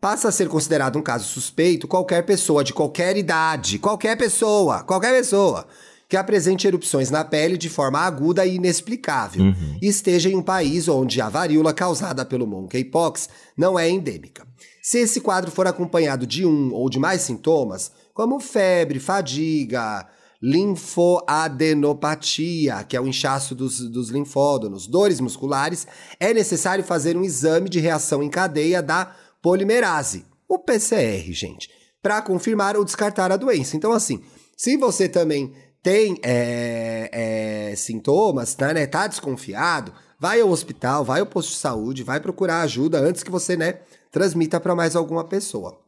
Passa 0.00 0.28
a 0.28 0.32
ser 0.32 0.48
considerado 0.48 0.96
um 0.96 1.02
caso 1.02 1.24
suspeito 1.24 1.88
qualquer 1.88 2.24
pessoa 2.24 2.62
de 2.62 2.72
qualquer 2.72 3.16
idade, 3.16 3.80
qualquer 3.80 4.16
pessoa, 4.16 4.84
qualquer 4.84 5.12
pessoa, 5.12 5.66
que 6.08 6.16
apresente 6.16 6.66
erupções 6.66 7.10
na 7.10 7.24
pele 7.24 7.58
de 7.58 7.68
forma 7.68 7.98
aguda 7.98 8.46
e 8.46 8.56
inexplicável 8.56 9.54
e 9.80 9.88
esteja 9.88 10.28
em 10.28 10.36
um 10.36 10.42
país 10.42 10.86
onde 10.86 11.20
a 11.20 11.28
varíola 11.28 11.72
causada 11.72 12.24
pelo 12.24 12.46
monkeypox 12.46 13.28
não 13.56 13.76
é 13.76 13.90
endêmica. 13.90 14.46
Se 14.80 14.98
esse 14.98 15.20
quadro 15.20 15.50
for 15.50 15.66
acompanhado 15.66 16.26
de 16.26 16.44
um 16.44 16.72
ou 16.72 16.90
de 16.90 16.98
mais 16.98 17.22
sintomas, 17.22 17.92
como 18.14 18.40
febre, 18.40 19.00
fadiga, 19.00 20.06
linfoadenopatia, 20.42 22.84
que 22.84 22.96
é 22.96 23.00
o 23.00 23.06
inchaço 23.06 23.54
dos, 23.54 23.78
dos 23.88 24.10
linfódonos, 24.10 24.88
dores 24.88 25.20
musculares, 25.20 25.86
é 26.18 26.34
necessário 26.34 26.82
fazer 26.82 27.16
um 27.16 27.22
exame 27.22 27.68
de 27.68 27.78
reação 27.78 28.20
em 28.22 28.28
cadeia 28.28 28.82
da 28.82 29.14
polimerase, 29.40 30.26
o 30.48 30.58
PCR, 30.58 31.32
gente, 31.32 31.70
para 32.02 32.20
confirmar 32.20 32.76
ou 32.76 32.84
descartar 32.84 33.30
a 33.30 33.36
doença. 33.36 33.76
Então, 33.76 33.92
assim, 33.92 34.20
se 34.56 34.76
você 34.76 35.08
também 35.08 35.54
tem 35.82 36.18
é, 36.22 37.70
é, 37.70 37.76
sintomas, 37.76 38.54
tá, 38.54 38.74
né, 38.74 38.86
tá 38.86 39.06
desconfiado, 39.06 39.92
vai 40.18 40.40
ao 40.40 40.50
hospital, 40.50 41.04
vai 41.04 41.20
ao 41.20 41.26
posto 41.26 41.50
de 41.50 41.56
saúde, 41.56 42.04
vai 42.04 42.20
procurar 42.20 42.62
ajuda 42.62 42.98
antes 42.98 43.22
que 43.22 43.30
você, 43.30 43.56
né, 43.56 43.78
transmita 44.10 44.60
para 44.60 44.74
mais 44.74 44.94
alguma 44.94 45.24
pessoa. 45.24 45.81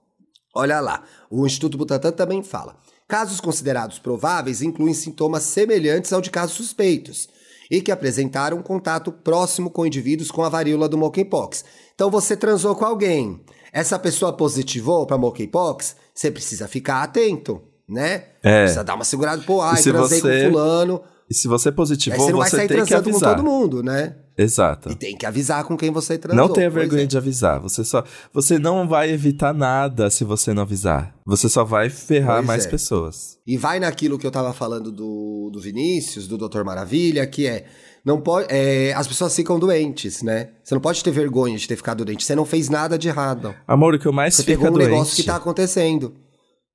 Olha 0.55 0.81
lá, 0.81 1.03
o 1.31 1.45
Instituto 1.45 1.77
Butantan 1.77 2.13
também 2.13 2.43
fala. 2.43 2.77
Casos 3.09 3.41
considerados 3.41 3.99
prováveis 3.99 4.63
incluem 4.63 4.95
sintomas 4.95 5.43
semelhantes 5.43 6.13
ao 6.13 6.21
de 6.21 6.31
casos 6.31 6.57
suspeitos 6.57 7.29
e 7.71 7.81
que 7.81 7.91
apresentaram 7.91 8.63
contato 8.63 9.11
próximo 9.11 9.71
com 9.71 9.87
indivíduos 9.87 10.31
com 10.31 10.43
a 10.43 10.49
varíola 10.49 10.89
do 10.89 10.97
monkeypox. 10.97 11.65
Então 11.95 12.11
você 12.11 12.37
transou 12.37 12.75
com 12.75 12.85
alguém, 12.85 13.41
essa 13.73 13.99
pessoa 13.99 14.33
positivou 14.33 15.07
para 15.07 15.19
monkeypox, 15.19 15.97
você 16.15 16.31
precisa 16.31 16.69
ficar 16.69 17.03
atento, 17.03 17.61
né? 17.89 18.27
É. 18.43 18.63
Precisa 18.63 18.85
dar 18.85 18.95
uma 18.95 19.05
segurada, 19.05 19.43
pô, 19.43 19.61
ai, 19.61 19.79
se 19.79 19.91
transei 19.91 20.21
você 20.21 20.45
com 20.45 20.51
fulano. 20.51 21.03
E 21.29 21.35
se 21.35 21.49
você 21.49 21.73
positivou, 21.73 22.31
você 22.33 22.57
tem 22.57 22.69
que 22.69 22.75
transando 22.75 23.05
com 23.05 23.11
avisar. 23.11 23.37
todo 23.37 23.45
mundo, 23.45 23.83
né? 23.83 24.17
Exato. 24.37 24.91
E 24.91 24.95
tem 24.97 25.17
que 25.17 25.25
avisar 25.25 25.63
com 25.65 25.77
quem 25.77 25.91
você 25.93 26.19
transou. 26.19 26.47
Não 26.49 26.53
tenha 26.53 26.69
vergonha 26.69 27.05
é. 27.05 27.07
de 27.07 27.17
avisar. 27.17 27.61
Você 27.61 27.85
só, 27.85 28.03
você 28.33 28.59
não 28.59 28.89
vai 28.89 29.11
evitar 29.11 29.55
nada 29.55 30.11
se 30.11 30.25
você 30.25 30.53
não 30.53 30.63
avisar. 30.63 31.15
Você 31.25 31.49
só 31.49 31.63
vai 31.65 31.89
ferrar 31.89 32.37
Pois 32.39 32.47
mais 32.47 32.67
é. 32.67 32.69
pessoas. 32.69 33.39
E 33.47 33.57
vai 33.57 33.79
naquilo 33.79 34.19
que 34.19 34.27
eu 34.27 34.31
tava 34.33 34.53
falando 34.53 34.91
do, 34.91 35.51
do 35.53 35.61
Vinícius, 35.61 36.27
do 36.27 36.37
Dr. 36.37 36.65
Maravilha, 36.65 37.25
que 37.27 37.47
é, 37.47 37.65
não 38.05 38.21
pode, 38.21 38.49
é, 38.51 38.93
as 38.95 39.07
pessoas 39.07 39.35
ficam 39.37 39.59
doentes, 39.59 40.21
né? 40.23 40.51
Você 40.65 40.75
não 40.75 40.83
pode 40.83 41.03
ter 41.05 41.11
vergonha 41.13 41.57
de 41.57 41.69
ter 41.69 41.77
ficado 41.77 42.05
doente. 42.05 42.25
Você 42.25 42.35
não 42.35 42.45
fez 42.45 42.69
nada 42.69 42.99
de 42.99 43.07
errado. 43.09 43.55
Amor, 43.69 43.95
o 43.95 43.99
que 44.01 44.07
eu 44.07 44.13
mais 44.13 44.35
Você 44.35 44.43
fica 44.43 44.59
pegou 44.59 44.71
um 44.71 44.79
doente. 44.79 44.91
negócio 44.91 45.17
que 45.17 45.23
tá 45.23 45.37
acontecendo. 45.37 46.13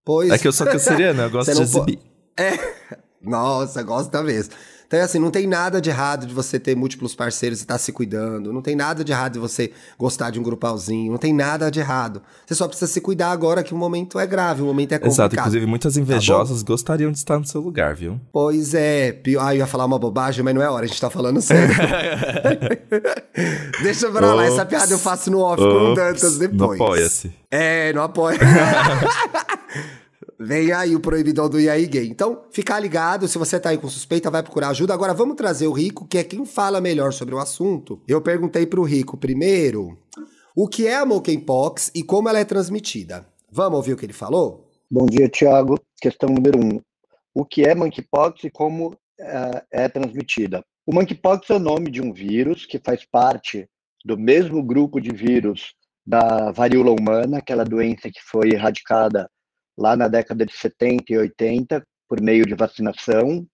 Pois. 0.05 0.29
É 0.31 0.37
que 0.37 0.47
eu 0.47 0.53
sou 0.53 0.65
canceriano, 0.65 1.23
eu 1.23 1.29
gosto 1.29 1.51
de 1.53 1.59
não 1.59 1.67
po- 1.69 1.77
exibir. 1.79 1.99
Nossa, 3.21 3.83
gosta 3.83 4.23
mesmo. 4.23 4.53
Então, 4.91 4.99
assim, 5.01 5.19
não 5.19 5.29
tem 5.29 5.45
nada 5.45 5.79
de 5.79 5.91
errado 5.91 6.25
de 6.25 6.33
você 6.33 6.59
ter 6.59 6.75
múltiplos 6.75 7.13
parceiros 7.13 7.59
e 7.59 7.61
estar 7.61 7.77
se 7.77 7.91
cuidando. 7.91 8.51
Não 8.51 8.59
tem 8.59 8.75
nada 8.75 9.03
de 9.03 9.11
errado 9.11 9.33
de 9.33 9.39
você 9.39 9.71
gostar 9.99 10.31
de 10.31 10.39
um 10.39 10.43
grupalzinho. 10.43 11.11
Não 11.11 11.19
tem 11.19 11.31
nada 11.31 11.69
de 11.69 11.79
errado. 11.79 12.23
Você 12.43 12.55
só 12.55 12.67
precisa 12.67 12.91
se 12.91 12.99
cuidar 12.99 13.29
agora 13.29 13.61
que 13.61 13.71
o 13.71 13.77
momento 13.77 14.17
é 14.17 14.25
grave, 14.25 14.63
o 14.63 14.65
momento 14.65 14.93
é 14.93 14.97
complicado. 14.97 15.13
Exato, 15.13 15.35
inclusive 15.35 15.65
muitas 15.67 15.95
invejosas 15.95 16.63
gostariam 16.63 17.11
de 17.11 17.19
estar 17.19 17.37
no 17.37 17.45
seu 17.45 17.61
lugar, 17.61 17.93
viu? 17.93 18.19
Pois 18.33 18.73
é. 18.73 19.11
pi- 19.11 19.37
Ah, 19.37 19.53
eu 19.53 19.59
ia 19.59 19.67
falar 19.67 19.85
uma 19.85 19.99
bobagem, 19.99 20.43
mas 20.43 20.55
não 20.55 20.61
é 20.63 20.67
hora, 20.69 20.85
a 20.85 20.87
gente 20.87 20.99
tá 20.99 21.11
falando 21.11 21.39
sério. 21.39 21.75
Deixa 23.83 24.09
pra 24.09 24.33
lá, 24.33 24.43
essa 24.45 24.63
Ops. 24.63 24.69
piada 24.69 24.91
eu 24.91 24.97
faço 24.97 25.29
no 25.29 25.41
off 25.41 25.61
com 25.61 25.69
o 25.69 25.91
Ops, 25.91 25.95
Dantas 26.03 26.31
não 26.33 26.39
depois. 26.39 26.81
apoia-se. 26.81 27.31
É, 27.51 27.93
não 27.93 28.01
apoia. 28.01 28.39
Vem 30.41 30.71
aí 30.71 30.95
o 30.95 31.01
proibidão 31.01 31.49
do 31.49 31.59
IAI 31.59 31.85
Gay. 31.85 32.07
Então, 32.07 32.43
ficar 32.49 32.79
ligado, 32.79 33.27
se 33.27 33.37
você 33.37 33.59
tá 33.59 33.71
aí 33.71 33.77
com 33.77 33.89
suspeita, 33.89 34.31
vai 34.31 34.41
procurar 34.41 34.69
ajuda. 34.69 34.93
Agora, 34.93 35.13
vamos 35.13 35.35
trazer 35.35 35.67
o 35.67 35.73
Rico, 35.73 36.07
que 36.07 36.17
é 36.17 36.23
quem 36.23 36.45
fala 36.45 36.79
melhor 36.79 37.11
sobre 37.11 37.35
o 37.35 37.39
assunto. 37.39 38.01
Eu 38.07 38.21
perguntei 38.21 38.65
pro 38.65 38.83
Rico 38.83 39.17
primeiro 39.17 39.99
o 40.55 40.65
que 40.65 40.87
é 40.87 40.95
a 40.95 41.05
monkeypox 41.05 41.91
e 41.93 42.01
como 42.03 42.29
ela 42.29 42.39
é 42.39 42.45
transmitida. 42.45 43.27
Vamos 43.51 43.75
ouvir 43.75 43.91
o 43.91 43.97
que 43.97 44.05
ele 44.05 44.13
falou? 44.13 44.71
Bom 44.89 45.05
dia, 45.07 45.27
Tiago. 45.27 45.77
Questão 46.01 46.29
número 46.29 46.57
um. 46.57 46.79
O 47.33 47.43
que 47.43 47.63
é 47.63 47.75
monkeypox 47.75 48.45
e 48.45 48.49
como 48.49 48.95
eh, 49.19 49.63
é 49.71 49.89
transmitida? 49.89 50.63
O 50.85 50.95
monkeypox 50.95 51.49
é 51.49 51.55
o 51.55 51.59
nome 51.59 51.91
de 51.91 52.01
um 52.01 52.13
vírus 52.13 52.65
que 52.65 52.79
faz 52.79 53.05
parte 53.05 53.67
do 54.05 54.17
mesmo 54.17 54.63
grupo 54.63 55.01
de 55.01 55.13
vírus 55.13 55.73
da 56.07 56.49
varíola 56.53 56.91
humana, 56.91 57.39
aquela 57.39 57.65
doença 57.65 58.09
que 58.09 58.21
foi 58.21 58.51
erradicada 58.53 59.29
lá 59.79 59.95
na 59.95 60.07
década 60.07 60.45
de 60.45 60.53
70 60.53 61.05
e 61.09 61.17
80 61.17 61.81
por 62.07 62.21
meio 62.21 62.45
de 62.45 62.53
vacinação. 62.53 63.47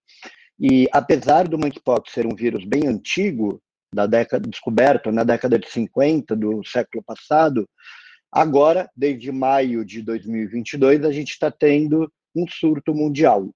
E 0.60 0.88
apesar 0.92 1.48
do 1.48 1.58
monkeypox 1.58 2.12
ser 2.12 2.26
um 2.26 2.36
vírus 2.36 2.66
bem 2.66 2.88
antigo, 2.88 3.62
da 3.94 4.08
década 4.08 4.50
descoberto 4.50 5.12
na 5.12 5.24
década 5.24 5.58
de 5.58 5.70
50 5.70 6.36
do 6.36 6.66
século 6.66 7.04
passado, 7.04 7.66
Agora, 8.36 8.92
desde 8.94 9.32
maio 9.32 9.86
de 9.86 10.02
2022, 10.02 11.06
a 11.06 11.12
gente 11.14 11.30
está 11.30 11.50
tendo 11.50 12.12
um 12.36 12.46
surto 12.46 12.94
mundial. 12.94 13.44
O 13.44 13.54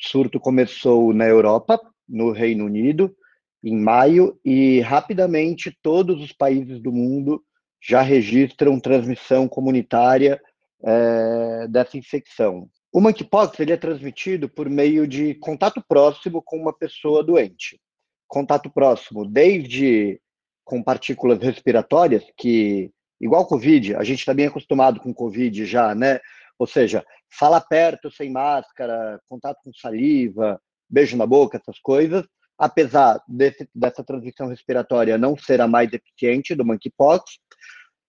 surto 0.00 0.40
começou 0.40 1.14
na 1.14 1.28
Europa, 1.28 1.80
no 2.08 2.32
Reino 2.32 2.64
Unido, 2.64 3.14
em 3.62 3.76
maio, 3.76 4.36
e 4.44 4.80
rapidamente 4.80 5.78
todos 5.80 6.20
os 6.20 6.32
países 6.32 6.82
do 6.82 6.90
mundo 6.90 7.40
já 7.80 8.02
registram 8.02 8.80
transmissão 8.80 9.46
comunitária 9.46 10.42
eh, 10.86 11.66
dessa 11.68 11.96
infecção. 11.96 12.68
O 12.92 13.00
monkeypox 13.00 13.58
ele 13.58 13.72
é 13.72 13.76
transmitido 13.76 14.48
por 14.48 14.68
meio 14.68 15.06
de 15.06 15.34
contato 15.34 15.82
próximo 15.88 16.42
com 16.42 16.58
uma 16.58 16.72
pessoa 16.72 17.24
doente. 17.24 17.80
Contato 18.28 18.70
próximo, 18.70 19.24
desde 19.24 20.20
com 20.64 20.82
partículas 20.82 21.38
respiratórias, 21.40 22.24
que 22.36 22.90
igual 23.20 23.46
Covid, 23.46 23.96
a 23.96 24.04
gente 24.04 24.20
está 24.20 24.34
bem 24.34 24.46
acostumado 24.46 25.00
com 25.00 25.14
Covid 25.14 25.64
já, 25.66 25.94
né? 25.94 26.20
Ou 26.58 26.66
seja, 26.66 27.04
fala 27.30 27.60
perto 27.60 28.10
sem 28.10 28.30
máscara, 28.30 29.20
contato 29.28 29.58
com 29.64 29.72
saliva, 29.72 30.60
beijo 30.88 31.16
na 31.16 31.26
boca, 31.26 31.58
essas 31.58 31.78
coisas, 31.80 32.24
apesar 32.58 33.20
desse, 33.26 33.68
dessa 33.74 34.04
transmissão 34.04 34.48
respiratória 34.48 35.18
não 35.18 35.36
ser 35.36 35.60
a 35.60 35.66
mais 35.66 35.92
eficiente 35.92 36.54
do 36.54 36.64
monkeypox, 36.64 37.38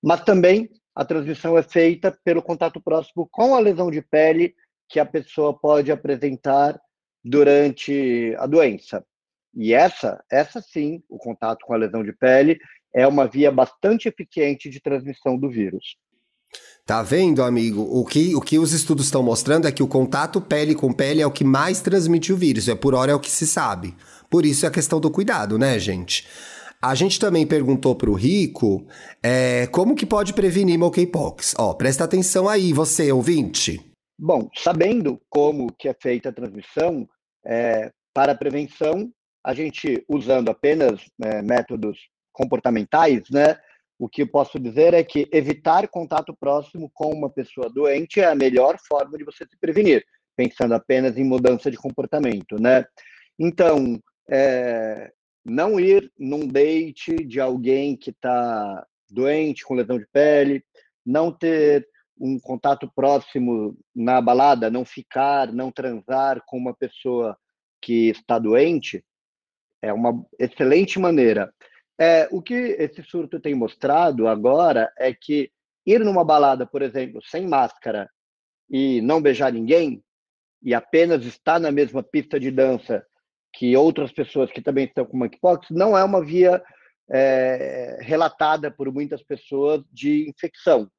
mas 0.04 0.24
também 0.24 0.70
a 0.96 1.04
transmissão 1.04 1.58
é 1.58 1.64
feita 1.64 2.18
pelo 2.24 2.42
contato 2.42 2.80
próximo 2.80 3.28
com 3.30 3.54
a 3.54 3.60
lesão 3.60 3.92
de 3.92 4.02
pele 4.02 4.56
que 4.88 5.00
a 5.00 5.06
pessoa 5.06 5.54
pode 5.54 5.92
apresentar 5.92 6.80
durante 7.24 8.36
a 8.38 8.46
doença. 8.46 9.04
E 9.54 9.74
essa, 9.74 10.24
essa 10.32 10.62
sim, 10.62 11.04
o 11.10 11.18
contato 11.18 11.66
com 11.66 11.74
a 11.74 11.78
lesão 11.78 12.04
de 12.04 12.14
pele 12.14 12.60
é 12.94 13.06
uma 13.06 13.28
via 13.28 13.52
bastante 13.52 14.08
eficiente 14.08 14.70
de 14.70 14.80
transmissão 14.80 15.38
do 15.38 15.50
vírus. 15.50 15.98
Tá 16.86 17.02
vendo, 17.02 17.42
amigo? 17.42 17.82
O 17.82 18.06
que, 18.06 18.36
o 18.36 18.42
que 18.42 18.60
os 18.60 18.72
estudos 18.72 19.06
estão 19.06 19.24
mostrando 19.24 19.68
é 19.68 19.72
que 19.72 19.82
o 19.82 19.88
contato 19.88 20.40
pele 20.40 20.76
com 20.76 20.94
pele 20.94 21.22
é 21.22 21.26
o 21.26 21.32
que 21.32 21.44
mais 21.44 21.82
transmite 21.82 22.32
o 22.32 22.38
vírus. 22.38 22.70
É 22.70 22.76
por 22.76 22.94
hora 22.94 23.12
é 23.12 23.16
o 23.16 23.20
que 23.20 23.32
se 23.32 23.48
sabe. 23.48 23.96
Por 24.30 24.46
isso 24.46 24.66
é 24.66 24.70
a 24.70 24.72
questão 24.72 25.00
do 25.00 25.10
cuidado, 25.10 25.58
né, 25.58 25.80
gente? 25.80 26.28
A 26.86 26.94
gente 26.94 27.20
também 27.20 27.48
perguntou 27.48 27.96
para 27.96 28.12
o 28.12 28.14
Rico 28.14 28.86
é, 29.24 29.66
como 29.66 29.96
que 29.96 30.06
pode 30.06 30.36
prevenir 30.36 30.78
monkeypox. 30.78 31.56
Ó, 31.58 31.74
presta 31.74 32.04
atenção 32.04 32.48
aí, 32.48 32.72
você, 32.74 33.12
ouvinte. 33.12 33.82
Bom, 34.20 34.48
sabendo 34.56 35.20
como 35.28 35.74
que 35.74 35.90
é 35.90 35.96
feita 36.00 36.30
a 36.30 36.32
transmissão, 36.32 37.10
é, 37.44 37.92
para 38.14 38.34
a 38.34 38.38
prevenção, 38.38 39.12
a 39.44 39.52
gente 39.56 40.06
usando 40.08 40.50
apenas 40.50 41.02
é, 41.24 41.42
métodos 41.42 41.98
comportamentais, 42.32 43.24
né? 43.32 43.58
O 43.98 44.08
que 44.08 44.22
eu 44.22 44.28
posso 44.28 44.60
dizer 44.60 44.94
é 44.94 45.04
que 45.04 45.28
evitar 45.34 45.88
contato 45.88 46.38
próximo 46.40 46.92
com 46.94 47.12
uma 47.12 47.32
pessoa 47.32 47.68
doente 47.68 48.20
é 48.20 48.26
a 48.26 48.36
melhor 48.36 48.78
forma 48.88 49.18
de 49.18 49.24
você 49.24 49.44
se 49.44 49.58
prevenir, 49.60 50.06
pensando 50.38 50.76
apenas 50.76 51.18
em 51.18 51.24
mudança 51.24 51.72
de 51.72 51.78
comportamento, 51.78 52.62
né? 52.62 52.86
Então, 53.40 54.00
é, 54.30 55.12
não 55.46 55.80
ir 55.80 56.12
num 56.18 56.48
date 56.48 57.24
de 57.24 57.40
alguém 57.40 57.96
que 57.96 58.10
está 58.10 58.86
doente, 59.10 59.64
com 59.64 59.76
lesão 59.76 60.00
de 60.00 60.08
pele, 60.12 60.66
não 61.06 61.32
ter 61.32 61.88
um 62.20 62.40
contato 62.40 62.92
próximo 62.96 63.78
na 63.94 64.20
balada, 64.20 64.72
não 64.72 64.84
ficar, 64.84 65.54
não 65.54 65.72
transar 65.72 66.42
com 66.48 66.58
uma 66.58 66.74
pessoa 66.74 67.38
que 67.82 68.10
está 68.10 68.40
doente, 68.40 69.06
é 69.82 69.94
uma 69.94 70.26
excelente 70.40 70.98
maneira. 70.98 71.54
É, 72.00 72.28
o 72.32 72.42
que 72.42 72.54
esse 72.54 73.04
surto 73.04 73.40
tem 73.40 73.54
mostrado 73.54 74.28
agora 74.28 74.92
é 74.98 75.14
que 75.14 75.52
ir 75.86 76.00
numa 76.04 76.26
balada, 76.26 76.66
por 76.66 76.82
exemplo, 76.82 77.22
sem 77.24 77.48
máscara 77.48 78.10
e 78.70 79.00
não 79.02 79.22
beijar 79.22 79.54
ninguém, 79.54 80.04
e 80.64 80.74
apenas 80.74 81.24
estar 81.26 81.60
na 81.60 81.72
mesma 81.72 82.02
pista 82.02 82.40
de 82.40 82.50
dança 82.50 83.06
que 83.56 83.76
outras 83.76 84.12
pessoas 84.12 84.52
que 84.52 84.62
também 84.62 84.86
estão 84.86 85.06
com 85.06 85.18
monkeypox, 85.18 85.68
não 85.72 85.98
é 85.98 86.04
uma 86.04 86.24
via 86.24 86.62
é, 87.10 87.98
relatada 88.02 88.70
por 88.70 88.92
muitas 88.92 89.24
pessoas 89.24 89.82
de 89.92 90.30
infecção. 90.30 90.90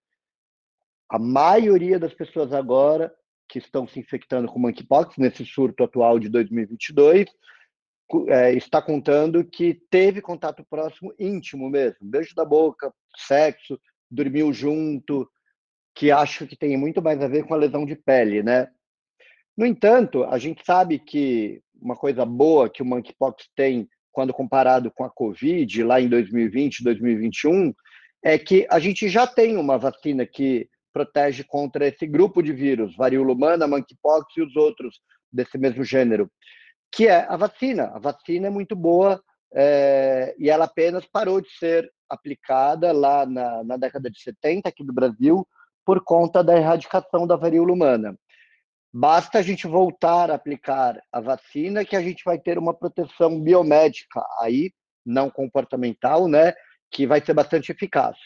A 1.08 1.18
maioria 1.18 1.98
das 1.98 2.14
pessoas 2.14 2.52
agora 2.52 3.14
que 3.48 3.58
estão 3.58 3.86
se 3.86 4.00
infectando 4.00 4.48
com 4.48 4.58
monkeypox, 4.58 5.16
nesse 5.18 5.44
surto 5.44 5.84
atual 5.84 6.18
de 6.18 6.28
2022, 6.28 7.26
é, 8.28 8.52
está 8.54 8.80
contando 8.80 9.44
que 9.44 9.74
teve 9.90 10.20
contato 10.20 10.64
próximo 10.68 11.12
íntimo 11.18 11.68
mesmo, 11.68 11.98
beijo 12.00 12.34
da 12.34 12.44
boca, 12.44 12.92
sexo, 13.16 13.78
dormiu 14.10 14.52
junto, 14.52 15.28
que 15.94 16.10
acho 16.10 16.46
que 16.46 16.56
tem 16.56 16.76
muito 16.76 17.02
mais 17.02 17.20
a 17.20 17.28
ver 17.28 17.44
com 17.44 17.54
a 17.54 17.58
lesão 17.58 17.84
de 17.84 17.96
pele, 17.96 18.42
né? 18.42 18.68
No 19.56 19.64
entanto, 19.64 20.24
a 20.24 20.38
gente 20.38 20.64
sabe 20.64 20.98
que 20.98 21.62
uma 21.80 21.96
coisa 21.96 22.24
boa 22.24 22.70
que 22.70 22.82
o 22.82 22.86
monkeypox 22.86 23.48
tem 23.54 23.88
quando 24.12 24.32
comparado 24.32 24.90
com 24.90 25.04
a 25.04 25.10
Covid, 25.10 25.82
lá 25.82 26.00
em 26.00 26.08
2020, 26.08 26.82
2021, 26.82 27.74
é 28.24 28.38
que 28.38 28.66
a 28.70 28.78
gente 28.78 29.08
já 29.08 29.26
tem 29.26 29.56
uma 29.56 29.76
vacina 29.76 30.24
que 30.24 30.68
protege 30.92 31.44
contra 31.44 31.86
esse 31.86 32.06
grupo 32.06 32.42
de 32.42 32.52
vírus, 32.52 32.96
varíola 32.96 33.32
humana, 33.32 33.66
monkeypox 33.66 34.26
e 34.36 34.42
os 34.42 34.56
outros 34.56 35.00
desse 35.30 35.58
mesmo 35.58 35.84
gênero 35.84 36.30
que 36.96 37.08
é 37.08 37.26
a 37.28 37.36
vacina. 37.36 37.92
A 37.94 37.98
vacina 37.98 38.46
é 38.46 38.50
muito 38.50 38.74
boa 38.74 39.22
é, 39.54 40.34
e 40.38 40.48
ela 40.48 40.64
apenas 40.64 41.04
parou 41.06 41.40
de 41.40 41.50
ser 41.58 41.90
aplicada 42.08 42.90
lá 42.92 43.26
na, 43.26 43.64
na 43.64 43.76
década 43.76 44.10
de 44.10 44.20
70 44.20 44.68
aqui 44.68 44.84
do 44.84 44.94
Brasil 44.94 45.46
por 45.84 46.02
conta 46.02 46.42
da 46.42 46.56
erradicação 46.56 47.26
da 47.26 47.36
varíola 47.36 47.72
humana. 47.72 48.16
Basta 48.98 49.40
a 49.40 49.42
gente 49.42 49.66
voltar 49.66 50.30
a 50.30 50.36
aplicar 50.36 50.98
a 51.12 51.20
vacina 51.20 51.84
que 51.84 51.94
a 51.94 52.00
gente 52.00 52.24
vai 52.24 52.38
ter 52.38 52.56
uma 52.56 52.72
proteção 52.72 53.38
biomédica 53.38 54.24
aí, 54.40 54.72
não 55.04 55.28
comportamental, 55.28 56.26
né, 56.26 56.54
que 56.90 57.06
vai 57.06 57.22
ser 57.22 57.34
bastante 57.34 57.70
eficaz. 57.70 58.16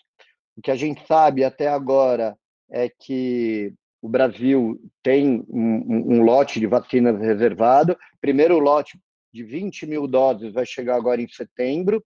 O 0.56 0.62
que 0.62 0.70
a 0.70 0.76
gente 0.76 1.04
sabe 1.08 1.42
até 1.42 1.66
agora 1.66 2.36
é 2.70 2.88
que 2.88 3.74
o 4.00 4.08
Brasil 4.08 4.80
tem 5.02 5.44
um, 5.48 6.14
um, 6.14 6.22
lote 6.22 6.60
de 6.60 6.68
vacinas 6.68 7.20
reservado. 7.20 7.98
Primeiro 8.20 8.60
lote 8.60 8.96
de 9.34 9.42
20 9.42 9.86
mil 9.86 10.06
doses 10.06 10.52
vai 10.52 10.64
chegar 10.64 10.94
agora 10.94 11.20
em 11.20 11.28
setembro 11.28 12.00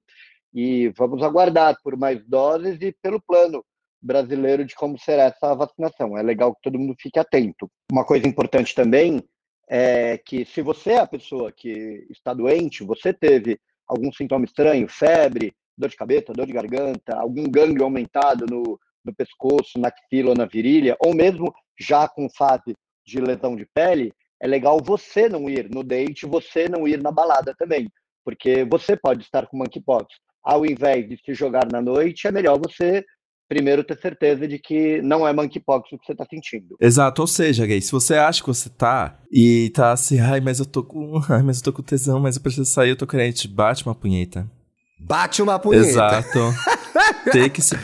e 0.54 0.88
vamos 0.96 1.22
aguardar 1.22 1.76
por 1.82 1.98
mais 1.98 2.26
doses 2.26 2.78
e 2.80 2.96
pelo 3.02 3.20
plano 3.20 3.62
brasileiro 4.04 4.64
de 4.64 4.74
como 4.74 4.98
será 4.98 5.24
essa 5.24 5.54
vacinação. 5.54 6.16
É 6.16 6.22
legal 6.22 6.54
que 6.54 6.60
todo 6.62 6.78
mundo 6.78 6.94
fique 7.00 7.18
atento. 7.18 7.70
Uma 7.90 8.04
coisa 8.04 8.28
importante 8.28 8.74
também 8.74 9.22
é 9.68 10.18
que 10.18 10.44
se 10.44 10.60
você 10.60 10.92
é 10.92 10.98
a 10.98 11.06
pessoa 11.06 11.50
que 11.50 12.06
está 12.10 12.34
doente, 12.34 12.84
você 12.84 13.14
teve 13.14 13.58
algum 13.88 14.12
sintoma 14.12 14.44
estranho, 14.44 14.86
febre, 14.88 15.54
dor 15.76 15.88
de 15.88 15.96
cabeça, 15.96 16.32
dor 16.32 16.46
de 16.46 16.52
garganta, 16.52 17.16
algum 17.16 17.44
gânglio 17.44 17.84
aumentado 17.84 18.44
no, 18.48 18.78
no 19.04 19.14
pescoço, 19.14 19.78
na 19.78 19.88
axila 19.88 20.30
ou 20.30 20.36
na 20.36 20.44
virilha, 20.44 20.96
ou 21.00 21.14
mesmo 21.14 21.52
já 21.78 22.06
com 22.06 22.28
fase 22.28 22.76
de 23.06 23.20
lesão 23.20 23.56
de 23.56 23.66
pele, 23.74 24.12
é 24.40 24.46
legal 24.46 24.78
você 24.82 25.28
não 25.28 25.48
ir 25.48 25.70
no 25.70 25.82
date, 25.82 26.26
você 26.26 26.68
não 26.68 26.86
ir 26.86 27.02
na 27.02 27.10
balada 27.10 27.54
também, 27.58 27.90
porque 28.24 28.64
você 28.64 28.96
pode 28.96 29.22
estar 29.22 29.46
com 29.46 29.56
monkeypox. 29.56 30.06
Ao 30.42 30.64
invés 30.66 31.08
de 31.08 31.16
se 31.16 31.32
jogar 31.32 31.66
na 31.72 31.80
noite, 31.80 32.26
é 32.26 32.32
melhor 32.32 32.58
você 32.58 33.04
primeiro 33.48 33.84
ter 33.84 33.98
certeza 33.98 34.46
de 34.48 34.58
que 34.58 35.00
não 35.02 35.26
é 35.26 35.32
monkeypox 35.32 35.92
o 35.92 35.98
que 35.98 36.06
você 36.06 36.12
está 36.12 36.24
sentindo. 36.28 36.76
Exato, 36.80 37.22
ou 37.22 37.26
seja, 37.26 37.66
gay, 37.66 37.80
se 37.80 37.92
você 37.92 38.14
acha 38.14 38.40
que 38.40 38.48
você 38.48 38.68
tá 38.68 39.18
e 39.30 39.70
tá 39.74 39.92
assim, 39.92 40.18
ai, 40.20 40.40
mas 40.40 40.58
eu 40.58 40.66
tô 40.66 40.82
com, 40.82 41.20
ai, 41.28 41.42
mas 41.42 41.58
eu 41.58 41.64
tô 41.64 41.72
com 41.72 41.82
tesão, 41.82 42.20
mas 42.20 42.36
eu 42.36 42.42
preciso 42.42 42.64
sair, 42.64 42.90
eu 42.90 42.96
tô 42.96 43.06
querendo, 43.06 43.34
bate 43.48 43.84
uma 43.84 43.94
punheta. 43.94 44.50
Bate 44.98 45.42
uma 45.42 45.58
punheta. 45.58 45.86
Exato. 45.86 46.38
Tem 47.30 47.50
que 47.50 47.60
se 47.60 47.76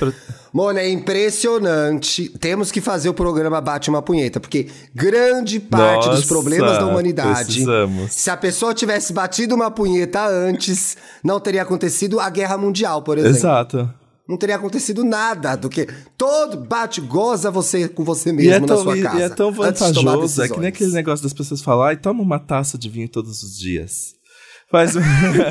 Mano, 0.53 0.79
é 0.79 0.89
impressionante. 0.89 2.29
Temos 2.41 2.73
que 2.73 2.81
fazer 2.81 3.09
o 3.09 3.15
programa 3.15 3.61
Bate 3.61 3.89
uma 3.89 4.03
Punheta, 4.03 4.41
porque 4.41 4.69
grande 4.95 5.61
parte 5.61 6.07
Nossa, 6.07 6.21
dos 6.21 6.27
problemas 6.27 6.79
da 6.79 6.87
humanidade. 6.87 7.45
Precisamos. 7.45 8.13
Se 8.13 8.31
a 8.31 8.37
pessoa 8.37 8.75
tivesse 8.75 9.13
batido 9.13 9.55
uma 9.55 9.71
punheta 9.71 10.27
antes, 10.27 10.97
não 11.23 11.39
teria 11.39 11.63
acontecido 11.63 12.19
a 12.19 12.29
guerra 12.29 12.59
mundial, 12.59 13.03
por 13.03 13.17
exemplo. 13.17 13.37
Exato. 13.37 13.95
Não 14.31 14.37
teria 14.37 14.55
acontecido 14.55 15.03
nada 15.03 15.57
do 15.57 15.69
que 15.69 15.89
todo 16.17 16.57
bate, 16.57 17.01
goza 17.01 17.51
você 17.51 17.89
com 17.89 18.05
você 18.05 18.31
mesmo 18.31 18.53
é 18.53 18.61
na 18.61 18.77
sua 18.77 18.97
casa. 18.97 19.19
E 19.19 19.23
é 19.23 19.29
tão 19.29 19.51
vantajoso, 19.51 20.43
é 20.45 20.49
que 20.49 20.61
nem 20.61 20.69
aquele 20.69 20.93
negócio 20.93 21.25
das 21.25 21.33
pessoas 21.33 21.61
falar, 21.61 21.97
toma 22.01 22.23
uma 22.23 22.39
taça 22.39 22.79
de 22.79 22.89
vinho 22.89 23.09
todos 23.09 23.43
os 23.43 23.59
dias. 23.59 24.15
Faz. 24.71 24.95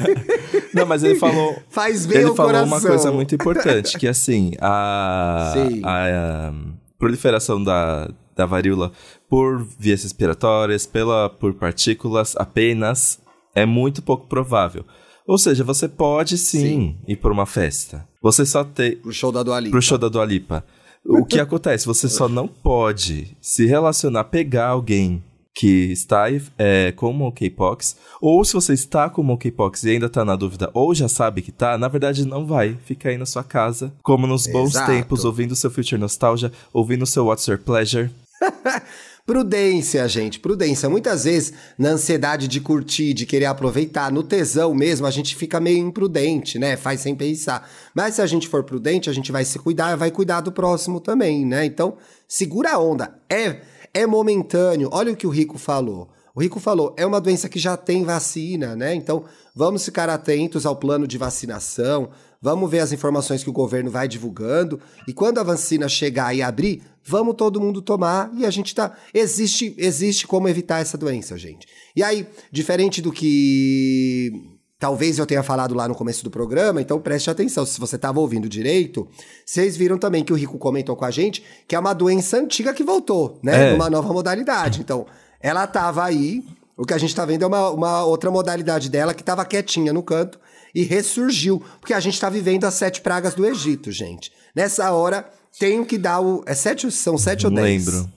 Não, 0.73 0.85
mas 0.85 1.03
ele 1.03 1.19
falou. 1.19 1.61
Faz 1.69 2.05
bem 2.05 2.19
Ele 2.19 2.27
falou 2.27 2.53
coração. 2.53 2.67
uma 2.67 2.79
coisa 2.79 3.11
muito 3.11 3.35
importante, 3.35 3.97
que 3.97 4.07
assim, 4.07 4.53
a, 4.61 5.53
a, 5.83 6.47
a 6.47 6.53
proliferação 6.97 7.61
da, 7.61 8.09
da 8.33 8.45
varíola 8.45 8.93
por 9.29 9.61
vias 9.77 10.03
respiratórias, 10.03 10.85
pela, 10.85 11.29
por 11.29 11.53
partículas 11.53 12.33
apenas, 12.37 13.19
é 13.53 13.65
muito 13.65 14.01
pouco 14.01 14.25
provável. 14.25 14.85
Ou 15.29 15.37
seja, 15.37 15.63
você 15.63 15.87
pode 15.87 16.39
sim, 16.39 16.59
sim. 16.59 16.95
ir 17.07 17.15
para 17.17 17.31
uma 17.31 17.45
festa. 17.45 18.03
Você 18.19 18.43
só 18.47 18.63
tem. 18.63 18.95
Pro 18.95 19.13
show 19.13 19.31
da 19.31 19.43
Dua 19.43 19.59
Lipa. 19.59 19.71
Pro 19.71 19.81
show 19.81 19.97
da 19.99 20.09
Dua 20.09 20.25
Lipa. 20.25 20.65
O 21.05 21.23
que 21.23 21.39
acontece? 21.39 21.85
Você 21.85 22.09
só 22.09 22.27
não 22.27 22.47
pode 22.47 23.37
se 23.39 23.67
relacionar, 23.67 24.23
pegar 24.23 24.69
alguém 24.69 25.23
que 25.53 25.91
está 25.91 26.25
é, 26.57 26.91
com 26.93 27.13
monkeypox, 27.13 27.95
ou 28.19 28.43
se 28.43 28.53
você 28.53 28.73
está 28.73 29.07
com 29.07 29.21
monkeypox 29.21 29.83
e 29.83 29.91
ainda 29.91 30.07
está 30.07 30.25
na 30.25 30.35
dúvida, 30.35 30.71
ou 30.73 30.95
já 30.95 31.07
sabe 31.07 31.43
que 31.43 31.51
está, 31.51 31.77
na 31.77 31.87
verdade 31.87 32.25
não 32.25 32.47
vai. 32.47 32.75
Fica 32.85 33.09
aí 33.09 33.17
na 33.17 33.25
sua 33.27 33.43
casa, 33.43 33.93
como 34.01 34.25
nos 34.25 34.47
bons 34.47 34.71
Exato. 34.71 34.91
tempos, 34.91 35.25
ouvindo 35.25 35.55
seu 35.55 35.69
Future 35.69 36.01
Nostalgia, 36.01 36.51
ouvindo 36.73 37.05
seu 37.05 37.25
What's 37.25 37.45
Your 37.45 37.59
Pleasure. 37.59 38.09
Prudência, 39.29 40.07
gente, 40.07 40.39
prudência. 40.39 40.89
Muitas 40.89 41.25
vezes, 41.25 41.53
na 41.77 41.89
ansiedade 41.89 42.47
de 42.47 42.59
curtir, 42.59 43.13
de 43.13 43.27
querer 43.27 43.45
aproveitar, 43.45 44.11
no 44.11 44.23
tesão 44.23 44.73
mesmo, 44.73 45.05
a 45.05 45.11
gente 45.11 45.35
fica 45.35 45.59
meio 45.59 45.77
imprudente, 45.77 46.57
né? 46.57 46.75
Faz 46.75 47.01
sem 47.01 47.13
pensar. 47.13 47.69
Mas 47.93 48.15
se 48.15 48.23
a 48.23 48.25
gente 48.25 48.47
for 48.47 48.63
prudente, 48.63 49.07
a 49.07 49.13
gente 49.13 49.31
vai 49.31 49.45
se 49.45 49.59
cuidar, 49.59 49.95
vai 49.95 50.09
cuidar 50.09 50.41
do 50.41 50.51
próximo 50.51 50.99
também, 50.99 51.45
né? 51.45 51.63
Então, 51.63 51.95
segura 52.27 52.71
a 52.71 52.79
onda. 52.79 53.19
É 53.29 53.57
é 53.93 54.07
momentâneo. 54.07 54.89
Olha 54.91 55.13
o 55.13 55.15
que 55.15 55.27
o 55.27 55.29
Rico 55.29 55.59
falou. 55.59 56.09
O 56.33 56.41
Rico 56.41 56.59
falou, 56.59 56.95
é 56.97 57.05
uma 57.05 57.21
doença 57.21 57.47
que 57.47 57.59
já 57.59 57.77
tem 57.77 58.03
vacina, 58.03 58.75
né? 58.75 58.95
Então, 58.95 59.25
vamos 59.53 59.85
ficar 59.85 60.09
atentos 60.09 60.65
ao 60.65 60.75
plano 60.75 61.07
de 61.07 61.19
vacinação, 61.19 62.09
vamos 62.41 62.69
ver 62.69 62.79
as 62.79 62.91
informações 62.91 63.43
que 63.43 63.49
o 63.49 63.53
governo 63.53 63.91
vai 63.91 64.07
divulgando, 64.07 64.79
e 65.07 65.13
quando 65.13 65.39
a 65.39 65.43
vacina 65.43 65.89
chegar 65.89 66.33
e 66.33 66.41
abrir, 66.41 66.81
vamos 67.03 67.35
todo 67.35 67.59
mundo 67.59 67.81
tomar, 67.81 68.31
e 68.35 68.45
a 68.45 68.51
gente 68.51 68.73
tá... 68.73 68.95
Existe, 69.13 69.73
existe 69.77 70.25
como 70.25 70.47
evitar 70.47 70.79
essa 70.79 70.97
doença, 70.97 71.37
gente. 71.37 71.67
E 71.95 72.03
aí, 72.03 72.27
diferente 72.51 73.01
do 73.01 73.11
que 73.11 74.31
talvez 74.79 75.19
eu 75.19 75.25
tenha 75.25 75.43
falado 75.43 75.75
lá 75.75 75.87
no 75.87 75.93
começo 75.93 76.23
do 76.23 76.31
programa, 76.31 76.81
então 76.81 76.99
preste 77.01 77.29
atenção. 77.29 77.65
Se 77.65 77.79
você 77.79 77.97
estava 77.97 78.19
ouvindo 78.19 78.47
direito, 78.47 79.07
vocês 79.45 79.75
viram 79.75 79.97
também 79.97 80.23
que 80.23 80.31
o 80.31 80.35
Rico 80.35 80.57
comentou 80.57 80.95
com 80.95 81.03
a 81.03 81.11
gente 81.11 81.43
que 81.67 81.75
é 81.75 81.79
uma 81.79 81.93
doença 81.93 82.37
antiga 82.37 82.73
que 82.73 82.83
voltou, 82.83 83.37
né? 83.43 83.69
É. 83.69 83.71
Numa 83.73 83.89
nova 83.89 84.13
modalidade. 84.13 84.79
Então, 84.79 85.05
ela 85.41 85.65
estava 85.65 86.05
aí. 86.05 86.45
O 86.77 86.85
que 86.85 86.93
a 86.93 86.97
gente 86.97 87.09
está 87.09 87.25
vendo 87.25 87.43
é 87.43 87.47
uma, 87.47 87.69
uma 87.71 88.05
outra 88.05 88.31
modalidade 88.31 88.89
dela 88.89 89.13
que 89.13 89.21
estava 89.21 89.43
quietinha 89.43 89.91
no 89.91 90.01
canto 90.01 90.39
e 90.73 90.83
ressurgiu. 90.83 91.63
Porque 91.79 91.93
a 91.93 91.99
gente 91.99 92.13
está 92.13 92.29
vivendo 92.29 92.65
as 92.65 92.73
sete 92.73 93.01
pragas 93.01 93.33
do 93.33 93.45
Egito, 93.45 93.91
gente. 93.91 94.31
Nessa 94.55 94.91
hora, 94.91 95.29
tenho 95.59 95.85
que 95.85 95.97
dar 95.97 96.19
o. 96.21 96.43
É 96.45 96.53
sete, 96.53 96.91
são 96.91 97.17
sete 97.17 97.45
ou 97.45 97.53
dez? 97.53 97.85
Lembro. 97.85 98.11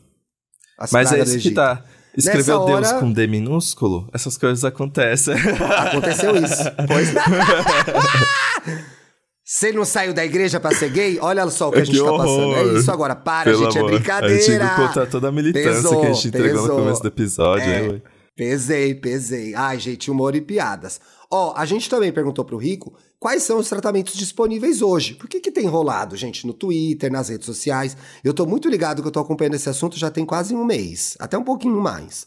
Mas 0.91 1.13
é 1.13 1.23
isso 1.23 1.39
que 1.39 1.51
tá. 1.51 1.85
Escreveu 2.17 2.61
Nessa 2.61 2.73
Deus 2.73 2.89
hora... 2.89 3.01
com 3.01 3.13
D 3.13 3.27
minúsculo? 3.27 4.09
Essas 4.13 4.37
coisas 4.37 4.65
acontecem. 4.65 5.35
Aconteceu 5.89 6.37
isso. 6.37 6.63
Pois. 6.87 7.09
Você 9.45 9.73
não 9.73 9.85
saiu 9.85 10.15
da 10.15 10.25
igreja 10.25 10.61
pra 10.61 10.75
ser 10.75 10.91
gay? 10.91 11.19
Olha 11.21 11.49
só 11.51 11.69
o 11.69 11.73
que, 11.73 11.81
a 11.81 11.85
gente 11.85 11.99
que 11.99 12.05
tá 12.05 12.11
passando. 12.11 12.55
É 12.55 12.79
isso 12.79 12.91
agora. 12.93 13.17
Para, 13.17 13.51
Pelo 13.51 13.65
gente, 13.65 13.77
é 13.77 13.81
amor. 13.81 13.93
é 13.93 13.95
brincadeira. 13.97 14.65
A 14.65 14.69
gente 14.69 14.89
contar 14.89 15.07
toda 15.07 15.29
a 15.29 15.33
militância 15.33 15.73
pesou, 15.73 16.01
que 16.01 16.07
a 16.07 16.13
gente 16.13 16.29
entregou 16.29 16.63
pesou. 16.63 16.69
no 16.69 16.85
começo 16.85 17.03
do 17.03 17.09
episódio. 17.09 17.65
É, 17.65 17.85
hein, 17.87 18.03
pesei, 18.37 18.95
pesei. 18.95 19.55
Ai, 19.55 19.79
gente, 19.79 20.11
humor 20.11 20.35
e 20.37 20.41
piadas. 20.41 21.01
Ó, 21.35 21.55
a 21.57 21.65
gente 21.65 21.89
também 21.89 22.13
perguntou 22.13 22.45
pro 22.45 22.59
Rico 22.59 22.93
quais 23.19 23.43
são 23.43 23.59
os 23.59 23.67
tratamentos 23.67 24.13
disponíveis 24.13 24.83
hoje. 24.83 25.15
Por 25.15 25.27
que, 25.27 25.41
que 25.41 25.51
tem 25.51 25.67
rolado, 25.67 26.15
gente, 26.15 26.47
no 26.47 26.53
Twitter, 26.53 27.11
nas 27.11 27.31
redes 27.31 27.47
sociais? 27.47 27.97
Eu 28.23 28.35
tô 28.35 28.45
muito 28.45 28.69
ligado 28.69 29.01
que 29.01 29.09
eu 29.09 29.13
tô 29.13 29.19
acompanhando 29.19 29.55
esse 29.55 29.71
assunto 29.71 29.99
já 29.99 30.11
tem 30.11 30.27
quase 30.27 30.55
um 30.55 30.63
mês, 30.63 31.17
até 31.19 31.39
um 31.39 31.43
pouquinho 31.43 31.81
mais. 31.81 32.27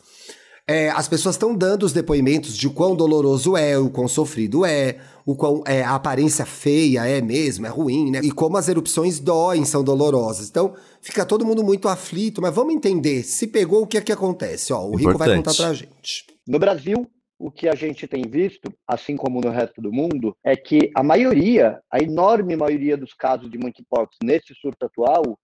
É, 0.68 0.90
as 0.90 1.08
pessoas 1.08 1.36
estão 1.36 1.54
dando 1.54 1.84
os 1.84 1.94
depoimentos 1.94 2.58
de 2.58 2.68
o 2.68 2.72
quão 2.72 2.96
doloroso 2.96 3.56
é, 3.56 3.78
o 3.78 3.92
quão 3.92 4.08
sofrido 4.08 4.66
é, 4.66 4.98
o 5.24 5.36
quão 5.36 5.62
é, 5.68 5.84
a 5.84 5.94
aparência 5.94 6.44
feia 6.44 7.06
é 7.06 7.22
mesmo, 7.22 7.68
é 7.68 7.70
ruim, 7.70 8.10
né? 8.10 8.22
E 8.24 8.32
como 8.32 8.58
as 8.58 8.68
erupções 8.68 9.20
doem, 9.20 9.66
são 9.66 9.84
dolorosas. 9.84 10.50
Então, 10.50 10.74
fica 11.00 11.24
todo 11.24 11.46
mundo 11.46 11.64
muito 11.64 11.88
aflito, 11.88 12.42
mas 12.42 12.56
vamos 12.56 12.74
entender. 12.74 13.22
Se 13.22 13.46
pegou, 13.46 13.84
o 13.84 13.88
que 13.88 14.00
é 14.00 14.02
que 14.02 14.12
acontece? 14.12 14.74
Ó, 14.74 14.80
o 14.80 15.00
Importante. 15.00 15.06
Rico 15.06 15.18
vai 15.20 15.36
contar 15.36 15.54
pra 15.54 15.74
gente. 15.76 16.26
No 16.48 16.58
Brasil, 16.58 17.08
o 17.38 17.52
que 17.52 17.68
a 17.68 17.76
gente 17.76 18.08
tem 18.08 18.24
visto, 18.24 18.74
assim 18.88 19.16
como 19.16 19.42
no 19.42 19.50
resto 19.50 19.82
do 19.82 19.92
mundo, 19.92 20.36
é 20.44 20.56
que 20.56 20.92
a 20.96 21.04
maioria, 21.04 21.82
a 21.92 22.00
enorme 22.00 22.56
maioria 22.56 22.96
dos 22.96 23.14
casos 23.14 23.50
de 23.50 23.58
monkeypox 23.58 24.16
nesse 24.24 24.54
surto 24.56 24.86
atual 24.86 25.38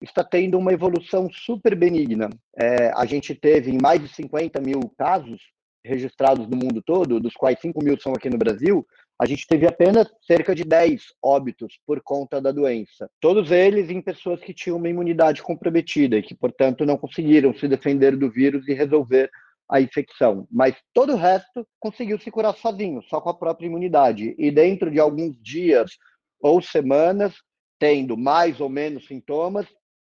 está 0.00 0.24
tendo 0.24 0.58
uma 0.58 0.72
evolução 0.72 1.28
super 1.30 1.74
benigna. 1.74 2.30
É, 2.58 2.90
a 2.94 3.04
gente 3.04 3.34
teve 3.34 3.70
em 3.70 3.78
mais 3.80 4.00
de 4.00 4.08
50 4.08 4.60
mil 4.60 4.80
casos 4.96 5.40
registrados 5.84 6.48
no 6.48 6.56
mundo 6.56 6.82
todo, 6.82 7.20
dos 7.20 7.34
quais 7.34 7.60
5 7.60 7.82
mil 7.82 7.98
são 8.00 8.12
aqui 8.12 8.28
no 8.28 8.36
Brasil, 8.36 8.84
a 9.18 9.24
gente 9.24 9.46
teve 9.46 9.66
apenas 9.66 10.08
cerca 10.26 10.54
de 10.54 10.64
10 10.64 11.02
óbitos 11.22 11.78
por 11.86 12.02
conta 12.02 12.40
da 12.40 12.52
doença. 12.52 13.08
Todos 13.20 13.50
eles 13.50 13.88
em 13.88 14.02
pessoas 14.02 14.40
que 14.40 14.52
tinham 14.52 14.76
uma 14.76 14.88
imunidade 14.88 15.42
comprometida 15.42 16.18
e 16.18 16.22
que, 16.22 16.34
portanto, 16.34 16.84
não 16.84 16.98
conseguiram 16.98 17.54
se 17.54 17.66
defender 17.66 18.16
do 18.16 18.30
vírus 18.30 18.68
e 18.68 18.74
resolver 18.74 19.30
a 19.68 19.80
infecção, 19.80 20.46
mas 20.50 20.76
todo 20.94 21.12
o 21.12 21.16
resto 21.16 21.66
conseguiu 21.80 22.18
se 22.20 22.30
curar 22.30 22.54
sozinho, 22.54 23.02
só 23.02 23.20
com 23.20 23.30
a 23.30 23.34
própria 23.34 23.66
imunidade. 23.66 24.34
E 24.38 24.50
dentro 24.50 24.90
de 24.90 25.00
alguns 25.00 25.36
dias 25.42 25.92
ou 26.40 26.62
semanas, 26.62 27.34
tendo 27.78 28.16
mais 28.16 28.60
ou 28.60 28.68
menos 28.68 29.06
sintomas, 29.06 29.66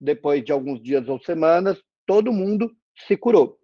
depois 0.01 0.45
de 0.45 0.53
alguns 0.53 0.83
dias 0.83 1.09
ou 1.09 1.19
semanas, 1.21 1.81
todo 2.07 2.33
mundo 2.33 2.71
se 3.07 3.17
curou. 3.17 3.59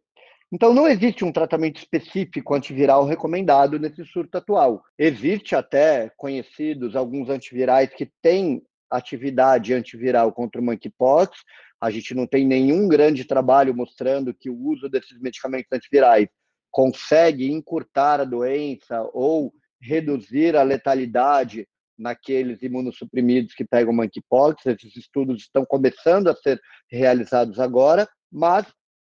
Então, 0.52 0.72
não 0.72 0.86
existe 0.86 1.24
um 1.24 1.32
tratamento 1.32 1.78
específico 1.78 2.54
antiviral 2.54 3.04
recomendado 3.04 3.78
nesse 3.78 4.04
surto 4.04 4.38
atual. 4.38 4.82
Existe 4.96 5.56
até 5.56 6.10
conhecidos 6.16 6.94
alguns 6.94 7.28
antivirais 7.28 7.90
que 7.92 8.10
têm 8.22 8.62
atividade 8.88 9.74
antiviral 9.74 10.32
contra 10.32 10.60
o 10.60 10.64
monkeypox, 10.64 11.38
a 11.84 11.90
gente 11.90 12.14
não 12.14 12.26
tem 12.26 12.46
nenhum 12.46 12.88
grande 12.88 13.26
trabalho 13.26 13.76
mostrando 13.76 14.32
que 14.32 14.48
o 14.48 14.58
uso 14.58 14.88
desses 14.88 15.20
medicamentos 15.20 15.70
antivirais 15.70 16.28
consegue 16.70 17.52
encurtar 17.52 18.22
a 18.22 18.24
doença 18.24 19.06
ou 19.12 19.52
reduzir 19.82 20.56
a 20.56 20.62
letalidade 20.62 21.68
naqueles 21.98 22.62
imunossuprimidos 22.62 23.54
que 23.54 23.66
pegam 23.66 23.92
monkeypox. 23.92 24.64
Esses 24.64 24.96
estudos 24.96 25.42
estão 25.42 25.62
começando 25.66 26.28
a 26.28 26.34
ser 26.34 26.58
realizados 26.90 27.60
agora, 27.60 28.08
mas 28.32 28.64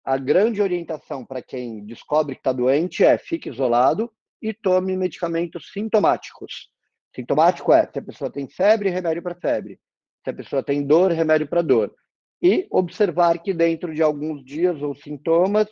a 0.03 0.17
grande 0.17 0.59
orientação 0.59 1.23
para 1.23 1.43
quem 1.43 1.85
descobre 1.85 2.33
que 2.33 2.39
está 2.39 2.51
doente 2.51 3.03
é 3.03 3.15
fique 3.15 3.47
isolado 3.47 4.11
e 4.41 4.55
tome 4.55 4.97
medicamentos 4.97 5.71
sintomáticos. 5.71 6.71
Sintomático 7.15 7.71
é 7.71 7.87
se 7.93 7.99
a 7.99 8.01
pessoa 8.01 8.31
tem 8.31 8.49
febre, 8.49 8.89
remédio 8.89 9.21
para 9.21 9.35
febre. 9.35 9.79
Se 10.23 10.31
a 10.31 10.33
pessoa 10.33 10.63
tem 10.63 10.83
dor, 10.83 11.11
remédio 11.11 11.47
para 11.47 11.61
dor 11.61 11.93
e 12.41 12.67
observar 12.69 13.41
que 13.41 13.53
dentro 13.53 13.93
de 13.93 14.01
alguns 14.01 14.43
dias 14.43 14.81
ou 14.81 14.95
sintomas 14.95 15.67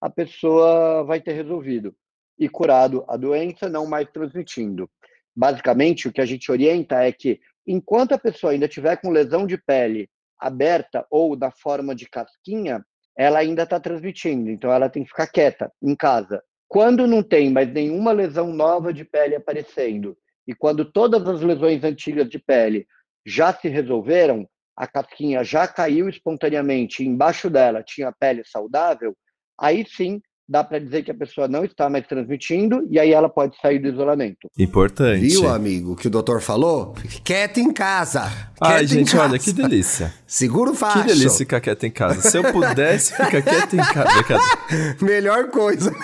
a 0.00 0.10
pessoa 0.10 1.04
vai 1.04 1.20
ter 1.20 1.32
resolvido 1.32 1.94
e 2.38 2.48
curado 2.48 3.04
a 3.08 3.16
doença, 3.16 3.68
não 3.68 3.86
mais 3.86 4.08
transmitindo. 4.10 4.88
Basicamente, 5.34 6.06
o 6.06 6.12
que 6.12 6.20
a 6.20 6.26
gente 6.26 6.50
orienta 6.50 7.02
é 7.02 7.12
que 7.12 7.40
enquanto 7.66 8.12
a 8.12 8.18
pessoa 8.18 8.52
ainda 8.52 8.68
tiver 8.68 8.96
com 8.96 9.10
lesão 9.10 9.46
de 9.46 9.58
pele 9.58 10.08
aberta 10.38 11.04
ou 11.10 11.34
da 11.34 11.50
forma 11.50 11.94
de 11.94 12.08
casquinha, 12.08 12.84
ela 13.16 13.40
ainda 13.40 13.64
está 13.64 13.80
transmitindo, 13.80 14.48
então 14.48 14.72
ela 14.72 14.88
tem 14.88 15.02
que 15.02 15.08
ficar 15.08 15.26
quieta 15.26 15.72
em 15.82 15.96
casa. 15.96 16.40
Quando 16.68 17.06
não 17.06 17.22
tem 17.22 17.50
mais 17.50 17.72
nenhuma 17.72 18.12
lesão 18.12 18.52
nova 18.52 18.92
de 18.92 19.04
pele 19.04 19.34
aparecendo 19.34 20.16
e 20.46 20.54
quando 20.54 20.84
todas 20.84 21.26
as 21.26 21.40
lesões 21.40 21.82
antigas 21.82 22.28
de 22.28 22.38
pele 22.38 22.86
já 23.26 23.52
se 23.52 23.68
resolveram, 23.68 24.48
a 24.78 24.86
casquinha 24.86 25.42
já 25.42 25.66
caiu 25.66 26.08
espontaneamente, 26.08 27.02
embaixo 27.02 27.50
dela 27.50 27.82
tinha 27.82 28.12
pele 28.12 28.44
saudável, 28.44 29.12
aí 29.60 29.84
sim 29.84 30.20
dá 30.48 30.64
para 30.64 30.78
dizer 30.78 31.02
que 31.02 31.10
a 31.10 31.14
pessoa 31.14 31.46
não 31.46 31.64
está 31.64 31.90
mais 31.90 32.06
transmitindo 32.06 32.86
e 32.90 32.98
aí 32.98 33.12
ela 33.12 33.28
pode 33.28 33.60
sair 33.60 33.78
do 33.80 33.88
isolamento. 33.88 34.48
Importante. 34.56 35.20
Viu, 35.20 35.46
amigo, 35.46 35.94
que 35.94 36.06
o 36.06 36.10
doutor 36.10 36.40
falou? 36.40 36.94
Fique 36.96 37.20
quieto 37.20 37.58
em 37.58 37.70
casa. 37.70 38.32
Ai, 38.58 38.86
gente, 38.86 39.12
casa. 39.12 39.24
olha, 39.24 39.38
que 39.38 39.52
delícia. 39.52 40.14
Seguro 40.26 40.72
fácil. 40.74 41.02
Que 41.02 41.08
delícia 41.08 41.38
ficar 41.38 41.60
quieto 41.60 41.84
em 41.84 41.90
casa. 41.90 42.30
Se 42.30 42.38
eu 42.38 42.50
pudesse 42.50 43.12
ficar 43.12 43.42
quieto 43.42 43.74
em 43.74 43.78
casa. 43.78 44.40
Melhor 45.02 45.50
coisa. 45.50 45.92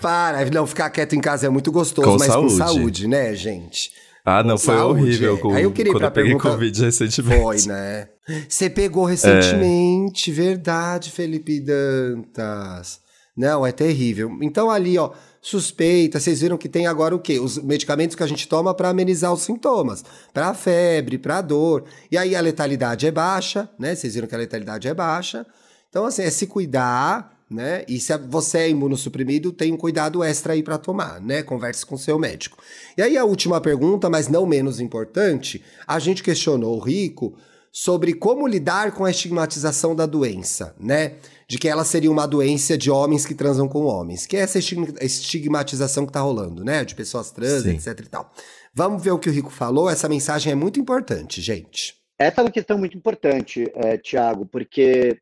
Para, 0.00 0.48
não, 0.50 0.66
ficar 0.66 0.88
quieto 0.90 1.14
em 1.14 1.20
casa 1.20 1.46
é 1.46 1.50
muito 1.50 1.72
gostoso, 1.72 2.08
com 2.08 2.18
mas 2.18 2.28
saúde. 2.28 2.52
com 2.52 2.58
saúde, 2.58 3.08
né, 3.08 3.34
gente? 3.34 3.90
Ah, 4.24 4.42
não, 4.42 4.58
foi 4.58 4.76
saúde, 4.76 5.00
horrível. 5.00 5.36
É. 5.36 5.38
Com, 5.38 5.54
Aí 5.54 5.62
eu 5.62 5.72
queria 5.72 5.92
quando 5.92 6.04
eu 6.04 6.10
peguei 6.10 6.32
pergunta... 6.32 6.50
Covid 6.50 6.84
recentemente. 6.84 7.42
Foi, 7.42 7.62
né? 7.66 8.08
Você 8.48 8.70
pegou 8.70 9.04
recentemente, 9.04 10.30
é. 10.30 10.34
verdade, 10.34 11.10
Felipe 11.10 11.60
Dantas. 11.60 13.00
Não, 13.36 13.66
é 13.66 13.72
terrível. 13.72 14.30
Então 14.42 14.70
ali, 14.70 14.98
ó, 14.98 15.12
suspeita, 15.40 16.20
vocês 16.20 16.40
viram 16.40 16.58
que 16.58 16.68
tem 16.68 16.86
agora 16.86 17.14
o 17.14 17.18
quê? 17.18 17.40
Os 17.40 17.58
medicamentos 17.58 18.14
que 18.14 18.22
a 18.22 18.26
gente 18.26 18.46
toma 18.46 18.74
para 18.74 18.90
amenizar 18.90 19.32
os 19.32 19.42
sintomas, 19.42 20.04
para 20.32 20.52
febre, 20.52 21.16
para 21.16 21.40
dor. 21.40 21.84
E 22.10 22.18
aí 22.18 22.36
a 22.36 22.40
letalidade 22.40 23.06
é 23.06 23.10
baixa, 23.10 23.68
né? 23.78 23.94
Vocês 23.94 24.14
viram 24.14 24.28
que 24.28 24.34
a 24.34 24.38
letalidade 24.38 24.86
é 24.86 24.94
baixa. 24.94 25.46
Então 25.88 26.04
assim, 26.04 26.22
é 26.22 26.30
se 26.30 26.46
cuidar, 26.46 27.39
né? 27.50 27.84
E 27.88 27.98
se 27.98 28.16
você 28.16 28.58
é 28.58 28.70
imunossuprimido, 28.70 29.52
tem 29.52 29.72
um 29.72 29.76
cuidado 29.76 30.22
extra 30.22 30.52
aí 30.52 30.62
para 30.62 30.78
tomar, 30.78 31.20
né? 31.20 31.42
Converse 31.42 31.84
com 31.84 31.98
seu 31.98 32.18
médico. 32.18 32.58
E 32.96 33.02
aí 33.02 33.18
a 33.18 33.24
última 33.24 33.60
pergunta, 33.60 34.08
mas 34.08 34.28
não 34.28 34.46
menos 34.46 34.78
importante, 34.78 35.62
a 35.86 35.98
gente 35.98 36.22
questionou 36.22 36.76
o 36.76 36.80
Rico 36.80 37.36
sobre 37.72 38.14
como 38.14 38.46
lidar 38.46 38.92
com 38.92 39.04
a 39.04 39.10
estigmatização 39.10 39.94
da 39.94 40.06
doença, 40.06 40.74
né? 40.78 41.14
De 41.48 41.58
que 41.58 41.68
ela 41.68 41.84
seria 41.84 42.10
uma 42.10 42.26
doença 42.26 42.78
de 42.78 42.90
homens 42.90 43.26
que 43.26 43.34
transam 43.34 43.68
com 43.68 43.84
homens, 43.84 44.26
que 44.26 44.36
é 44.36 44.40
essa 44.40 44.58
estigmatização 44.58 46.06
que 46.06 46.12
tá 46.12 46.20
rolando, 46.20 46.64
né? 46.64 46.84
De 46.84 46.94
pessoas 46.94 47.30
trans, 47.30 47.62
Sim. 47.62 47.74
etc 47.74 48.00
e 48.00 48.08
tal. 48.08 48.32
Vamos 48.72 49.02
ver 49.02 49.10
o 49.10 49.18
que 49.18 49.28
o 49.28 49.32
Rico 49.32 49.50
falou, 49.50 49.90
essa 49.90 50.08
mensagem 50.08 50.52
é 50.52 50.54
muito 50.54 50.78
importante, 50.78 51.40
gente. 51.40 51.94
Essa 52.18 52.40
é 52.40 52.44
uma 52.44 52.50
questão 52.50 52.78
muito 52.78 52.96
importante, 52.96 53.70
é, 53.74 53.96
Tiago, 53.96 54.46
porque 54.46 55.18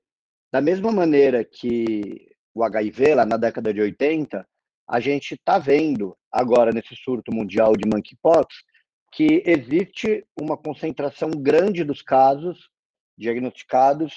da 0.50 0.60
mesma 0.60 0.90
maneira 0.90 1.44
que 1.44 2.34
o 2.54 2.64
HIV, 2.64 3.14
lá 3.14 3.26
na 3.26 3.36
década 3.36 3.72
de 3.72 3.80
80, 3.80 4.46
a 4.88 5.00
gente 5.00 5.34
está 5.34 5.58
vendo 5.58 6.16
agora 6.32 6.72
nesse 6.72 6.96
surto 6.96 7.32
mundial 7.32 7.74
de 7.74 7.88
monkeypox 7.88 8.64
que 9.12 9.42
existe 9.44 10.26
uma 10.40 10.56
concentração 10.56 11.30
grande 11.30 11.84
dos 11.84 12.02
casos 12.02 12.70
diagnosticados 13.16 14.14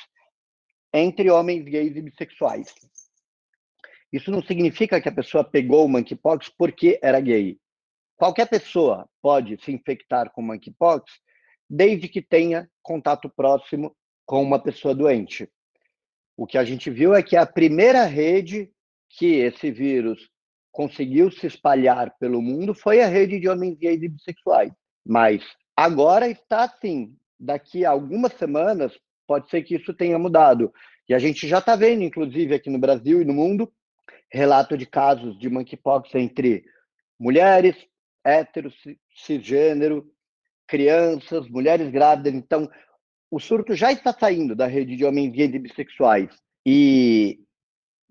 entre 0.93 1.29
homens 1.29 1.63
gays 1.65 1.95
e 1.95 2.01
bissexuais. 2.01 2.73
isso 4.11 4.29
não 4.29 4.41
significa 4.41 4.99
que 4.99 5.09
a 5.09 5.13
pessoa 5.13 5.43
pegou 5.43 5.85
o 5.85 5.89
monkeypox 5.89 6.49
porque 6.57 6.99
era 7.01 7.19
gay. 7.19 7.57
Qualquer 8.17 8.47
pessoa 8.47 9.09
pode 9.21 9.57
se 9.63 9.71
infectar 9.71 10.31
com 10.31 10.41
monkeypox 10.41 11.11
desde 11.69 12.07
que 12.07 12.21
tenha 12.21 12.69
contato 12.81 13.29
próximo 13.29 13.95
com 14.25 14.43
uma 14.43 14.59
pessoa 14.59 14.93
doente. 14.93 15.49
O 16.35 16.47
que 16.47 16.57
a 16.57 16.63
gente 16.63 16.89
viu 16.89 17.13
é 17.13 17.21
que 17.21 17.35
a 17.35 17.45
primeira 17.45 18.05
rede 18.05 18.71
que 19.09 19.35
esse 19.35 19.71
vírus 19.71 20.29
conseguiu 20.71 21.29
se 21.31 21.47
espalhar 21.47 22.15
pelo 22.19 22.41
mundo 22.41 22.73
foi 22.73 23.01
a 23.01 23.07
rede 23.07 23.39
de 23.39 23.49
homens 23.49 23.77
gays 23.77 24.01
e 24.01 24.07
bissexuais. 24.07 24.71
Mas 25.05 25.43
agora 25.75 26.27
está 26.29 26.63
assim. 26.63 27.15
Daqui 27.39 27.83
a 27.85 27.89
algumas 27.89 28.33
semanas, 28.33 28.93
pode 29.27 29.49
ser 29.49 29.63
que 29.63 29.75
isso 29.75 29.93
tenha 29.93 30.19
mudado. 30.19 30.71
E 31.09 31.13
a 31.13 31.19
gente 31.19 31.47
já 31.47 31.57
está 31.57 31.75
vendo, 31.75 32.03
inclusive 32.03 32.53
aqui 32.53 32.69
no 32.69 32.79
Brasil 32.79 33.21
e 33.21 33.25
no 33.25 33.33
mundo, 33.33 33.71
relato 34.31 34.77
de 34.77 34.85
casos 34.85 35.37
de 35.39 35.49
monkeypox 35.49 36.13
entre 36.15 36.63
mulheres, 37.19 37.75
héteros, 38.23 38.75
cisgênero, 39.15 40.09
crianças, 40.67 41.49
mulheres 41.49 41.91
grávidas. 41.91 42.33
Então, 42.33 42.69
o 43.31 43.39
surto 43.39 43.73
já 43.73 43.93
está 43.93 44.13
saindo 44.13 44.53
da 44.53 44.67
rede 44.67 44.97
de 44.97 45.05
homens 45.05 45.31
gays 45.31 45.53
e 45.53 45.59
bissexuais. 45.59 46.29
E 46.65 47.39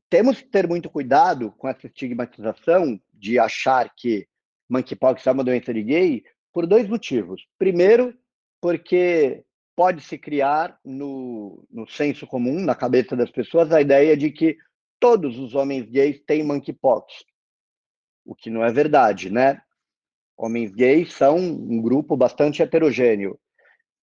temos 0.08 0.40
que 0.40 0.48
ter 0.48 0.66
muito 0.66 0.88
cuidado 0.88 1.52
com 1.52 1.68
essa 1.68 1.86
estigmatização 1.86 2.98
de 3.12 3.38
achar 3.38 3.92
que 3.94 4.26
monkeypox 4.68 5.26
é 5.26 5.30
uma 5.30 5.44
doença 5.44 5.74
de 5.74 5.82
gay 5.82 6.24
por 6.52 6.66
dois 6.66 6.88
motivos. 6.88 7.46
Primeiro, 7.58 8.18
porque 8.62 9.44
pode 9.76 10.02
se 10.02 10.16
criar 10.16 10.78
no, 10.82 11.64
no 11.70 11.86
senso 11.86 12.26
comum, 12.26 12.58
na 12.60 12.74
cabeça 12.74 13.14
das 13.14 13.30
pessoas, 13.30 13.70
a 13.72 13.80
ideia 13.80 14.16
de 14.16 14.30
que 14.30 14.56
todos 14.98 15.38
os 15.38 15.54
homens 15.54 15.88
gays 15.88 16.18
têm 16.26 16.42
monkeypox, 16.42 17.24
o 18.24 18.34
que 18.34 18.48
não 18.48 18.64
é 18.64 18.72
verdade, 18.72 19.30
né? 19.30 19.60
Homens 20.36 20.72
gays 20.72 21.12
são 21.12 21.36
um 21.36 21.80
grupo 21.80 22.16
bastante 22.16 22.62
heterogêneo. 22.62 23.38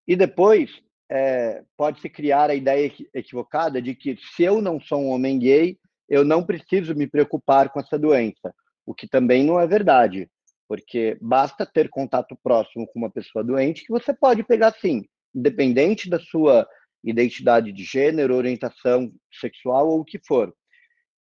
E 0.08 0.16
depois, 0.16 0.82
é, 1.10 1.64
pode-se 1.78 2.10
criar 2.10 2.50
a 2.50 2.56
ideia 2.56 2.92
equivocada 3.14 3.82
de 3.82 3.96
que 3.96 4.18
se 4.36 4.44
eu 4.44 4.62
não 4.62 4.80
sou 4.80 5.02
um 5.02 5.10
homem 5.10 5.40
gay, 5.40 5.78
eu 6.10 6.24
não 6.24 6.44
preciso 6.44 6.96
me 6.96 7.08
preocupar 7.08 7.70
com 7.70 7.80
essa 7.80 7.98
doença, 7.98 8.54
o 8.86 8.94
que 8.94 9.08
também 9.08 9.44
não 9.44 9.60
é 9.60 9.68
verdade, 9.68 10.30
porque 10.68 11.18
basta 11.22 11.66
ter 11.66 11.90
contato 11.90 12.38
próximo 12.42 12.88
com 12.88 13.00
uma 13.00 13.10
pessoa 13.10 13.44
doente 13.44 13.86
que 13.86 13.92
você 13.92 14.14
pode 14.14 14.44
pegar 14.44 14.74
sim, 14.80 15.04
independente 15.34 16.10
da 16.10 16.20
sua 16.20 16.68
identidade 17.04 17.72
de 17.72 17.84
gênero, 17.84 18.36
orientação 18.36 19.12
sexual 19.32 19.90
ou 19.90 20.02
o 20.02 20.06
que 20.06 20.20
for. 20.20 20.54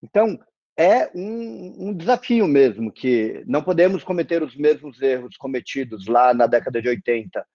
Então, 0.04 0.38
é 0.78 1.10
um, 1.16 1.90
um, 1.90 1.94
desafio 1.94 2.48
mesmo, 2.48 2.92
que 2.92 3.44
não 3.48 3.64
podemos 3.64 4.04
cometer 4.04 4.44
os 4.44 4.56
mesmos 4.56 5.02
erros 5.02 5.36
cometidos 5.38 6.06
lá 6.08 6.34
na 6.34 6.46
década 6.46 6.82
de 6.82 6.88
80 6.88 7.46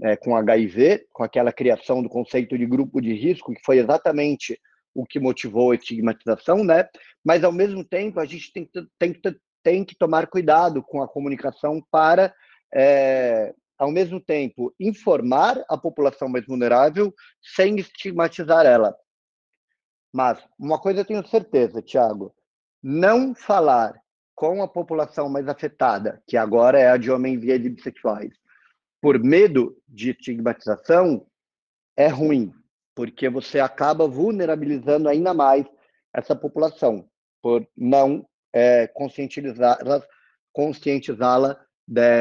é, 0.00 0.16
com 0.16 0.36
HIV, 0.36 1.06
com 1.12 1.22
aquela 1.22 1.52
criação 1.52 2.02
do 2.02 2.08
conceito 2.08 2.56
de 2.56 2.66
grupo 2.66 3.00
de 3.00 3.12
risco, 3.12 3.52
que 3.52 3.64
foi 3.64 3.78
exatamente 3.78 4.58
o 4.94 5.04
que 5.04 5.18
motivou 5.18 5.70
a 5.70 5.74
estigmatização, 5.74 6.62
né? 6.62 6.88
Mas, 7.24 7.44
ao 7.44 7.52
mesmo 7.52 7.84
tempo, 7.84 8.20
a 8.20 8.24
gente 8.24 8.52
tem 8.52 8.68
tem 8.98 9.12
tem 9.62 9.84
que 9.84 9.94
tomar 9.94 10.26
cuidado 10.26 10.82
com 10.82 11.02
a 11.02 11.08
comunicação 11.08 11.80
para, 11.90 12.34
é, 12.74 13.54
ao 13.78 13.90
mesmo 13.90 14.20
tempo, 14.20 14.74
informar 14.78 15.64
a 15.68 15.78
população 15.78 16.28
mais 16.28 16.44
vulnerável 16.44 17.14
sem 17.40 17.78
estigmatizar 17.78 18.66
ela. 18.66 18.94
Mas, 20.12 20.38
uma 20.58 20.78
coisa 20.78 21.00
eu 21.00 21.04
tenho 21.04 21.26
certeza, 21.26 21.80
Tiago, 21.80 22.34
não 22.82 23.34
falar 23.34 23.94
com 24.34 24.62
a 24.62 24.68
população 24.68 25.28
mais 25.28 25.48
afetada, 25.48 26.22
que 26.26 26.36
agora 26.36 26.78
é 26.78 26.90
a 26.90 26.96
de 26.96 27.10
homens 27.10 27.40
gays 27.40 27.62
bissexuais, 27.62 28.34
por 29.00 29.18
medo 29.18 29.76
de 29.92 30.10
estigmatização, 30.10 31.26
é 31.96 32.08
ruim, 32.08 32.52
porque 32.94 33.28
você 33.28 33.60
acaba 33.60 34.08
vulnerabilizando 34.08 35.08
ainda 35.08 35.34
mais 35.34 35.66
essa 36.14 36.34
população, 36.34 37.06
por 37.42 37.66
não 37.76 38.26
é, 38.52 38.86
conscientizá-la 38.86 40.02
conscientizá 40.52 41.56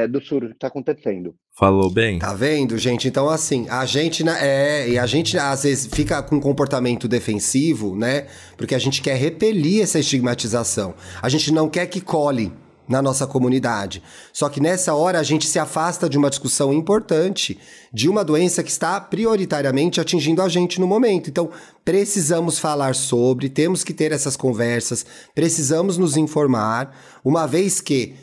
do 0.09 0.21
surto 0.21 0.47
que 0.47 0.53
está 0.53 0.67
acontecendo. 0.67 1.35
Falou 1.53 1.89
bem. 1.89 2.17
Tá 2.19 2.33
vendo, 2.33 2.77
gente? 2.77 3.07
Então, 3.07 3.29
assim, 3.29 3.67
a 3.69 3.85
gente 3.85 4.23
é. 4.27 4.89
E 4.89 4.97
a 4.97 5.05
gente 5.05 5.37
às 5.37 5.63
vezes 5.63 5.93
fica 5.93 6.23
com 6.23 6.37
um 6.37 6.39
comportamento 6.39 7.07
defensivo, 7.07 7.95
né? 7.95 8.27
Porque 8.57 8.73
a 8.73 8.79
gente 8.79 9.01
quer 9.01 9.15
repelir 9.15 9.83
essa 9.83 9.99
estigmatização. 9.99 10.95
A 11.21 11.27
gente 11.27 11.51
não 11.51 11.69
quer 11.69 11.87
que 11.87 11.99
cole 11.99 12.53
na 12.91 13.01
nossa 13.01 13.25
comunidade. 13.25 14.03
Só 14.33 14.49
que 14.49 14.59
nessa 14.59 14.93
hora 14.93 15.17
a 15.17 15.23
gente 15.23 15.47
se 15.47 15.57
afasta 15.57 16.09
de 16.09 16.17
uma 16.17 16.29
discussão 16.29 16.73
importante 16.73 17.57
de 17.93 18.09
uma 18.09 18.23
doença 18.23 18.61
que 18.61 18.69
está 18.69 18.99
prioritariamente 18.99 19.99
atingindo 19.99 20.41
a 20.41 20.49
gente 20.49 20.79
no 20.79 20.85
momento. 20.85 21.29
Então, 21.29 21.49
precisamos 21.83 22.59
falar 22.59 22.93
sobre, 22.93 23.49
temos 23.49 23.83
que 23.83 23.93
ter 23.93 24.11
essas 24.11 24.35
conversas, 24.35 25.05
precisamos 25.33 25.97
nos 25.97 26.17
informar, 26.17 26.95
uma 27.23 27.47
vez 27.47 27.79
que 27.79 28.13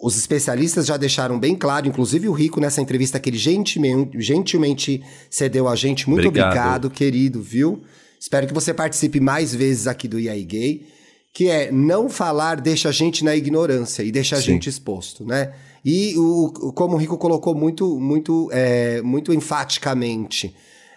os 0.00 0.18
especialistas 0.18 0.86
já 0.86 0.98
deixaram 0.98 1.38
bem 1.38 1.56
claro, 1.56 1.88
inclusive 1.88 2.28
o 2.28 2.32
Rico 2.32 2.60
nessa 2.60 2.82
entrevista 2.82 3.18
que 3.18 3.30
ele 3.30 3.38
gentilmente, 3.38 4.20
gentilmente 4.20 5.02
cedeu 5.30 5.66
a 5.66 5.74
gente. 5.74 6.10
Muito 6.10 6.28
obrigado. 6.28 6.50
obrigado, 6.50 6.90
querido, 6.90 7.40
viu? 7.40 7.82
Espero 8.20 8.46
que 8.46 8.52
você 8.52 8.74
participe 8.74 9.18
mais 9.18 9.54
vezes 9.54 9.86
aqui 9.86 10.06
do 10.06 10.20
IAI 10.20 10.44
Gay 10.44 10.93
que 11.34 11.50
é 11.50 11.72
não 11.72 12.08
falar 12.08 12.60
deixa 12.60 12.90
a 12.90 12.92
gente 12.92 13.24
na 13.24 13.34
ignorância 13.34 14.04
e 14.04 14.12
deixa 14.12 14.36
a 14.36 14.38
Sim. 14.38 14.52
gente 14.52 14.68
exposto, 14.68 15.26
né? 15.26 15.52
E 15.84 16.16
o, 16.16 16.72
como 16.72 16.94
o 16.94 16.96
Rico 16.96 17.18
colocou 17.18 17.56
muito, 17.56 17.98
muito, 17.98 18.48
é, 18.52 19.02
muito 19.02 19.34
enfaticamente, 19.34 20.54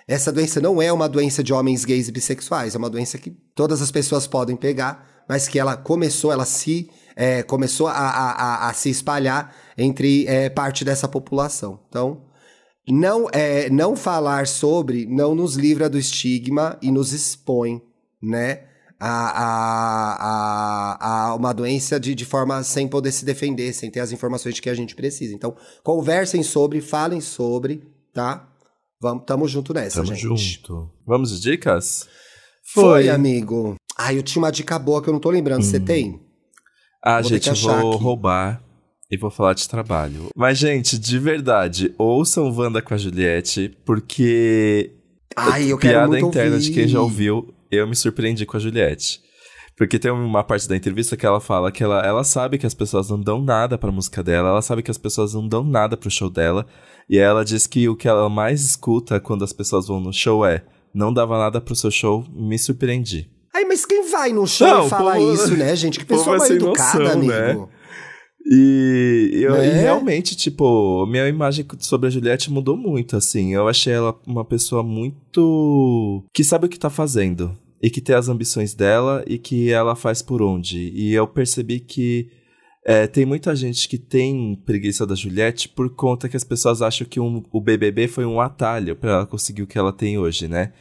essa 0.07 0.31
doença 0.31 0.61
não 0.61 0.79
é 0.79 0.93
uma 0.93 1.09
doença 1.09 1.43
de 1.43 1.51
homens 1.51 1.83
gays 1.83 2.07
e 2.07 2.11
bissexuais, 2.11 2.75
é 2.75 2.77
uma 2.77 2.89
doença 2.89 3.17
que 3.17 3.31
todas 3.55 3.81
as 3.81 3.89
pessoas 3.89 4.27
podem 4.27 4.55
pegar, 4.55 5.25
mas 5.27 5.47
que 5.47 5.57
ela 5.57 5.75
começou, 5.75 6.31
ela 6.31 6.45
se 6.45 6.89
é, 7.15 7.41
começou 7.41 7.87
a, 7.87 7.93
a, 7.93 8.69
a, 8.69 8.73
se 8.73 8.91
espalhar 8.91 9.53
entre 9.75 10.27
é, 10.27 10.49
parte 10.49 10.85
dessa 10.85 11.07
população. 11.07 11.79
Então, 11.89 12.21
não, 12.87 13.27
é, 13.33 13.69
não 13.71 13.95
falar 13.95 14.45
sobre 14.45 15.07
não 15.07 15.33
nos 15.33 15.55
livra 15.55 15.89
do 15.89 15.97
estigma 15.97 16.77
e 16.79 16.91
nos 16.91 17.11
expõe, 17.11 17.81
né? 18.21 18.67
A, 18.99 19.09
a, 20.99 21.27
a, 21.29 21.35
uma 21.35 21.53
doença 21.53 21.99
de, 21.99 22.15
de 22.15 22.25
forma 22.25 22.63
sem 22.63 22.87
poder 22.87 23.11
se 23.11 23.23
defender, 23.23 23.73
sem 23.73 23.91
ter 23.91 23.99
as 23.99 24.11
informações 24.11 24.55
de 24.55 24.61
que 24.61 24.69
a 24.69 24.73
gente 24.73 24.95
precisa. 24.95 25.33
Então, 25.33 25.55
conversem 25.83 26.41
sobre, 26.43 26.81
falem 26.81 27.21
sobre, 27.21 27.83
tá? 28.13 28.47
Vamos, 28.99 29.23
tamo 29.25 29.47
junto 29.47 29.73
nessa, 29.73 30.01
tamo 30.01 30.15
gente. 30.15 30.21
junto. 30.21 30.91
Vamos 31.05 31.31
de 31.31 31.51
dicas? 31.51 32.07
Foi, 32.73 32.83
Foi 32.83 33.09
amigo. 33.09 33.75
Ah, 33.97 34.13
eu 34.13 34.23
tinha 34.23 34.41
uma 34.41 34.51
dica 34.51 34.77
boa 34.79 35.01
que 35.01 35.09
eu 35.09 35.13
não 35.13 35.19
tô 35.19 35.29
lembrando. 35.29 35.63
Você 35.63 35.77
hum. 35.77 35.85
tem? 35.85 36.21
Ah, 37.03 37.21
vou 37.21 37.29
gente, 37.29 37.47
eu 37.47 37.55
vou 37.55 37.93
aqui. 37.93 38.03
roubar 38.03 38.63
e 39.09 39.17
vou 39.17 39.29
falar 39.29 39.53
de 39.53 39.69
trabalho. 39.69 40.27
Mas, 40.35 40.57
gente, 40.57 40.97
de 40.97 41.19
verdade, 41.19 41.93
ouçam 41.97 42.51
Wanda 42.51 42.81
com 42.81 42.93
a 42.93 42.97
Juliette, 42.97 43.77
porque. 43.85 44.91
Ai, 45.35 45.71
eu 45.71 45.77
quero 45.77 46.09
Piada 46.09 46.19
interna 46.19 46.55
ouvir. 46.55 46.65
de 46.65 46.71
quem 46.73 46.87
já 46.87 46.99
ouviu 46.99 47.53
eu 47.71 47.87
me 47.87 47.95
surpreendi 47.95 48.45
com 48.45 48.57
a 48.57 48.59
Juliette. 48.59 49.21
Porque 49.77 49.99
tem 49.99 50.09
uma 50.09 50.43
parte 50.43 50.67
da 50.67 50.75
entrevista 50.75 51.15
que 51.15 51.25
ela 51.25 51.39
fala 51.39 51.71
que 51.71 51.83
ela, 51.83 52.03
ela 52.03 52.23
sabe 52.23 52.57
que 52.57 52.65
as 52.65 52.73
pessoas 52.73 53.09
não 53.09 53.21
dão 53.21 53.39
nada 53.39 53.77
pra 53.77 53.91
música 53.91 54.23
dela, 54.23 54.49
ela 54.49 54.61
sabe 54.61 54.81
que 54.81 54.89
as 54.89 54.97
pessoas 54.97 55.35
não 55.35 55.47
dão 55.47 55.63
nada 55.63 55.95
pro 55.95 56.09
show 56.09 56.31
dela, 56.31 56.65
e 57.07 57.19
ela 57.19 57.45
diz 57.45 57.67
que 57.67 57.87
o 57.87 57.95
que 57.95 58.07
ela 58.07 58.27
mais 58.27 58.61
escuta 58.61 59.19
quando 59.19 59.43
as 59.43 59.53
pessoas 59.53 59.87
vão 59.87 59.99
no 59.99 60.11
show 60.11 60.43
é: 60.43 60.65
não 60.91 61.13
dava 61.13 61.37
nada 61.37 61.61
pro 61.61 61.75
seu 61.75 61.91
show, 61.91 62.25
me 62.33 62.57
surpreendi. 62.57 63.29
Ai, 63.53 63.65
mas 63.65 63.85
quem 63.85 64.09
vai 64.09 64.33
no 64.33 64.47
show 64.47 64.67
não, 64.67 64.87
e 64.87 64.89
fala 64.89 65.13
povo, 65.13 65.33
isso, 65.33 65.55
né, 65.55 65.75
gente? 65.75 65.99
Que 65.99 66.05
pessoa 66.05 66.37
mais 66.37 66.49
educada, 66.49 66.99
noção, 66.99 67.13
amigo. 67.13 67.31
Né? 67.31 67.67
E, 68.49 69.29
eu, 69.33 69.55
é? 69.55 69.67
e 69.67 69.71
realmente, 69.73 70.35
tipo, 70.35 71.05
minha 71.05 71.27
imagem 71.27 71.65
sobre 71.79 72.07
a 72.07 72.09
Juliette 72.09 72.49
mudou 72.49 72.77
muito, 72.77 73.17
assim. 73.17 73.53
Eu 73.53 73.67
achei 73.67 73.91
ela 73.93 74.17
uma 74.25 74.45
pessoa 74.45 74.81
muito. 74.81 76.23
que 76.33 76.45
sabe 76.45 76.65
o 76.65 76.69
que 76.69 76.79
tá 76.79 76.89
fazendo 76.89 77.57
e 77.81 77.89
que 77.89 77.99
tem 77.99 78.15
as 78.15 78.29
ambições 78.29 78.73
dela 78.73 79.23
e 79.27 79.37
que 79.37 79.69
ela 79.69 79.95
faz 79.95 80.21
por 80.21 80.41
onde. 80.41 80.91
E 80.95 81.13
eu 81.13 81.27
percebi 81.27 81.81
que 81.81 82.29
é, 82.85 83.05
tem 83.05 83.25
muita 83.25 83.53
gente 83.53 83.89
que 83.89 83.97
tem 83.97 84.55
preguiça 84.65 85.05
da 85.05 85.13
Juliette 85.13 85.67
por 85.67 85.93
conta 85.93 86.29
que 86.29 86.37
as 86.37 86.45
pessoas 86.45 86.81
acham 86.81 87.05
que 87.05 87.19
um, 87.19 87.43
o 87.51 87.59
BBB 87.59 88.07
foi 88.07 88.25
um 88.25 88.39
atalho 88.39 88.95
para 88.95 89.11
ela 89.11 89.25
conseguir 89.25 89.61
o 89.61 89.67
que 89.67 89.77
ela 89.77 89.91
tem 89.91 90.17
hoje, 90.17 90.47
né? 90.47 90.71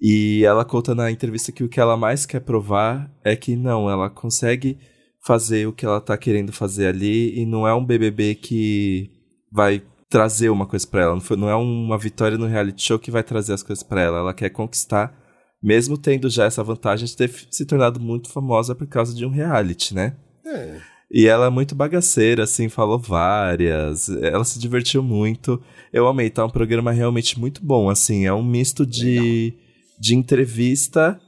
E 0.00 0.44
ela 0.44 0.64
conta 0.64 0.94
na 0.94 1.10
entrevista 1.10 1.50
que 1.50 1.64
o 1.64 1.68
que 1.68 1.80
ela 1.80 1.96
mais 1.96 2.24
quer 2.24 2.40
provar 2.40 3.12
é 3.24 3.34
que 3.34 3.56
não, 3.56 3.90
ela 3.90 4.08
consegue 4.08 4.78
fazer 5.22 5.66
o 5.66 5.72
que 5.72 5.84
ela 5.84 6.00
tá 6.00 6.16
querendo 6.16 6.52
fazer 6.52 6.86
ali 6.86 7.38
e 7.38 7.44
não 7.44 7.66
é 7.66 7.74
um 7.74 7.84
BBB 7.84 8.36
que 8.36 9.10
vai 9.52 9.82
trazer 10.08 10.50
uma 10.50 10.66
coisa 10.66 10.86
para 10.86 11.02
ela, 11.02 11.14
não, 11.14 11.20
foi, 11.20 11.36
não 11.36 11.48
é 11.48 11.54
uma 11.54 11.96
vitória 11.96 12.36
no 12.36 12.46
reality 12.46 12.82
show 12.82 12.98
que 12.98 13.10
vai 13.10 13.22
trazer 13.22 13.52
as 13.52 13.62
coisas 13.62 13.82
para 13.82 14.00
ela, 14.00 14.18
ela 14.18 14.34
quer 14.34 14.50
conquistar 14.50 15.20
mesmo 15.62 15.98
tendo 15.98 16.30
já 16.30 16.46
essa 16.46 16.64
vantagem 16.64 17.06
de 17.06 17.16
ter 17.16 17.30
se 17.50 17.66
tornado 17.66 18.00
muito 18.00 18.30
famosa 18.30 18.74
por 18.74 18.86
causa 18.86 19.14
de 19.14 19.26
um 19.26 19.30
reality, 19.30 19.94
né? 19.94 20.16
É. 20.44 20.80
E 21.12 21.26
ela 21.26 21.46
é 21.46 21.50
muito 21.50 21.74
bagaceira, 21.74 22.44
assim, 22.44 22.68
falou 22.68 22.98
várias. 22.98 24.08
Ela 24.08 24.44
se 24.44 24.58
divertiu 24.58 25.02
muito. 25.02 25.60
Eu 25.92 26.06
amei, 26.06 26.30
tá 26.30 26.44
um 26.44 26.50
programa 26.50 26.92
realmente 26.92 27.38
muito 27.38 27.64
bom, 27.64 27.90
assim. 27.90 28.26
É 28.26 28.32
um 28.32 28.44
misto 28.44 28.86
de, 28.86 29.52
de 29.98 30.14
entrevista 30.14 31.20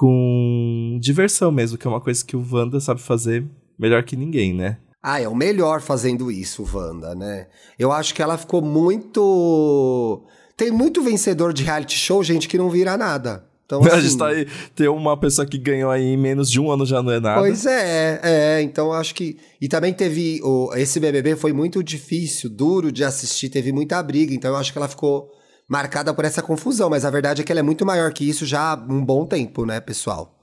com 0.00 0.98
diversão 0.98 1.52
mesmo, 1.52 1.76
que 1.76 1.86
é 1.86 1.90
uma 1.90 2.00
coisa 2.00 2.24
que 2.24 2.34
o 2.34 2.42
Wanda 2.50 2.80
sabe 2.80 3.02
fazer 3.02 3.44
melhor 3.78 4.02
que 4.02 4.16
ninguém, 4.16 4.54
né? 4.54 4.78
Ah, 5.02 5.20
é 5.20 5.28
o 5.28 5.34
melhor 5.34 5.82
fazendo 5.82 6.30
isso, 6.30 6.66
Wanda, 6.72 7.14
né? 7.14 7.48
Eu 7.78 7.92
acho 7.92 8.14
que 8.14 8.22
ela 8.22 8.38
ficou 8.38 8.62
muito. 8.62 10.22
Tem 10.56 10.70
muito 10.70 11.02
vencedor 11.02 11.52
de 11.52 11.64
reality 11.64 11.98
show, 11.98 12.24
gente, 12.24 12.48
que 12.48 12.56
não 12.56 12.70
vira 12.70 12.96
nada. 12.96 13.44
Então, 13.66 13.82
a 13.84 14.00
gente 14.00 14.06
assim, 14.06 14.16
tá 14.16 14.28
aí, 14.28 14.46
tem 14.74 14.88
uma 14.88 15.18
pessoa 15.18 15.46
que 15.46 15.58
ganhou 15.58 15.90
aí 15.90 16.14
em 16.14 16.16
menos 16.16 16.50
de 16.50 16.58
um 16.58 16.70
ano 16.70 16.86
já 16.86 17.02
não 17.02 17.12
é 17.12 17.20
nada. 17.20 17.38
Pois 17.38 17.66
é, 17.66 18.20
é, 18.22 18.62
então 18.62 18.94
acho 18.94 19.14
que. 19.14 19.36
E 19.60 19.68
também 19.68 19.92
teve. 19.92 20.40
O, 20.42 20.72
esse 20.76 20.98
BBB 20.98 21.36
foi 21.36 21.52
muito 21.52 21.84
difícil, 21.84 22.48
duro 22.48 22.90
de 22.90 23.04
assistir, 23.04 23.50
teve 23.50 23.70
muita 23.70 24.02
briga, 24.02 24.32
então 24.32 24.50
eu 24.50 24.56
acho 24.56 24.72
que 24.72 24.78
ela 24.78 24.88
ficou 24.88 25.30
marcada 25.70 26.12
por 26.12 26.24
essa 26.24 26.42
confusão, 26.42 26.90
mas 26.90 27.04
a 27.04 27.10
verdade 27.10 27.42
é 27.42 27.44
que 27.44 27.52
ela 27.52 27.60
é 27.60 27.62
muito 27.62 27.86
maior 27.86 28.12
que 28.12 28.28
isso 28.28 28.44
já 28.44 28.72
há 28.72 28.74
um 28.74 29.04
bom 29.04 29.24
tempo, 29.24 29.64
né, 29.64 29.80
pessoal? 29.80 30.36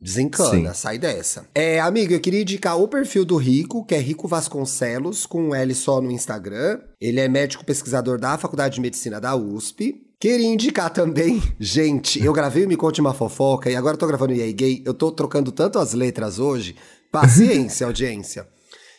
Desencana, 0.00 0.74
Sim. 0.74 0.80
sai 0.80 0.98
dessa. 0.98 1.46
É, 1.54 1.78
amigo, 1.78 2.12
eu 2.12 2.18
queria 2.18 2.42
indicar 2.42 2.76
o 2.76 2.88
perfil 2.88 3.24
do 3.24 3.36
Rico, 3.36 3.84
que 3.84 3.94
é 3.94 3.98
Rico 3.98 4.26
Vasconcelos, 4.26 5.24
com 5.24 5.50
um 5.50 5.54
L 5.54 5.72
só 5.72 6.00
no 6.00 6.10
Instagram. 6.10 6.80
Ele 7.00 7.20
é 7.20 7.28
médico 7.28 7.64
pesquisador 7.64 8.18
da 8.18 8.36
Faculdade 8.36 8.74
de 8.74 8.80
Medicina 8.80 9.20
da 9.20 9.36
USP. 9.36 10.02
Queria 10.18 10.48
indicar 10.48 10.90
também, 10.90 11.40
gente, 11.60 12.20
eu 12.20 12.32
gravei 12.32 12.64
o 12.64 12.68
Me 12.68 12.76
Conte 12.76 13.00
Uma 13.00 13.14
Fofoca 13.14 13.70
e 13.70 13.76
agora 13.76 13.94
eu 13.94 13.98
tô 13.98 14.08
gravando 14.08 14.32
o 14.32 14.36
EA 14.36 14.50
Gay. 14.50 14.82
Eu 14.84 14.94
tô 14.94 15.12
trocando 15.12 15.52
tanto 15.52 15.78
as 15.78 15.92
letras 15.92 16.40
hoje. 16.40 16.74
Paciência, 17.12 17.86
audiência. 17.86 18.48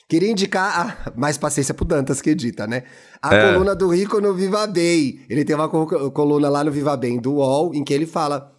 Queria 0.09 0.29
indicar, 0.31 1.07
a, 1.07 1.11
mais 1.19 1.37
paciência 1.37 1.73
pro 1.73 1.85
Dantas 1.85 2.21
que 2.21 2.29
edita, 2.29 2.67
né? 2.67 2.83
A 3.21 3.33
É. 3.35 3.51
coluna 3.53 3.75
do 3.75 3.87
Rico 3.87 4.19
no 4.21 4.33
Viva 4.33 4.67
Bem. 4.67 5.21
Ele 5.29 5.43
tem 5.45 5.55
uma 5.55 5.69
co- 5.69 6.11
coluna 6.11 6.49
lá 6.49 6.63
no 6.63 6.71
Viva 6.71 6.95
Bem 6.97 7.19
do 7.19 7.33
UOL, 7.35 7.73
em 7.73 7.83
que 7.83 7.93
ele 7.93 8.05
fala 8.05 8.51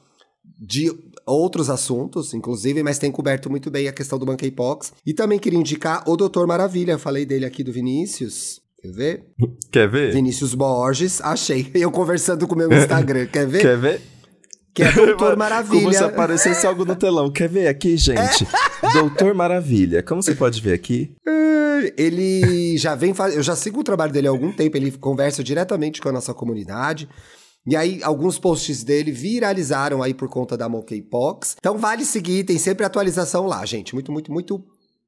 de 0.59 0.91
outros 1.27 1.71
assuntos, 1.71 2.33
inclusive, 2.35 2.83
mas 2.83 2.99
tem 2.99 3.11
coberto 3.11 3.49
muito 3.51 3.71
bem 3.71 3.89
a 3.89 3.93
questão 3.93 4.19
do 4.19 4.27
monkeypox. 4.27 4.93
E 5.07 5.13
também 5.15 5.39
queria 5.39 5.59
indicar 5.59 6.03
o 6.09 6.17
Doutor 6.17 6.47
Maravilha. 6.47 6.93
Eu 6.93 6.99
falei 6.99 7.25
dele 7.25 7.45
aqui 7.45 7.63
do 7.63 7.73
Vinícius. 7.73 8.61
Quer 8.83 8.93
ver? 8.93 9.25
Quer 9.73 9.89
ver? 9.89 10.13
Vinícius 10.13 10.55
Borges. 10.55 11.21
Achei. 11.23 11.71
Eu 11.75 11.91
conversando 11.91 12.47
com 12.47 12.55
o 12.55 12.59
meu 12.59 12.69
Instagram. 12.73 13.27
Quer 13.27 13.47
ver? 13.47 13.61
Quer 13.63 13.79
ver? 13.79 14.01
Que 14.75 14.83
é 14.83 14.91
Doutor 14.93 15.17
Como 15.17 15.31
se 15.31 15.37
Maravilha. 15.37 16.07
aparecesse 16.07 16.67
algo 16.67 16.85
no 16.85 16.97
telão. 16.97 17.31
Quer 17.31 17.49
ver 17.49 17.69
aqui, 17.69 17.97
gente? 17.97 18.47
Doutor 18.93 19.33
Maravilha. 19.35 20.03
Como 20.03 20.23
você 20.23 20.35
pode 20.35 20.61
ver 20.61 20.73
aqui? 20.73 21.15
Ele 21.97 22.77
já 22.77 22.95
vem. 22.95 23.15
Eu 23.33 23.43
já 23.43 23.55
sigo 23.55 23.81
o 23.81 23.85
trabalho 23.85 24.13
dele 24.13 24.27
há 24.27 24.31
algum 24.31 24.53
tempo, 24.53 24.77
ele 24.77 24.91
conversa 24.91 25.45
diretamente 25.45 26.01
com 26.01 26.09
a 26.09 26.13
nossa 26.13 26.35
comunidade. 26.35 27.09
E 27.67 27.75
aí, 27.77 28.01
alguns 28.03 28.39
posts 28.39 28.85
dele 28.85 29.11
viralizaram 29.11 30.03
aí 30.03 30.13
por 30.13 30.29
conta 30.29 30.55
da 30.55 30.69
Monkeypox. 30.69 31.57
Então, 31.59 31.79
vale 31.79 32.05
seguir, 32.05 32.45
tem 32.45 32.59
sempre 32.59 32.85
atualização 32.85 33.47
lá, 33.47 33.65
gente. 33.65 33.95
Muito, 33.95 34.13
muito, 34.13 34.31
muito 34.31 34.63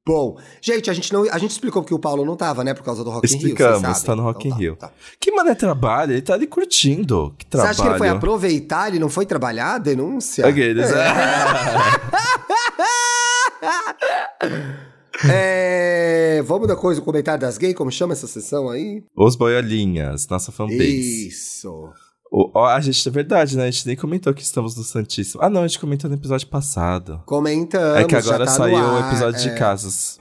bom. 0.07 0.37
Gente, 0.61 0.89
a 0.89 0.93
gente 0.93 1.13
não. 1.13 1.29
A 1.31 1.37
gente 1.37 1.51
explicou 1.51 1.83
que 1.83 1.93
o 1.93 1.99
Paulo 1.99 2.25
não 2.25 2.35
tava, 2.35 2.63
né? 2.63 2.73
Por 2.73 2.83
causa 2.83 3.03
do 3.03 3.09
Rock 3.11 3.27
in 3.27 3.37
Rio. 3.37 3.47
Explicamos, 3.49 4.01
tá 4.01 4.15
no 4.15 4.23
Rock 4.23 4.45
in 4.47 4.49
Então 4.49 4.59
Rio. 4.59 4.75
tá. 4.75 4.91
Que 5.19 5.31
mané 5.31 5.53
trabalha? 5.53 6.13
Ele 6.13 6.21
tá 6.21 6.33
ali 6.33 6.47
curtindo. 6.47 7.35
Que 7.37 7.45
Você 7.45 7.49
trabalho. 7.49 7.71
acha 7.71 7.81
que 7.83 7.87
ele 7.89 7.97
foi 7.97 8.09
aproveitar? 8.09 8.87
Ele 8.87 8.99
não 8.99 9.09
foi 9.09 9.25
trabalhar? 9.25 9.77
Denúncia? 9.77 10.47
Aqueles, 10.47 10.89
é. 10.89 11.07
É, 15.29 16.41
Vamos 16.45 16.67
dar 16.67 16.75
coisa, 16.75 17.01
o 17.01 17.03
comentário 17.03 17.41
das 17.41 17.57
gays, 17.57 17.75
como 17.75 17.91
chama 17.91 18.13
essa 18.13 18.27
sessão 18.27 18.69
aí? 18.69 19.03
Os 19.15 19.35
boiolinhas, 19.35 20.27
nossa 20.27 20.51
fanbase. 20.51 21.27
Isso. 21.27 21.89
O, 22.31 22.59
a 22.59 22.79
gente, 22.81 23.07
é 23.07 23.11
verdade, 23.11 23.55
né? 23.55 23.67
A 23.67 23.71
gente 23.71 23.87
nem 23.87 23.95
comentou 23.95 24.33
que 24.33 24.41
estamos 24.41 24.75
no 24.75 24.83
Santíssimo. 24.83 25.41
Ah, 25.41 25.49
não, 25.49 25.61
a 25.63 25.67
gente 25.67 25.79
comentou 25.79 26.09
no 26.09 26.15
episódio 26.15 26.47
passado. 26.47 27.21
Comentamos. 27.25 27.97
é 27.99 28.03
que 28.03 28.15
agora 28.15 28.45
tá 28.45 28.51
saiu 28.51 28.77
o 28.77 28.99
episódio 29.07 29.39
é. 29.39 29.43
de 29.43 29.57
casas. 29.57 30.19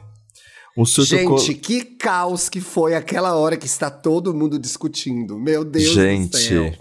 Um 0.78 0.84
surto 0.84 1.08
Gente, 1.16 1.54
co- 1.54 1.60
que 1.62 1.84
caos 1.84 2.48
que 2.48 2.60
foi 2.60 2.94
aquela 2.94 3.34
hora 3.34 3.56
que 3.56 3.66
está 3.66 3.90
todo 3.90 4.34
mundo 4.34 4.58
discutindo. 4.58 5.38
Meu 5.38 5.64
Deus 5.64 5.86
do 5.86 5.94
Gente, 5.94 6.36
céu. 6.36 6.72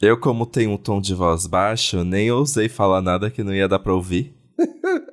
eu, 0.00 0.18
como 0.20 0.44
tenho 0.46 0.70
um 0.72 0.76
tom 0.76 1.00
de 1.00 1.14
voz 1.14 1.46
baixo, 1.46 2.04
nem 2.04 2.30
ousei 2.30 2.68
falar 2.68 3.00
nada 3.00 3.30
que 3.30 3.42
não 3.42 3.54
ia 3.54 3.66
dar 3.66 3.78
pra 3.78 3.94
ouvir. 3.94 4.36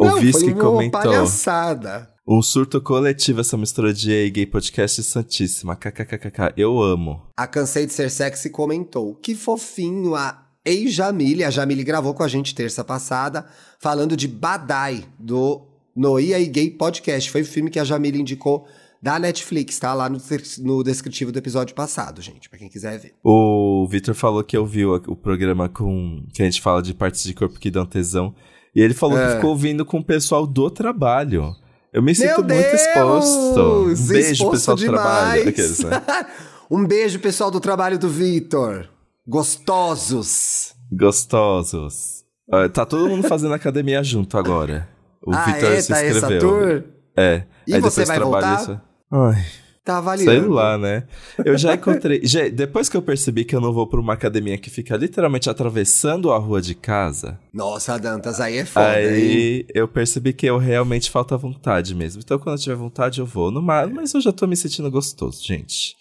Não, 0.00 0.16
Viz 0.20 0.30
foi 0.36 0.44
que 0.44 0.52
uma 0.52 0.62
comentou. 0.62 1.00
palhaçada. 1.00 2.08
Um 2.30 2.42
surto 2.42 2.78
coletivo, 2.82 3.40
essa 3.40 3.56
mistura 3.56 3.92
de 3.94 4.12
EA 4.12 4.28
Gay 4.28 4.44
Podcast 4.44 5.02
Santíssima. 5.02 5.74
KKKKK. 5.74 6.52
Eu 6.58 6.78
amo. 6.82 7.22
A 7.34 7.46
Cansei 7.46 7.86
de 7.86 7.92
Ser 7.94 8.10
Sexy 8.10 8.50
comentou. 8.50 9.14
Que 9.14 9.34
fofinho 9.34 10.14
a 10.14 10.44
Ei 10.62 10.88
Jamile. 10.88 11.42
A 11.42 11.50
Jamile 11.50 11.82
gravou 11.82 12.12
com 12.12 12.22
a 12.22 12.28
gente 12.28 12.54
terça 12.54 12.84
passada, 12.84 13.46
falando 13.80 14.14
de 14.14 14.28
Badai, 14.28 15.04
do 15.18 15.62
No 15.96 16.20
IA 16.20 16.44
Gay 16.44 16.70
Podcast. 16.70 17.30
Foi 17.30 17.40
o 17.40 17.46
filme 17.46 17.70
que 17.70 17.78
a 17.80 17.84
Jamile 17.84 18.20
indicou 18.20 18.66
da 19.02 19.18
Netflix, 19.18 19.78
tá? 19.78 19.94
Lá 19.94 20.10
no, 20.10 20.18
no 20.58 20.82
descritivo 20.84 21.32
do 21.32 21.38
episódio 21.38 21.74
passado, 21.74 22.20
gente, 22.20 22.50
pra 22.50 22.58
quem 22.58 22.68
quiser 22.68 22.98
ver. 22.98 23.14
O 23.24 23.86
Victor 23.88 24.14
falou 24.14 24.44
que 24.44 24.58
ouviu 24.58 24.92
o 25.06 25.16
programa 25.16 25.66
com. 25.66 26.26
que 26.34 26.42
a 26.42 26.44
gente 26.44 26.60
fala 26.60 26.82
de 26.82 26.92
partes 26.92 27.22
de 27.24 27.32
corpo 27.32 27.58
que 27.58 27.70
dão 27.70 27.86
tesão. 27.86 28.34
E 28.76 28.82
ele 28.82 28.92
falou 28.92 29.18
É. 29.18 29.28
que 29.28 29.34
ficou 29.36 29.48
ouvindo 29.50 29.82
com 29.86 29.98
o 30.00 30.04
pessoal 30.04 30.46
do 30.46 30.70
trabalho. 30.70 31.56
Eu 31.92 32.02
me 32.02 32.14
sinto 32.14 32.44
Meu 32.44 32.56
muito 32.56 32.70
Deus! 32.70 32.80
exposto. 32.82 33.60
Um 33.60 34.06
beijo, 34.08 34.32
Exposto 34.32 34.50
pessoal 34.52 34.76
do 34.76 34.84
trabalho. 34.86 35.48
Aqueles, 35.48 35.78
né? 35.80 36.02
um 36.70 36.86
beijo, 36.86 37.18
pessoal 37.18 37.50
do 37.50 37.60
trabalho 37.60 37.98
do 37.98 38.08
Vitor. 38.08 38.88
Gostosos. 39.26 40.74
Gostosos. 40.92 42.24
Ah, 42.50 42.68
tá 42.68 42.84
todo 42.86 43.08
mundo 43.08 43.26
fazendo 43.28 43.54
academia 43.54 44.02
junto 44.02 44.36
agora. 44.38 44.88
O 45.26 45.34
ah, 45.34 45.44
Victor 45.44 45.72
é? 45.72 45.80
se 45.80 45.88
Tá 45.88 46.00
essa 46.00 46.16
inscreveu. 46.18 46.40
tour? 46.40 46.84
É. 47.16 47.42
E 47.66 47.74
Aí 47.74 47.80
você 47.80 48.02
depois 48.02 48.08
vai 48.08 48.16
trabalha 48.16 48.46
voltar? 48.56 48.62
isso. 48.62 48.80
Ai, 49.10 49.44
Tá 49.88 49.98
avaliando. 49.98 50.30
sei 50.30 50.40
lá, 50.48 50.76
né? 50.76 51.04
Eu 51.42 51.56
já 51.56 51.74
encontrei. 51.74 52.20
Gente, 52.22 52.50
depois 52.50 52.88
que 52.90 52.96
eu 52.96 53.00
percebi 53.00 53.42
que 53.44 53.56
eu 53.56 53.60
não 53.60 53.72
vou 53.72 53.86
pra 53.86 53.98
uma 53.98 54.12
academia 54.12 54.58
que 54.58 54.68
fica 54.68 54.94
literalmente 54.96 55.48
atravessando 55.48 56.30
a 56.30 56.36
rua 56.36 56.60
de 56.60 56.74
casa, 56.74 57.38
Nossa, 57.54 57.98
Dantas, 57.98 58.38
aí 58.38 58.58
é 58.58 58.64
foda, 58.66 59.00
hein? 59.00 59.06
aí 59.08 59.66
eu 59.74 59.88
percebi 59.88 60.34
que 60.34 60.44
eu 60.44 60.58
realmente 60.58 61.10
falta 61.10 61.36
vontade 61.38 61.94
mesmo. 61.94 62.20
Então 62.22 62.38
quando 62.38 62.56
eu 62.56 62.62
tiver 62.62 62.74
vontade 62.76 63.18
eu 63.20 63.24
vou. 63.24 63.50
No 63.50 63.62
mar, 63.62 63.86
mas 63.88 64.12
eu 64.12 64.20
já 64.20 64.30
tô 64.30 64.46
me 64.46 64.56
sentindo 64.56 64.90
gostoso, 64.90 65.42
gente. 65.42 65.96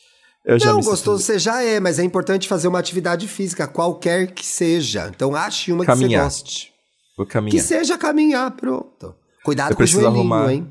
Eu 0.46 0.60
já 0.60 0.68
Não, 0.74 0.82
sinto- 0.82 0.90
gostoso 0.92 1.24
você 1.24 1.40
já 1.40 1.64
é, 1.64 1.80
mas 1.80 1.98
é 2.00 2.04
importante 2.04 2.48
fazer 2.48 2.68
uma 2.68 2.80
atividade 2.80 3.26
física, 3.28 3.68
qualquer 3.68 4.32
que 4.34 4.46
seja. 4.46 5.10
Então 5.16 5.34
ache 5.34 5.72
uma 5.72 5.82
que 5.86 5.88
Caminhar. 5.88 6.30
você 6.30 6.42
goste. 6.44 6.72
Vou 7.18 7.26
Que 7.26 7.32
caminhar. 7.34 7.64
seja 7.64 7.98
caminhar, 7.98 8.52
pronto. 8.52 9.16
Cuidado 9.46 9.72
Eu 9.72 9.78
com 9.78 9.84
o 9.84 9.88
joelhinho, 9.88 10.14
arrumar- 10.14 10.52
hein? 10.52 10.68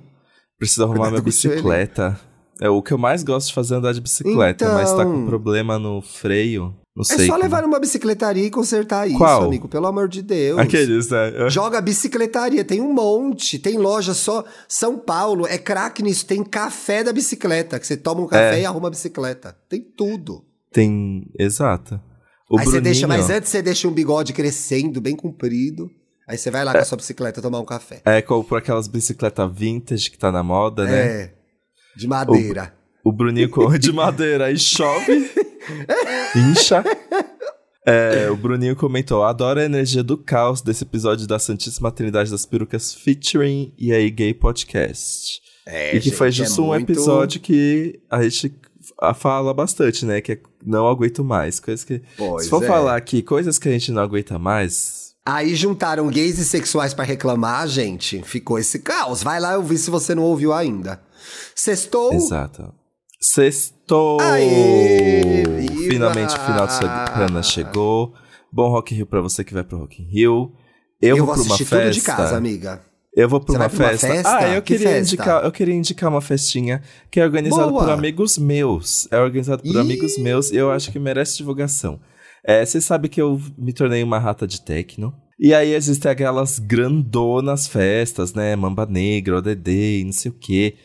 Preciso 0.58 0.82
arrumar 0.82 0.96
Cuidado 1.10 1.12
minha 1.12 1.22
bicicleta. 1.22 2.20
É 2.60 2.68
o 2.70 2.80
que 2.82 2.92
eu 2.92 2.98
mais 2.98 3.22
gosto 3.22 3.48
de 3.48 3.54
fazer 3.54 3.74
é 3.74 3.76
andar 3.78 3.92
de 3.92 4.00
bicicleta, 4.00 4.72
mas 4.72 4.90
tá 4.92 5.04
com 5.04 5.12
Então. 5.14 5.26
problema 5.26 5.78
no 5.78 6.00
freio. 6.00 6.74
Não 6.96 7.02
É 7.02 7.04
sei. 7.04 7.26
só 7.26 7.32
como- 7.32 7.42
levar 7.44 7.60
numa 7.62 7.78
bicicletaria 7.78 8.44
e 8.46 8.50
consertar 8.50 9.06
isso, 9.06 9.18
Qual? 9.18 9.44
amigo. 9.44 9.68
Pelo 9.68 9.86
amor 9.86 10.08
de 10.08 10.22
Deus. 10.22 10.58
Aqueles, 10.58 11.10
né? 11.10 11.32
Joga 11.50 11.78
bicicletaria, 11.82 12.64
tem 12.64 12.80
um 12.80 12.94
monte. 12.94 13.58
Tem 13.58 13.76
loja 13.76 14.14
só. 14.14 14.42
São 14.66 14.98
Paulo 14.98 15.46
é 15.46 15.58
craque 15.58 16.02
nisso. 16.02 16.24
Tem 16.24 16.42
café 16.42 17.04
da 17.04 17.12
bicicleta, 17.12 17.78
que 17.78 17.86
você 17.86 17.98
toma 17.98 18.22
um 18.22 18.26
café 18.26 18.58
É. 18.58 18.62
e 18.62 18.64
arruma 18.64 18.88
a 18.88 18.90
bicicleta. 18.90 19.54
Tem 19.68 19.82
tudo. 19.82 20.42
Tem. 20.72 21.26
Exato. 21.38 22.00
O 22.50 22.58
aí 22.58 22.64
você 22.64 22.80
deixa, 22.80 23.06
Bruninho- 23.06 23.26
mas 23.28 23.36
antes 23.36 23.50
você 23.50 23.60
deixa 23.60 23.86
um 23.86 23.92
bigode 23.92 24.32
crescendo, 24.32 24.98
bem 24.98 25.14
comprido. 25.16 25.90
Aí 26.26 26.38
você 26.38 26.50
vai 26.50 26.64
lá 26.64 26.72
com 26.72 26.78
a 26.78 26.84
sua 26.84 26.96
bicicleta 26.96 27.42
tomar 27.42 27.60
um 27.60 27.64
café. 27.64 28.00
É, 28.04 28.22
comprou 28.22 28.56
aquelas 28.58 28.88
bicicletas 28.88 29.50
vintage 29.54 30.10
que 30.10 30.16
tá 30.18 30.32
na 30.32 30.42
moda, 30.42 30.84
né? 30.84 31.06
É. 31.22 31.35
De 31.96 32.06
madeira. 32.06 32.74
O 33.02 33.12
Bruninho 33.12 33.48
corre 33.48 33.78
de 33.78 33.92
madeira 33.92 34.50
e 34.50 34.58
chove, 34.58 35.30
incha. 36.34 36.84
É, 37.86 38.28
o 38.30 38.36
Bruninho 38.36 38.74
comentou: 38.74 39.22
adoro 39.22 39.60
a 39.60 39.64
energia 39.64 40.02
do 40.02 40.18
caos 40.18 40.60
desse 40.60 40.82
episódio 40.82 41.26
da 41.26 41.38
Santíssima 41.38 41.92
Trindade 41.92 42.30
das 42.30 42.44
Perucas 42.44 42.92
featuring 42.92 43.72
e 43.78 43.92
aí 43.92 44.10
Gay 44.10 44.34
Podcast. 44.34 45.40
É, 45.64 45.96
e 45.96 46.00
que 46.00 46.10
foi 46.10 46.30
gente, 46.30 46.42
é 46.42 46.46
justo 46.48 46.62
um 46.62 46.66
muito- 46.66 46.92
episódio 46.92 47.40
que 47.40 48.00
a 48.10 48.22
gente 48.22 48.54
fala 49.16 49.54
bastante, 49.54 50.04
né? 50.04 50.20
Que 50.20 50.32
é 50.32 50.38
não 50.64 50.88
aguento 50.88 51.22
mais. 51.24 51.60
Coisas 51.60 51.84
que. 51.84 52.02
Pois 52.16 52.44
se 52.44 52.50
for 52.50 52.62
é. 52.62 52.66
falar 52.66 52.96
aqui 52.96 53.22
coisas 53.22 53.56
que 53.58 53.68
a 53.68 53.72
gente 53.72 53.92
não 53.92 54.02
aguenta 54.02 54.36
mais. 54.38 55.14
Aí 55.24 55.54
juntaram 55.56 56.08
gays 56.08 56.38
e 56.38 56.44
sexuais 56.44 56.94
pra 56.94 57.04
reclamar, 57.04 57.66
gente. 57.66 58.22
Ficou 58.22 58.58
esse 58.58 58.80
caos. 58.80 59.22
Vai 59.22 59.40
lá 59.40 59.56
ouvir 59.56 59.78
se 59.78 59.90
você 59.90 60.14
não 60.14 60.22
ouviu 60.22 60.52
ainda. 60.52 61.00
Sextou. 61.54 62.12
Exato. 62.12 62.72
Sextou! 63.20 64.20
Aê, 64.20 65.42
viva! 65.60 65.82
Finalmente 65.88 66.34
o 66.36 66.40
final 66.40 66.66
de 66.66 66.72
semana 66.74 67.42
chegou. 67.42 68.12
Bom 68.52 68.68
Rock 68.70 68.94
in 68.94 68.98
Rio 68.98 69.06
pra 69.06 69.20
você 69.20 69.42
que 69.44 69.52
vai 69.54 69.64
pro 69.64 69.78
Rock 69.78 70.02
in 70.02 70.06
Rio. 70.06 70.52
Eu, 71.00 71.16
Eu 71.16 71.16
vou 71.18 71.26
vou 71.26 71.34
pra 71.34 71.44
uma 71.44 71.58
festa. 71.58 71.78
tudo 71.80 71.90
de 71.90 72.00
casa, 72.00 72.36
amiga. 72.36 72.82
Eu 73.14 73.28
vou 73.28 73.40
pra 73.40 73.54
uma, 73.54 73.68
pra 73.68 73.78
uma 73.78 73.88
festa. 73.90 74.06
festa? 74.08 74.36
Ah, 74.36 74.48
eu 74.54 74.62
Que 74.62 74.74
queria, 74.74 74.88
festa? 74.92 75.14
indicar, 75.14 75.44
eu 75.44 75.52
queria 75.52 75.74
indicar 75.74 76.10
uma 76.10 76.20
festinha 76.20 76.82
que 77.10 77.18
é 77.18 77.24
organizada 77.24 77.68
Boa. 77.70 77.84
por 77.84 77.90
amigos 77.90 78.36
meus. 78.38 79.08
É 79.10 79.18
organizado 79.18 79.62
por 79.62 79.74
Ih. 79.74 79.78
amigos 79.78 80.18
meus 80.18 80.50
e 80.50 80.56
eu 80.56 80.70
acho 80.70 80.92
que 80.92 80.98
merece 80.98 81.36
divulgação. 81.38 81.98
É, 82.44 82.64
você 82.64 82.80
sabe 82.80 83.08
que 83.08 83.20
eu 83.20 83.40
me 83.58 83.72
tornei 83.72 84.02
uma 84.02 84.18
rata 84.18 84.46
de 84.46 84.60
techno. 84.60 85.14
E 85.38 85.52
aí 85.52 85.74
existem 85.74 86.10
aquelas 86.10 86.58
grandonas 86.58 87.66
festas, 87.66 88.32
né? 88.34 88.54
Mamba 88.56 88.86
Negra, 88.86 89.38
ODD, 89.38 90.02
não 90.04 90.12
sei 90.12 90.30
o 90.30 90.34
quê. 90.34 90.76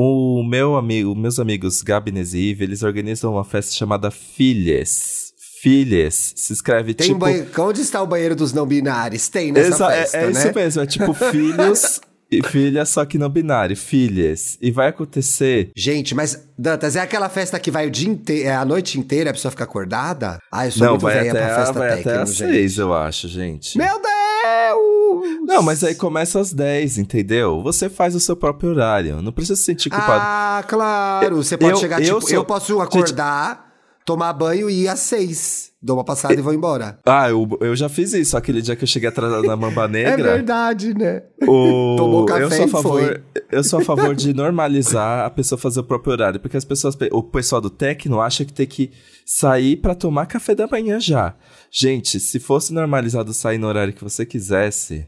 O 0.00 0.44
meu 0.44 0.76
amigo, 0.76 1.12
meus 1.16 1.40
amigos 1.40 1.82
Gabi 1.82 2.12
Nesive, 2.12 2.62
eles 2.62 2.84
organizam 2.84 3.32
uma 3.32 3.42
festa 3.44 3.74
chamada 3.74 4.12
Filhas. 4.12 5.32
Filhas. 5.60 6.34
Se 6.36 6.52
escreve 6.52 6.94
Tem 6.94 7.08
tipo... 7.08 7.18
banhe- 7.18 7.44
Onde 7.58 7.80
está 7.80 8.00
o 8.00 8.06
banheiro 8.06 8.36
dos 8.36 8.52
não 8.52 8.64
binários? 8.64 9.26
Tem 9.28 9.50
nessa 9.50 9.74
Exa- 9.74 9.92
é- 9.92 9.96
festa, 10.02 10.16
é, 10.18 10.24
né? 10.26 10.30
isso 10.30 10.54
mesmo, 10.54 10.82
é 10.82 10.86
tipo 10.86 11.12
filhos 11.32 12.00
e 12.30 12.40
filhas, 12.44 12.88
só 12.90 13.04
que 13.04 13.18
não 13.18 13.28
binário, 13.28 13.76
filhas. 13.76 14.56
E 14.62 14.70
vai 14.70 14.86
acontecer. 14.86 15.72
Gente, 15.76 16.14
mas, 16.14 16.46
Dantas, 16.56 16.94
é 16.94 17.00
aquela 17.00 17.28
festa 17.28 17.58
que 17.58 17.68
vai 17.72 17.88
o 17.88 17.90
dia 17.90 18.08
inteiro, 18.08 18.48
é 18.48 18.54
a 18.54 18.64
noite 18.64 19.00
inteira, 19.00 19.30
a 19.30 19.32
pessoa 19.32 19.50
fica 19.50 19.64
acordada? 19.64 20.38
Ah, 20.52 20.64
eu 20.66 20.70
sou 20.70 20.84
não, 20.84 20.92
muito 20.92 21.02
vai 21.02 21.14
velha 21.14 21.30
até, 21.32 21.40
pra 21.44 21.52
a- 21.54 21.58
festa 21.58 21.72
vai 21.72 21.88
técnica, 21.88 22.10
até 22.12 22.22
às 22.22 22.30
seis, 22.30 22.78
eu 22.78 22.94
acho, 22.94 23.26
gente. 23.26 23.76
Meu 23.76 23.94
Deus! 24.00 24.97
Não, 25.42 25.62
mas 25.62 25.82
aí 25.84 25.94
começa 25.94 26.40
às 26.40 26.52
10, 26.52 26.98
entendeu? 26.98 27.62
Você 27.62 27.88
faz 27.88 28.14
o 28.14 28.20
seu 28.20 28.36
próprio 28.36 28.70
horário. 28.70 29.20
Não 29.22 29.32
precisa 29.32 29.56
se 29.56 29.62
sentir 29.62 29.90
culpado. 29.90 30.20
Ah, 30.22 30.64
claro. 30.66 31.36
Você 31.36 31.56
pode 31.56 31.72
Eu- 31.72 31.76
chegar, 31.78 32.00
eu 32.00 32.04
tipo, 32.16 32.20
sou- 32.22 32.30
eu 32.30 32.44
posso 32.44 32.80
acordar, 32.80 33.67
tomar 34.08 34.32
banho 34.32 34.70
e 34.70 34.84
ir 34.84 34.88
às 34.88 35.00
seis. 35.00 35.70
Dou 35.82 35.98
uma 35.98 36.04
passada 36.04 36.32
e 36.32 36.40
vou 36.40 36.54
embora. 36.54 36.98
Ah, 37.04 37.28
eu, 37.28 37.46
eu 37.60 37.76
já 37.76 37.90
fiz 37.90 38.14
isso. 38.14 38.38
Aquele 38.38 38.62
dia 38.62 38.74
que 38.74 38.84
eu 38.84 38.88
cheguei 38.88 39.10
atrasado 39.10 39.42
na 39.42 39.54
Mamba 39.54 39.86
Negra. 39.86 40.30
É 40.30 40.34
verdade, 40.36 40.94
né? 40.94 41.24
O... 41.46 41.94
Tomou 42.00 42.24
café 42.24 42.42
eu 42.42 42.50
sou 42.50 42.64
a 42.64 42.68
favor, 42.68 43.22
eu 43.52 43.64
sou 43.64 43.78
a 43.80 43.84
favor 43.84 44.14
de 44.16 44.32
normalizar 44.32 45.26
a 45.26 45.30
pessoa 45.30 45.58
fazer 45.58 45.80
o 45.80 45.84
próprio 45.84 46.14
horário, 46.14 46.40
porque 46.40 46.56
as 46.56 46.64
pessoas, 46.64 46.96
o 47.12 47.22
pessoal 47.22 47.60
do 47.60 47.68
Tecno 47.68 48.18
acha 48.18 48.46
que 48.46 48.52
tem 48.52 48.66
que 48.66 48.90
sair 49.26 49.76
pra 49.76 49.94
tomar 49.94 50.24
café 50.24 50.54
da 50.54 50.66
manhã 50.66 50.98
já. 50.98 51.34
Gente, 51.70 52.18
se 52.18 52.40
fosse 52.40 52.72
normalizado 52.72 53.34
sair 53.34 53.58
no 53.58 53.66
horário 53.66 53.92
que 53.92 54.02
você 54.02 54.24
quisesse, 54.24 55.06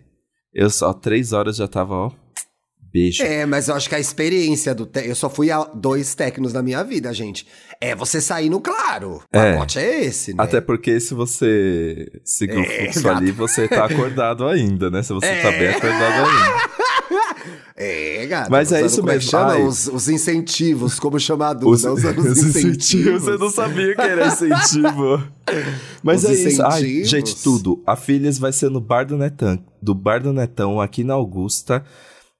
eu 0.52 0.68
só 0.68 0.92
três 0.92 1.32
horas 1.32 1.56
já 1.56 1.66
tava, 1.66 1.94
ó, 1.94 2.10
beijo. 2.92 3.22
É, 3.22 3.46
mas 3.46 3.68
eu 3.68 3.74
acho 3.74 3.88
que 3.88 3.94
a 3.94 4.00
experiência 4.00 4.74
do. 4.74 4.86
Te... 4.86 5.06
Eu 5.06 5.14
só 5.14 5.28
fui 5.30 5.50
a 5.50 5.64
dois 5.74 6.14
técnicos 6.14 6.52
na 6.52 6.62
minha 6.62 6.82
vida, 6.84 7.12
gente. 7.14 7.46
É 7.80 7.94
você 7.94 8.20
sair 8.20 8.50
no 8.50 8.60
claro. 8.60 9.22
O 9.32 9.36
É. 9.36 9.52
pacote 9.54 9.78
é 9.78 10.04
esse, 10.04 10.34
né? 10.34 10.42
Até 10.42 10.60
porque 10.60 11.00
se 11.00 11.14
você 11.14 12.10
seguir 12.24 12.56
o 12.58 12.60
É, 12.60 12.82
fluxo 12.84 13.02
gato. 13.02 13.16
ali, 13.18 13.30
você 13.32 13.66
tá 13.68 13.84
acordado 13.86 14.46
ainda, 14.46 14.90
né? 14.90 15.02
Se 15.02 15.12
você 15.12 15.26
tá 15.26 15.48
É. 15.52 15.58
bem 15.58 15.68
acordado 15.68 16.28
ainda. 16.28 16.70
É, 17.76 18.26
gato. 18.26 18.50
Mas 18.50 18.70
é 18.72 18.84
isso 18.84 19.00
como 19.00 19.08
mesmo. 19.12 19.30
chama? 19.30 19.56
Os, 19.58 19.86
os 19.86 20.08
incentivos, 20.08 21.00
como 21.00 21.18
chama 21.18 21.48
a 21.48 21.52
Duda, 21.54 21.90
usando 21.92 22.18
os, 22.18 22.38
incentivos. 22.44 23.22
Você 23.22 23.38
não 23.38 23.48
sabia 23.50 23.94
que 23.94 24.00
era 24.02 24.26
incentivo. 24.26 25.22
Mas 26.02 26.22
Os 26.22 26.30
é 26.30 26.32
isso. 26.34 26.62
Ai, 26.62 26.80
incentivos. 26.82 27.08
gente, 27.08 27.36
tudo. 27.42 27.82
A 27.86 27.96
Filhas 27.96 28.38
vai 28.38 28.52
ser 28.52 28.70
no 28.70 28.80
Bar 28.80 29.04
do 29.06 29.16
Netão, 29.16 29.58
do 29.80 29.94
Bar 29.94 30.22
do 30.22 30.32
Netão, 30.32 30.78
aqui 30.80 31.02
na 31.02 31.14
Augusta. 31.14 31.82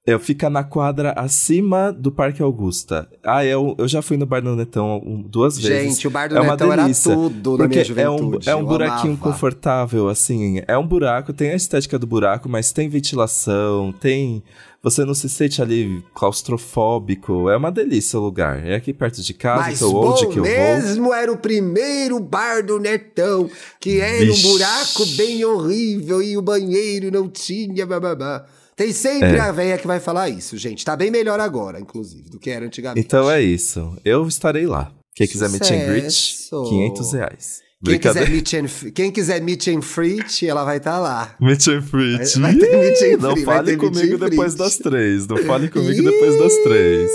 Eu 0.07 0.19
fica 0.19 0.49
na 0.49 0.65
quadra 0.65 1.13
acima 1.13 1.93
do 1.93 2.11
Parque 2.11 2.43
Augusta. 2.43 3.07
Ah, 3.23 3.45
eu, 3.45 3.75
eu 3.79 3.87
já 3.87 4.01
fui 4.01 4.17
no 4.17 4.25
Bar 4.25 4.41
do 4.41 4.57
Netão 4.57 4.97
um- 5.05 5.21
duas 5.21 5.59
vezes. 5.59 5.93
Gente, 5.95 6.09
o 6.09 6.11
bar 6.11 6.27
do 6.29 6.39
é 6.39 6.43
Netão 6.43 6.73
era 6.73 6.89
tudo 6.91 7.59
na 7.59 7.69
minha 7.69 7.81
é 7.81 7.83
um, 7.83 7.85
juventude. 8.19 8.49
é 8.49 8.57
um 8.57 8.61
eu 8.61 8.67
buraquinho 8.67 9.13
amava. 9.13 9.31
confortável, 9.31 10.09
assim. 10.09 10.63
É 10.67 10.77
um 10.79 10.87
buraco, 10.87 11.35
tem 11.35 11.51
a 11.51 11.55
estética 11.55 11.99
do 11.99 12.07
buraco, 12.07 12.49
mas 12.49 12.73
tem 12.73 12.89
ventilação, 12.89 13.93
tem. 13.93 14.43
Você 14.83 15.05
não 15.05 15.13
se 15.13 15.29
sente 15.29 15.61
ali 15.61 16.03
claustrofóbico. 16.15 17.51
É 17.51 17.57
uma 17.59 17.71
delícia 17.71 18.19
o 18.19 18.23
lugar. 18.23 18.67
É 18.67 18.77
aqui 18.77 18.95
perto 18.95 19.21
de 19.23 19.35
casa, 19.35 19.65
Mas 19.65 19.81
bom 19.81 20.13
onde 20.13 20.27
que 20.29 20.39
eu 20.39 20.45
vou. 20.45 20.53
mesmo 20.53 21.13
era 21.13 21.31
o 21.31 21.37
primeiro 21.37 22.19
bar 22.19 22.65
do 22.65 22.79
Netão, 22.81 23.51
que 23.79 24.01
era 24.01 24.25
Vixe. 24.25 24.47
um 24.47 24.51
buraco 24.53 25.07
bem 25.17 25.45
horrível 25.45 26.23
e 26.23 26.39
o 26.39 26.43
banheiro 26.43 27.11
não 27.13 27.29
tinha 27.29 27.85
bababá. 27.85 28.47
Tem 28.81 28.95
sempre 28.95 29.37
É. 29.37 29.41
a 29.41 29.53
véia 29.53 29.77
que 29.77 29.87
vai 29.87 30.01
falar 30.01 30.31
isso, 30.31 30.57
gente. 30.57 30.83
Tá 30.87 30.97
bem 30.97 31.11
melhor 31.11 31.39
agora, 31.39 31.79
inclusive, 31.79 32.31
do 32.31 32.39
que 32.39 32.49
era 32.49 32.65
antigamente. 32.65 33.07
Então 33.07 33.31
é 33.31 33.43
isso. 33.43 33.95
Eu 34.03 34.27
estarei 34.27 34.67
lá. 34.67 34.91
Quem 35.15 35.27
quiser 35.27 35.51
meet 35.51 35.71
and 35.71 35.85
greet, 35.87 36.11
Sucesso. 36.11 36.65
500 36.71 37.13
reais. 37.13 37.61
Quem 37.85 37.99
quiser, 37.99 38.31
meet 38.31 38.55
and, 38.55 38.91
quem 38.95 39.11
quiser 39.13 39.43
meet 39.43 39.69
and 39.69 39.83
freet, 39.83 40.47
ela 40.47 40.65
vai 40.65 40.79
estar 40.79 40.99
lá. 40.99 41.35
Meet 41.39 41.69
and 41.69 41.81
greet. 41.93 42.39
Vai- 42.39 42.53
vai 42.53 42.57
ter 42.57 42.77
meet 42.79 43.03
and 43.03 43.23
Não 43.23 43.35
vai 43.35 43.45
fale 43.45 43.77
comigo 43.77 44.17
depois 44.17 44.55
das 44.55 44.77
três. 44.79 45.27
Não 45.27 45.37
fale 45.45 45.69
comigo 45.69 46.03
depois 46.03 46.39
das 46.39 46.55
três. 46.63 47.11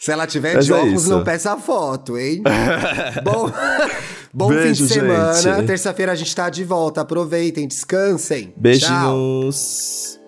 Se 0.00 0.10
ela 0.10 0.26
tiver 0.26 0.54
Mas 0.56 0.66
de 0.66 0.72
é 0.72 0.74
óculos, 0.74 1.02
isso. 1.02 1.10
não 1.10 1.22
peça 1.22 1.56
foto, 1.56 2.18
hein? 2.18 2.42
bom 3.22 3.52
bom 4.34 4.48
Beijo, 4.48 4.82
fim 4.82 4.88
de 4.88 4.94
semana. 4.94 5.62
Terça-feira 5.62 6.10
a 6.10 6.16
gente 6.16 6.34
tá 6.34 6.50
de 6.50 6.64
volta. 6.64 7.02
Aproveitem, 7.02 7.68
descansem. 7.68 8.46
Tchau. 8.46 8.54
Beijinhos. 8.56 10.18